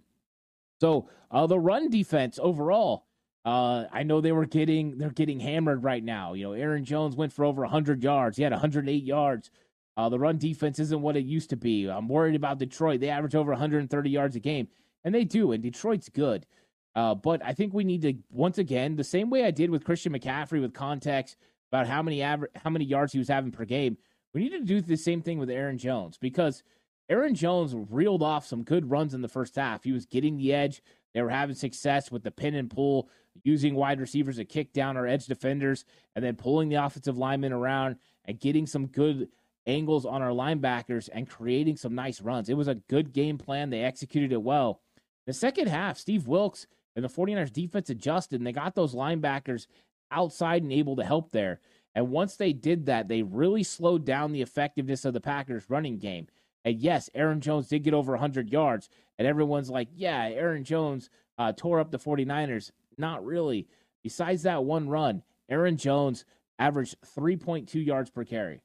So 0.80 1.08
uh, 1.30 1.46
the 1.46 1.58
run 1.58 1.90
defense 1.90 2.38
overall, 2.40 3.06
uh, 3.44 3.84
I 3.92 4.04
know 4.04 4.20
they 4.20 4.32
were 4.32 4.46
getting 4.46 4.98
they're 4.98 5.10
getting 5.10 5.40
hammered 5.40 5.82
right 5.82 6.02
now. 6.02 6.34
You 6.34 6.44
know, 6.44 6.52
Aaron 6.52 6.84
Jones 6.84 7.16
went 7.16 7.32
for 7.32 7.44
over 7.44 7.62
100 7.62 8.02
yards. 8.02 8.36
He 8.36 8.42
had 8.42 8.52
108 8.52 9.02
yards. 9.02 9.50
Uh, 9.96 10.08
the 10.08 10.18
run 10.18 10.38
defense 10.38 10.78
isn't 10.78 11.02
what 11.02 11.16
it 11.16 11.24
used 11.24 11.50
to 11.50 11.56
be. 11.56 11.86
I'm 11.88 12.08
worried 12.08 12.36
about 12.36 12.58
Detroit. 12.58 13.00
They 13.00 13.10
average 13.10 13.34
over 13.34 13.50
130 13.50 14.10
yards 14.10 14.36
a 14.36 14.40
game. 14.40 14.68
And 15.04 15.14
they 15.14 15.24
do, 15.24 15.52
and 15.52 15.62
Detroit's 15.62 16.08
good. 16.08 16.46
Uh, 16.94 17.14
but 17.14 17.44
I 17.44 17.52
think 17.52 17.74
we 17.74 17.84
need 17.84 18.02
to 18.02 18.14
once 18.30 18.58
again, 18.58 18.96
the 18.96 19.04
same 19.04 19.30
way 19.30 19.44
I 19.44 19.50
did 19.50 19.70
with 19.70 19.84
Christian 19.84 20.12
McCaffrey 20.12 20.60
with 20.60 20.72
context 20.72 21.36
about 21.70 21.86
how 21.86 22.02
many 22.02 22.20
aver- 22.22 22.50
how 22.62 22.70
many 22.70 22.84
yards 22.84 23.12
he 23.12 23.18
was 23.18 23.28
having 23.28 23.50
per 23.50 23.64
game. 23.64 23.96
We 24.34 24.42
need 24.42 24.50
to 24.50 24.64
do 24.64 24.80
the 24.80 24.96
same 24.96 25.22
thing 25.22 25.38
with 25.38 25.50
Aaron 25.50 25.78
Jones 25.78 26.16
because 26.18 26.62
Aaron 27.08 27.34
Jones 27.34 27.74
reeled 27.90 28.22
off 28.22 28.46
some 28.46 28.62
good 28.62 28.90
runs 28.90 29.14
in 29.14 29.22
the 29.22 29.28
first 29.28 29.56
half. 29.56 29.84
He 29.84 29.92
was 29.92 30.06
getting 30.06 30.36
the 30.36 30.52
edge. 30.52 30.82
They 31.14 31.22
were 31.22 31.30
having 31.30 31.54
success 31.54 32.10
with 32.10 32.22
the 32.22 32.30
pin 32.30 32.54
and 32.54 32.70
pull, 32.70 33.08
using 33.44 33.74
wide 33.74 34.00
receivers 34.00 34.36
to 34.36 34.44
kick 34.44 34.72
down 34.72 34.96
our 34.96 35.06
edge 35.06 35.26
defenders, 35.26 35.84
and 36.14 36.24
then 36.24 36.36
pulling 36.36 36.68
the 36.68 36.84
offensive 36.84 37.18
linemen 37.18 37.52
around 37.52 37.96
and 38.24 38.40
getting 38.40 38.66
some 38.66 38.86
good 38.86 39.28
angles 39.66 40.06
on 40.06 40.22
our 40.22 40.30
linebackers 40.30 41.08
and 41.12 41.28
creating 41.28 41.76
some 41.76 41.94
nice 41.94 42.20
runs. 42.20 42.48
It 42.48 42.56
was 42.56 42.68
a 42.68 42.74
good 42.74 43.12
game 43.12 43.38
plan. 43.38 43.70
They 43.70 43.82
executed 43.82 44.32
it 44.32 44.42
well. 44.42 44.80
The 45.26 45.32
second 45.32 45.68
half, 45.68 45.98
Steve 45.98 46.26
Wilks 46.26 46.66
and 46.96 47.04
the 47.04 47.08
49ers 47.08 47.52
defense 47.52 47.90
adjusted 47.90 48.40
and 48.40 48.46
they 48.46 48.52
got 48.52 48.74
those 48.74 48.94
linebackers 48.94 49.66
outside 50.10 50.62
and 50.62 50.72
able 50.72 50.96
to 50.96 51.04
help 51.04 51.30
there. 51.30 51.60
And 51.94 52.10
once 52.10 52.36
they 52.36 52.52
did 52.52 52.86
that, 52.86 53.08
they 53.08 53.22
really 53.22 53.62
slowed 53.62 54.04
down 54.04 54.32
the 54.32 54.42
effectiveness 54.42 55.04
of 55.04 55.14
the 55.14 55.20
Packers 55.20 55.68
running 55.68 55.98
game. 55.98 56.26
And 56.64 56.78
yes, 56.78 57.10
Aaron 57.14 57.40
Jones 57.40 57.68
did 57.68 57.82
get 57.82 57.94
over 57.94 58.12
100 58.12 58.50
yards. 58.50 58.88
And 59.18 59.26
everyone's 59.26 59.70
like, 59.70 59.88
yeah, 59.94 60.28
Aaron 60.32 60.64
Jones 60.64 61.10
uh, 61.38 61.52
tore 61.52 61.80
up 61.80 61.90
the 61.90 61.98
49ers. 61.98 62.70
Not 62.98 63.24
really. 63.24 63.66
Besides 64.02 64.42
that 64.42 64.64
one 64.64 64.88
run, 64.88 65.22
Aaron 65.48 65.76
Jones 65.76 66.24
averaged 66.58 66.96
3.2 67.16 67.84
yards 67.84 68.10
per 68.10 68.24
carry. 68.24 68.62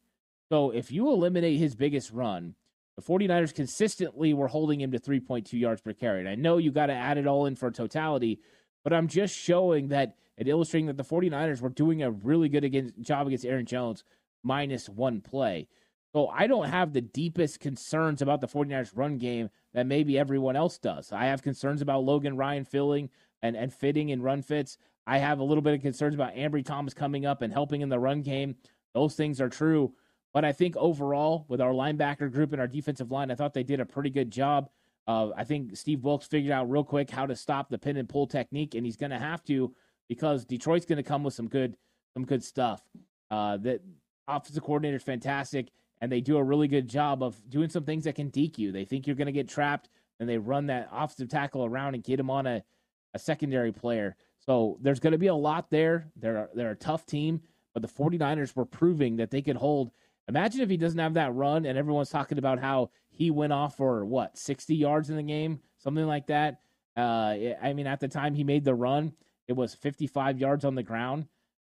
So 0.49 0.71
if 0.71 0.91
you 0.91 1.09
eliminate 1.09 1.59
his 1.59 1.75
biggest 1.75 2.11
run, 2.11 2.55
the 2.95 3.01
49ers 3.01 3.53
consistently 3.53 4.33
were 4.33 4.47
holding 4.47 4.81
him 4.81 4.91
to 4.91 4.99
3.2 4.99 5.53
yards 5.53 5.81
per 5.81 5.93
carry. 5.93 6.19
And 6.19 6.29
I 6.29 6.35
know 6.35 6.57
you 6.57 6.71
got 6.71 6.87
to 6.87 6.93
add 6.93 7.17
it 7.17 7.27
all 7.27 7.45
in 7.45 7.55
for 7.55 7.69
totality, 7.69 8.39
but 8.83 8.93
I'm 8.93 9.07
just 9.07 9.35
showing 9.35 9.89
that 9.89 10.15
and 10.37 10.47
illustrating 10.47 10.87
that 10.87 10.97
the 10.97 11.03
49ers 11.03 11.61
were 11.61 11.69
doing 11.69 12.03
a 12.03 12.11
really 12.11 12.47
good 12.47 12.63
against, 12.63 12.99
job 13.01 13.27
against 13.27 13.45
Aaron 13.45 13.65
Jones 13.65 14.03
minus 14.43 14.87
one 14.87 15.21
play. 15.21 15.67
So 16.13 16.27
I 16.29 16.47
don't 16.47 16.69
have 16.69 16.93
the 16.93 17.01
deepest 17.01 17.59
concerns 17.59 18.21
about 18.21 18.41
the 18.41 18.47
49ers 18.47 18.91
run 18.95 19.17
game 19.17 19.49
that 19.73 19.85
maybe 19.85 20.17
everyone 20.17 20.55
else 20.55 20.77
does. 20.77 21.11
I 21.11 21.25
have 21.25 21.41
concerns 21.41 21.81
about 21.81 22.03
Logan 22.03 22.37
Ryan 22.37 22.63
filling 22.65 23.09
and, 23.41 23.55
and 23.55 23.73
fitting 23.73 24.09
in 24.09 24.21
run 24.21 24.41
fits. 24.41 24.77
I 25.05 25.19
have 25.19 25.39
a 25.39 25.43
little 25.43 25.61
bit 25.61 25.73
of 25.73 25.81
concerns 25.81 26.15
about 26.15 26.35
Ambry 26.35 26.65
Thomas 26.65 26.93
coming 26.93 27.25
up 27.25 27.41
and 27.41 27.53
helping 27.53 27.81
in 27.81 27.89
the 27.89 27.99
run 27.99 28.21
game. 28.21 28.55
Those 28.93 29.15
things 29.15 29.39
are 29.39 29.49
true. 29.49 29.93
But 30.33 30.45
I 30.45 30.51
think 30.51 30.75
overall, 30.77 31.45
with 31.47 31.61
our 31.61 31.71
linebacker 31.71 32.31
group 32.31 32.51
and 32.51 32.61
our 32.61 32.67
defensive 32.67 33.11
line, 33.11 33.31
I 33.31 33.35
thought 33.35 33.53
they 33.53 33.63
did 33.63 33.79
a 33.79 33.85
pretty 33.85 34.09
good 34.09 34.31
job. 34.31 34.69
Uh, 35.07 35.29
I 35.37 35.45
think 35.45 35.77
Steve 35.77 36.03
Wilks 36.03 36.27
figured 36.27 36.51
out 36.51 36.69
real 36.69 36.83
quick 36.83 37.09
how 37.09 37.25
to 37.25 37.35
stop 37.35 37.69
the 37.69 37.77
pin 37.77 37.97
and 37.97 38.09
pull 38.09 38.27
technique, 38.27 38.75
and 38.75 38.85
he's 38.85 38.97
going 38.97 39.11
to 39.11 39.19
have 39.19 39.43
to 39.45 39.73
because 40.09 40.45
Detroit's 40.45 40.85
going 40.85 40.97
to 40.97 41.03
come 41.03 41.23
with 41.23 41.33
some 41.33 41.47
good 41.47 41.77
some 42.13 42.25
good 42.25 42.43
stuff. 42.43 42.81
Uh, 43.31 43.57
that 43.57 43.81
offensive 44.27 44.63
coordinator 44.63 44.97
is 44.97 45.03
fantastic, 45.03 45.69
and 46.01 46.11
they 46.11 46.21
do 46.21 46.37
a 46.37 46.43
really 46.43 46.67
good 46.67 46.87
job 46.87 47.23
of 47.23 47.37
doing 47.49 47.69
some 47.69 47.83
things 47.83 48.03
that 48.03 48.15
can 48.15 48.29
deke 48.29 48.57
you. 48.57 48.71
They 48.71 48.85
think 48.85 49.07
you're 49.07 49.15
going 49.15 49.27
to 49.27 49.31
get 49.31 49.49
trapped, 49.49 49.89
and 50.19 50.27
they 50.27 50.37
run 50.37 50.67
that 50.67 50.89
offensive 50.91 51.29
tackle 51.29 51.65
around 51.65 51.95
and 51.95 52.03
get 52.03 52.19
him 52.19 52.29
on 52.29 52.45
a, 52.47 52.63
a 53.13 53.19
secondary 53.19 53.71
player. 53.71 54.15
So 54.39 54.77
there's 54.81 54.99
going 54.99 55.11
to 55.11 55.17
be 55.17 55.27
a 55.27 55.35
lot 55.35 55.69
there. 55.69 56.07
They're 56.15 56.49
they're 56.53 56.71
a 56.71 56.75
tough 56.75 57.05
team, 57.05 57.41
but 57.73 57.81
the 57.81 57.87
49ers 57.87 58.55
were 58.55 58.65
proving 58.65 59.17
that 59.17 59.31
they 59.31 59.41
could 59.41 59.57
hold– 59.57 59.91
Imagine 60.29 60.61
if 60.61 60.69
he 60.69 60.77
doesn't 60.77 60.99
have 60.99 61.13
that 61.13 61.33
run 61.33 61.65
and 61.65 61.77
everyone's 61.77 62.09
talking 62.09 62.37
about 62.37 62.59
how 62.59 62.89
he 63.09 63.31
went 63.31 63.53
off 63.53 63.77
for 63.77 64.03
what, 64.05 64.37
60 64.37 64.75
yards 64.75 65.09
in 65.09 65.15
the 65.15 65.23
game, 65.23 65.61
something 65.77 66.05
like 66.05 66.27
that. 66.27 66.59
Uh, 66.97 67.35
I 67.61 67.73
mean, 67.73 67.87
at 67.87 67.99
the 67.99 68.07
time 68.07 68.33
he 68.33 68.43
made 68.43 68.65
the 68.65 68.75
run, 68.75 69.13
it 69.47 69.53
was 69.53 69.73
55 69.73 70.39
yards 70.39 70.65
on 70.65 70.75
the 70.75 70.83
ground. 70.83 71.27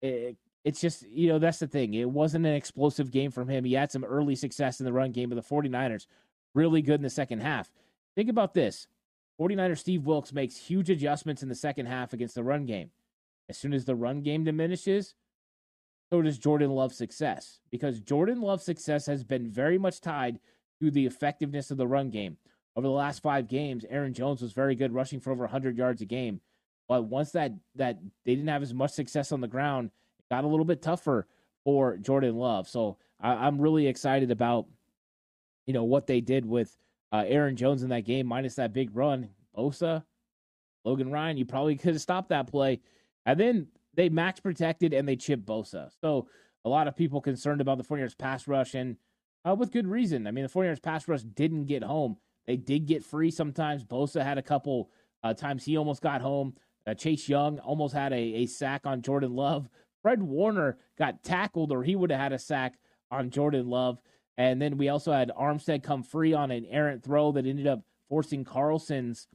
It, 0.01 0.37
it's 0.63 0.81
just, 0.81 1.07
you 1.09 1.29
know, 1.29 1.39
that's 1.39 1.59
the 1.59 1.67
thing. 1.67 1.93
It 1.93 2.09
wasn't 2.09 2.45
an 2.45 2.53
explosive 2.53 3.11
game 3.11 3.31
from 3.31 3.47
him. 3.47 3.63
He 3.63 3.73
had 3.73 3.91
some 3.91 4.03
early 4.03 4.35
success 4.35 4.79
in 4.79 4.85
the 4.85 4.93
run 4.93 5.11
game, 5.11 5.29
but 5.29 5.35
the 5.35 5.41
49ers 5.55 6.05
really 6.53 6.81
good 6.81 6.95
in 6.95 7.03
the 7.03 7.09
second 7.09 7.41
half. 7.41 7.71
Think 8.15 8.29
about 8.29 8.53
this 8.53 8.87
49er 9.39 9.77
Steve 9.77 10.05
Wilks 10.05 10.33
makes 10.33 10.57
huge 10.57 10.89
adjustments 10.89 11.43
in 11.43 11.49
the 11.49 11.55
second 11.55 11.85
half 11.85 12.13
against 12.13 12.35
the 12.35 12.43
run 12.43 12.65
game. 12.65 12.91
As 13.47 13.57
soon 13.57 13.73
as 13.73 13.85
the 13.85 13.95
run 13.95 14.21
game 14.21 14.43
diminishes, 14.43 15.15
so 16.11 16.21
does 16.21 16.37
Jordan 16.37 16.71
Love's 16.71 16.97
success 16.97 17.59
because 17.71 17.99
Jordan 17.99 18.41
Love's 18.41 18.65
success 18.65 19.05
has 19.05 19.23
been 19.23 19.47
very 19.47 19.77
much 19.77 20.01
tied 20.01 20.39
to 20.81 20.91
the 20.91 21.05
effectiveness 21.05 21.71
of 21.71 21.77
the 21.77 21.87
run 21.87 22.09
game. 22.09 22.37
Over 22.75 22.87
the 22.87 22.93
last 22.93 23.21
five 23.21 23.47
games, 23.47 23.85
Aaron 23.89 24.13
Jones 24.13 24.41
was 24.41 24.53
very 24.53 24.75
good, 24.75 24.93
rushing 24.93 25.19
for 25.19 25.31
over 25.31 25.43
100 25.43 25.77
yards 25.77 26.01
a 26.01 26.05
game. 26.05 26.41
But 26.87 27.03
once 27.03 27.31
that 27.31 27.53
that 27.75 27.99
they 28.25 28.35
didn't 28.35 28.49
have 28.49 28.63
as 28.63 28.73
much 28.73 28.91
success 28.91 29.31
on 29.31 29.41
the 29.41 29.47
ground, 29.47 29.91
got 30.29 30.43
a 30.43 30.47
little 30.47 30.65
bit 30.65 30.81
tougher 30.81 31.27
for 31.63 31.97
Jordan 31.97 32.35
Love. 32.35 32.67
So 32.67 32.97
I, 33.19 33.47
am 33.47 33.59
really 33.59 33.87
excited 33.87 34.31
about 34.31 34.67
you 35.65 35.73
know 35.73 35.83
what 35.83 36.07
they 36.07 36.21
did 36.21 36.45
with 36.45 36.75
uh, 37.11 37.23
Aaron 37.27 37.55
Jones 37.55 37.83
in 37.83 37.89
that 37.89 38.05
game, 38.05 38.27
minus 38.27 38.55
that 38.55 38.73
big 38.73 38.95
run. 38.95 39.29
Bosa, 39.57 40.03
Logan 40.85 41.11
Ryan, 41.11 41.37
you 41.37 41.45
probably 41.45 41.75
could 41.77 41.93
have 41.93 42.01
stopped 42.01 42.29
that 42.29 42.47
play. 42.47 42.79
And 43.25 43.39
then 43.39 43.67
they 43.93 44.09
max 44.09 44.39
protected 44.39 44.93
and 44.93 45.07
they 45.07 45.15
chip 45.15 45.41
Bosa. 45.41 45.91
So 46.01 46.27
a 46.65 46.69
lot 46.69 46.87
of 46.87 46.95
people 46.95 47.21
concerned 47.21 47.61
about 47.61 47.77
the 47.77 47.83
49ers 47.83 48.17
pass 48.17 48.47
rush 48.47 48.75
and 48.75 48.97
uh, 49.47 49.55
with 49.55 49.71
good 49.71 49.87
reason. 49.87 50.27
I 50.27 50.31
mean, 50.31 50.43
the 50.43 50.49
49ers 50.49 50.81
pass 50.81 51.07
rush 51.07 51.21
didn't 51.21 51.65
get 51.65 51.83
home. 51.83 52.17
They 52.47 52.57
did 52.57 52.85
get 52.85 53.03
free 53.03 53.31
sometimes. 53.31 53.83
Bosa 53.83 54.23
had 54.23 54.37
a 54.37 54.43
couple 54.43 54.89
uh, 55.23 55.33
times 55.33 55.63
he 55.63 55.77
almost 55.77 56.01
got 56.01 56.21
home. 56.21 56.55
Uh, 56.87 56.93
Chase 56.93 57.29
Young 57.29 57.59
almost 57.59 57.93
had 57.93 58.11
a, 58.11 58.17
a 58.17 58.45
sack 58.45 58.85
on 58.85 59.01
Jordan 59.01 59.35
Love. 59.35 59.69
Fred 60.01 60.23
Warner 60.23 60.77
got 60.97 61.23
tackled, 61.23 61.71
or 61.71 61.83
he 61.83 61.95
would 61.95 62.11
have 62.11 62.19
had 62.19 62.33
a 62.33 62.39
sack 62.39 62.77
on 63.11 63.29
Jordan 63.29 63.67
Love. 63.67 63.99
And 64.37 64.61
then 64.61 64.77
we 64.77 64.89
also 64.89 65.11
had 65.11 65.31
Armstead 65.37 65.83
come 65.83 66.03
free 66.03 66.33
on 66.33 66.51
an 66.51 66.65
errant 66.65 67.03
throw 67.03 67.31
that 67.33 67.45
ended 67.45 67.67
up 67.67 67.81
forcing 68.07 68.43
Carlson's 68.45 69.27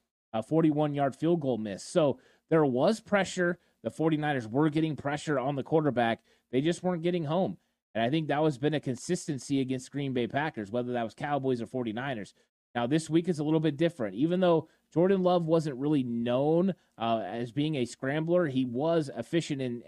41 0.48 0.90
uh, 0.90 0.94
yard 0.94 1.14
field 1.16 1.40
goal 1.40 1.58
miss. 1.58 1.84
So 1.84 2.18
there 2.50 2.64
was 2.64 3.00
pressure. 3.00 3.58
The 3.82 3.90
49ers 3.90 4.50
were 4.50 4.70
getting 4.70 4.96
pressure 4.96 5.38
on 5.38 5.56
the 5.56 5.62
quarterback. 5.62 6.20
They 6.50 6.60
just 6.60 6.82
weren't 6.82 7.02
getting 7.02 7.24
home. 7.24 7.58
And 7.94 8.02
I 8.02 8.10
think 8.10 8.28
that 8.28 8.42
was 8.42 8.58
been 8.58 8.74
a 8.74 8.80
consistency 8.80 9.60
against 9.60 9.92
Green 9.92 10.12
Bay 10.12 10.26
Packers, 10.26 10.70
whether 10.70 10.92
that 10.92 11.04
was 11.04 11.14
Cowboys 11.14 11.60
or 11.60 11.66
49ers. 11.66 12.32
Now, 12.74 12.88
this 12.88 13.08
week 13.08 13.28
is 13.28 13.38
a 13.38 13.44
little 13.44 13.60
bit 13.60 13.76
different. 13.76 14.16
Even 14.16 14.40
though 14.40 14.68
Jordan 14.92 15.22
Love 15.22 15.46
wasn't 15.46 15.76
really 15.76 16.02
known 16.02 16.74
uh, 16.98 17.22
as 17.24 17.52
being 17.52 17.76
a 17.76 17.84
scrambler, 17.84 18.48
he 18.48 18.64
was 18.64 19.10
efficient 19.16 19.62
in, 19.62 19.82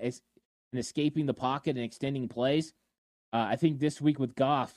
in 0.72 0.78
escaping 0.78 1.26
the 1.26 1.34
pocket 1.34 1.76
and 1.76 1.84
extending 1.84 2.28
plays. 2.28 2.72
Uh, 3.32 3.46
I 3.50 3.56
think 3.56 3.78
this 3.78 4.00
week 4.00 4.18
with 4.18 4.34
Goff, 4.34 4.74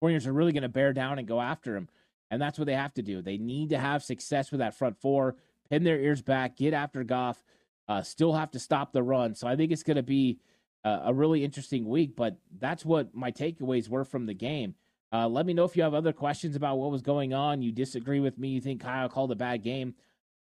Warriors 0.00 0.26
are 0.26 0.32
really 0.32 0.52
going 0.52 0.62
to 0.62 0.68
bear 0.68 0.92
down 0.92 1.18
and 1.18 1.26
go 1.26 1.40
after 1.40 1.76
him. 1.76 1.88
And 2.30 2.40
that's 2.40 2.58
what 2.58 2.66
they 2.66 2.74
have 2.74 2.94
to 2.94 3.02
do. 3.02 3.22
They 3.22 3.38
need 3.38 3.70
to 3.70 3.78
have 3.78 4.02
success 4.02 4.50
with 4.50 4.60
that 4.60 4.74
front 4.74 5.00
four, 5.00 5.36
pin 5.70 5.82
their 5.82 5.98
ears 5.98 6.22
back, 6.22 6.56
get 6.56 6.74
after 6.74 7.02
Goff, 7.02 7.42
uh, 7.88 8.02
still 8.02 8.34
have 8.34 8.50
to 8.52 8.58
stop 8.58 8.92
the 8.92 9.02
run. 9.02 9.34
So 9.34 9.48
I 9.48 9.56
think 9.56 9.72
it's 9.72 9.82
going 9.82 9.96
to 9.96 10.02
be 10.02 10.38
uh, 10.84 11.00
a 11.04 11.14
really 11.14 11.42
interesting 11.42 11.88
week. 11.88 12.16
But 12.16 12.36
that's 12.58 12.84
what 12.84 13.14
my 13.14 13.32
takeaways 13.32 13.88
were 13.88 14.04
from 14.04 14.26
the 14.26 14.34
game. 14.34 14.74
Uh, 15.10 15.26
let 15.26 15.46
me 15.46 15.54
know 15.54 15.64
if 15.64 15.74
you 15.74 15.82
have 15.82 15.94
other 15.94 16.12
questions 16.12 16.54
about 16.54 16.76
what 16.76 16.90
was 16.90 17.00
going 17.00 17.32
on. 17.32 17.62
You 17.62 17.72
disagree 17.72 18.20
with 18.20 18.38
me. 18.38 18.48
You 18.48 18.60
think 18.60 18.82
Kyle 18.82 19.08
called 19.08 19.32
a 19.32 19.36
bad 19.36 19.62
game. 19.62 19.94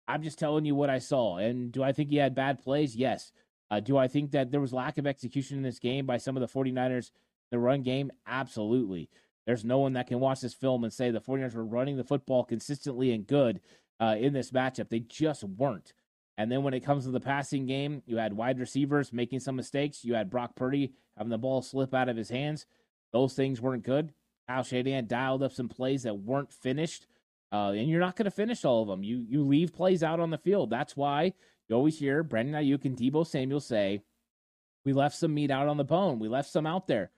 I'm 0.09 0.22
just 0.22 0.38
telling 0.38 0.64
you 0.64 0.74
what 0.74 0.90
I 0.90 0.99
saw. 0.99 1.36
And 1.36 1.70
do 1.70 1.82
I 1.82 1.92
think 1.92 2.11
he 2.11 2.16
had 2.16 2.34
bad 2.34 2.59
plays? 2.59 2.96
Yes. 2.96 3.30
Uh, 3.71 3.81
do 3.81 3.97
I 3.97 4.09
think 4.09 4.31
that 4.33 4.51
there 4.51 4.61
was 4.61 4.73
lack 4.73 4.99
of 4.99 5.07
execution 5.07 5.57
in 5.57 5.62
this 5.62 5.79
game 5.79 6.07
by 6.07 6.16
some 6.16 6.37
of 6.37 6.41
the 6.41 6.59
49ers, 6.59 7.11
the 7.51 7.59
run 7.59 7.83
game? 7.83 8.11
Absolutely. 8.27 9.11
There's 9.47 9.64
no 9.64 9.79
one 9.79 9.95
that 9.95 10.07
can 10.07 10.21
watch 10.21 10.41
this 10.41 10.55
film 10.55 10.85
and 10.85 10.93
say 10.93 11.11
the 11.11 11.21
49ers 11.21 11.55
were 11.55 11.64
running 11.64 11.97
the 11.97 12.05
football 12.05 12.45
consistently 12.45 13.12
and 13.12 13.27
good 13.27 13.61
uh, 14.01 14.16
in 14.19 14.33
this 14.33 14.51
matchup. 14.51 14.89
They 14.89 15.01
just 15.01 15.45
weren't. 15.45 15.93
And 16.37 16.53
then 16.53 16.62
when 16.62 16.75
it 16.75 16.85
comes 16.85 17.05
to 17.05 17.11
the 17.11 17.19
passing 17.19 17.66
game, 17.66 18.03
you 18.07 18.16
had 18.19 18.33
wide 18.33 18.61
receivers 18.61 19.12
making 19.12 19.41
some 19.41 19.57
mistakes. 19.57 20.05
You 20.05 20.14
had 20.14 20.31
Brock 20.31 20.55
Purdy 20.55 20.93
having 21.16 21.31
the 21.31 21.39
ball 21.39 21.62
slip 21.62 21.95
out 21.95 22.09
of 22.09 22.16
his 22.16 22.29
hands. 22.29 22.64
Those 23.12 23.35
things 23.35 23.61
weren't 23.61 23.83
good. 23.83 24.12
Kyle 24.49 24.62
Shanahan 24.62 25.07
dialed 25.07 25.43
up 25.43 25.53
some 25.53 25.69
plays 25.69 26.05
that 26.05 26.14
weren't 26.14 26.53
finished, 26.53 27.07
uh, 27.53 27.73
and 27.77 27.89
you're 27.89 28.01
not 28.01 28.16
going 28.16 28.25
to 28.27 28.31
finish 28.31 28.64
all 28.64 28.83
of 28.83 28.89
them. 28.89 29.03
You 29.03 29.25
you 29.29 29.45
leave 29.45 29.75
plays 29.75 30.03
out 30.03 30.21
on 30.21 30.31
the 30.31 30.39
field. 30.39 30.71
That's 30.71 30.97
why 30.97 31.35
you 31.69 31.77
always 31.77 31.99
hear 31.99 32.23
Brandon 32.23 32.55
Aiyuk 32.55 32.85
and 32.85 32.97
Deebo 32.97 33.27
Samuel 33.27 33.61
say, 33.61 34.03
"We 34.85 34.93
left 34.93 35.16
some 35.16 35.35
meat 35.35 35.51
out 35.51 35.69
on 35.69 35.77
the 35.77 35.85
bone. 35.85 36.19
We 36.19 36.29
left 36.29 36.51
some 36.51 36.66
out 36.66 36.87
there." 36.87 37.11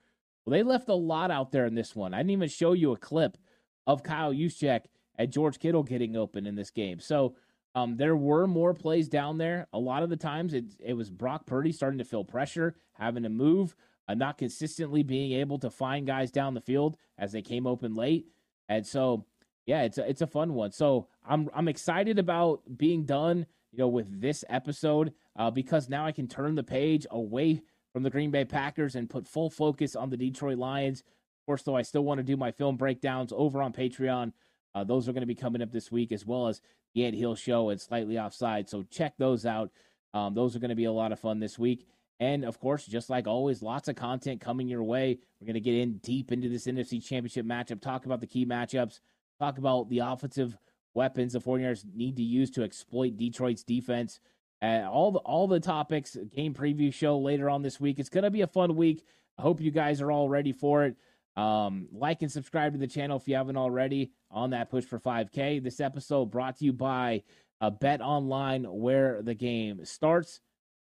Well, 0.45 0.51
they 0.51 0.63
left 0.63 0.89
a 0.89 0.95
lot 0.95 1.31
out 1.31 1.51
there 1.51 1.65
in 1.65 1.75
this 1.75 1.95
one. 1.95 2.13
I 2.13 2.17
didn't 2.17 2.31
even 2.31 2.49
show 2.49 2.73
you 2.73 2.91
a 2.91 2.97
clip 2.97 3.37
of 3.85 4.03
Kyle 4.03 4.33
Juszczyk 4.33 4.85
and 5.15 5.31
George 5.31 5.59
Kittle 5.59 5.83
getting 5.83 6.15
open 6.15 6.47
in 6.47 6.55
this 6.55 6.71
game. 6.71 6.99
So 6.99 7.35
um, 7.75 7.95
there 7.97 8.15
were 8.15 8.47
more 8.47 8.73
plays 8.73 9.07
down 9.07 9.37
there. 9.37 9.67
A 9.71 9.79
lot 9.79 10.03
of 10.03 10.09
the 10.09 10.17
times 10.17 10.53
it, 10.53 10.65
it 10.79 10.93
was 10.93 11.09
Brock 11.09 11.45
Purdy 11.45 11.71
starting 11.71 11.99
to 11.99 12.05
feel 12.05 12.23
pressure, 12.23 12.75
having 12.93 13.23
to 13.23 13.29
move 13.29 13.75
uh, 14.07 14.13
not 14.13 14.37
consistently 14.37 15.03
being 15.03 15.33
able 15.33 15.59
to 15.59 15.69
find 15.69 16.07
guys 16.07 16.31
down 16.31 16.53
the 16.53 16.61
field 16.61 16.97
as 17.17 17.31
they 17.31 17.41
came 17.41 17.67
open 17.67 17.93
late. 17.93 18.25
And 18.67 18.85
so, 18.85 19.25
yeah, 19.65 19.83
it's 19.83 19.97
a, 19.97 20.09
it's 20.09 20.21
a 20.21 20.27
fun 20.27 20.53
one. 20.53 20.71
So 20.71 21.07
I'm 21.25 21.49
I'm 21.53 21.67
excited 21.67 22.19
about 22.19 22.61
being 22.77 23.05
done, 23.05 23.45
you 23.71 23.79
know, 23.79 23.87
with 23.87 24.21
this 24.21 24.43
episode 24.49 25.13
uh, 25.37 25.49
because 25.51 25.89
now 25.89 26.05
I 26.05 26.11
can 26.11 26.27
turn 26.27 26.55
the 26.55 26.63
page 26.63 27.05
away 27.11 27.61
from 27.93 28.03
the 28.03 28.09
Green 28.09 28.31
Bay 28.31 28.45
Packers 28.45 28.95
and 28.95 29.09
put 29.09 29.27
full 29.27 29.49
focus 29.49 29.95
on 29.95 30.09
the 30.09 30.17
Detroit 30.17 30.57
Lions. 30.57 31.01
Of 31.01 31.45
course, 31.45 31.63
though, 31.63 31.75
I 31.75 31.81
still 31.81 32.03
want 32.03 32.19
to 32.19 32.23
do 32.23 32.37
my 32.37 32.51
film 32.51 32.77
breakdowns 32.77 33.33
over 33.35 33.61
on 33.61 33.73
Patreon. 33.73 34.33
Uh, 34.73 34.83
those 34.83 35.09
are 35.09 35.13
going 35.13 35.21
to 35.21 35.27
be 35.27 35.35
coming 35.35 35.61
up 35.61 35.71
this 35.71 35.91
week, 35.91 36.11
as 36.11 36.25
well 36.25 36.47
as 36.47 36.61
the 36.93 37.05
Ant 37.05 37.15
Hill 37.15 37.35
Show 37.35 37.69
and 37.69 37.81
Slightly 37.81 38.17
Offside. 38.19 38.69
So 38.69 38.83
check 38.83 39.13
those 39.17 39.45
out. 39.45 39.71
Um, 40.13 40.33
those 40.33 40.55
are 40.55 40.59
going 40.59 40.69
to 40.69 40.75
be 40.75 40.85
a 40.85 40.91
lot 40.91 41.11
of 41.11 41.19
fun 41.19 41.39
this 41.39 41.57
week. 41.57 41.87
And 42.19 42.45
of 42.45 42.59
course, 42.59 42.85
just 42.85 43.09
like 43.09 43.27
always, 43.27 43.63
lots 43.63 43.87
of 43.87 43.95
content 43.95 44.41
coming 44.41 44.67
your 44.67 44.83
way. 44.83 45.17
We're 45.39 45.47
going 45.47 45.55
to 45.55 45.59
get 45.59 45.75
in 45.75 45.97
deep 45.97 46.31
into 46.31 46.49
this 46.49 46.67
NFC 46.67 47.03
Championship 47.03 47.45
matchup, 47.45 47.81
talk 47.81 48.05
about 48.05 48.21
the 48.21 48.27
key 48.27 48.45
matchups, 48.45 48.99
talk 49.39 49.57
about 49.57 49.89
the 49.89 49.99
offensive 49.99 50.55
weapons 50.93 51.33
the 51.33 51.39
49ers 51.39 51.85
need 51.93 52.15
to 52.17 52.23
use 52.23 52.51
to 52.51 52.63
exploit 52.63 53.17
Detroit's 53.17 53.63
defense. 53.63 54.19
Uh, 54.61 54.87
all 54.89 55.11
the 55.11 55.19
all 55.19 55.47
the 55.47 55.59
topics, 55.59 56.15
game 56.33 56.53
preview 56.53 56.93
show 56.93 57.17
later 57.17 57.49
on 57.49 57.63
this 57.63 57.79
week. 57.79 57.99
It's 57.99 58.09
going 58.09 58.23
to 58.23 58.31
be 58.31 58.41
a 58.41 58.47
fun 58.47 58.75
week. 58.75 59.03
I 59.37 59.41
hope 59.41 59.59
you 59.59 59.71
guys 59.71 60.01
are 60.01 60.11
all 60.11 60.29
ready 60.29 60.51
for 60.51 60.85
it. 60.85 60.95
Um, 61.35 61.87
like 61.91 62.21
and 62.21 62.31
subscribe 62.31 62.73
to 62.73 62.79
the 62.79 62.87
channel 62.87 63.17
if 63.17 63.27
you 63.27 63.35
haven't 63.35 63.57
already 63.57 64.11
on 64.29 64.51
that 64.51 64.69
push 64.69 64.83
for 64.83 64.99
5K. 64.99 65.63
This 65.63 65.79
episode 65.79 66.25
brought 66.25 66.57
to 66.57 66.65
you 66.65 66.73
by 66.73 67.23
a 67.61 67.65
uh, 67.65 67.69
Bet 67.69 68.01
Online, 68.01 68.65
where 68.65 69.21
the 69.21 69.33
game 69.33 69.85
starts. 69.85 70.41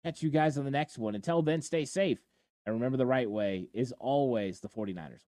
Catch 0.03 0.23
you 0.23 0.29
guys 0.29 0.57
on 0.57 0.65
the 0.65 0.71
next 0.71 0.97
one. 0.97 1.15
Until 1.15 1.41
then, 1.41 1.61
stay 1.61 1.85
safe. 1.85 2.19
And 2.65 2.75
remember 2.75 2.97
the 2.97 3.05
right 3.05 3.29
way 3.29 3.69
is 3.73 3.93
always 3.99 4.59
the 4.59 4.69
49ers. 4.69 5.21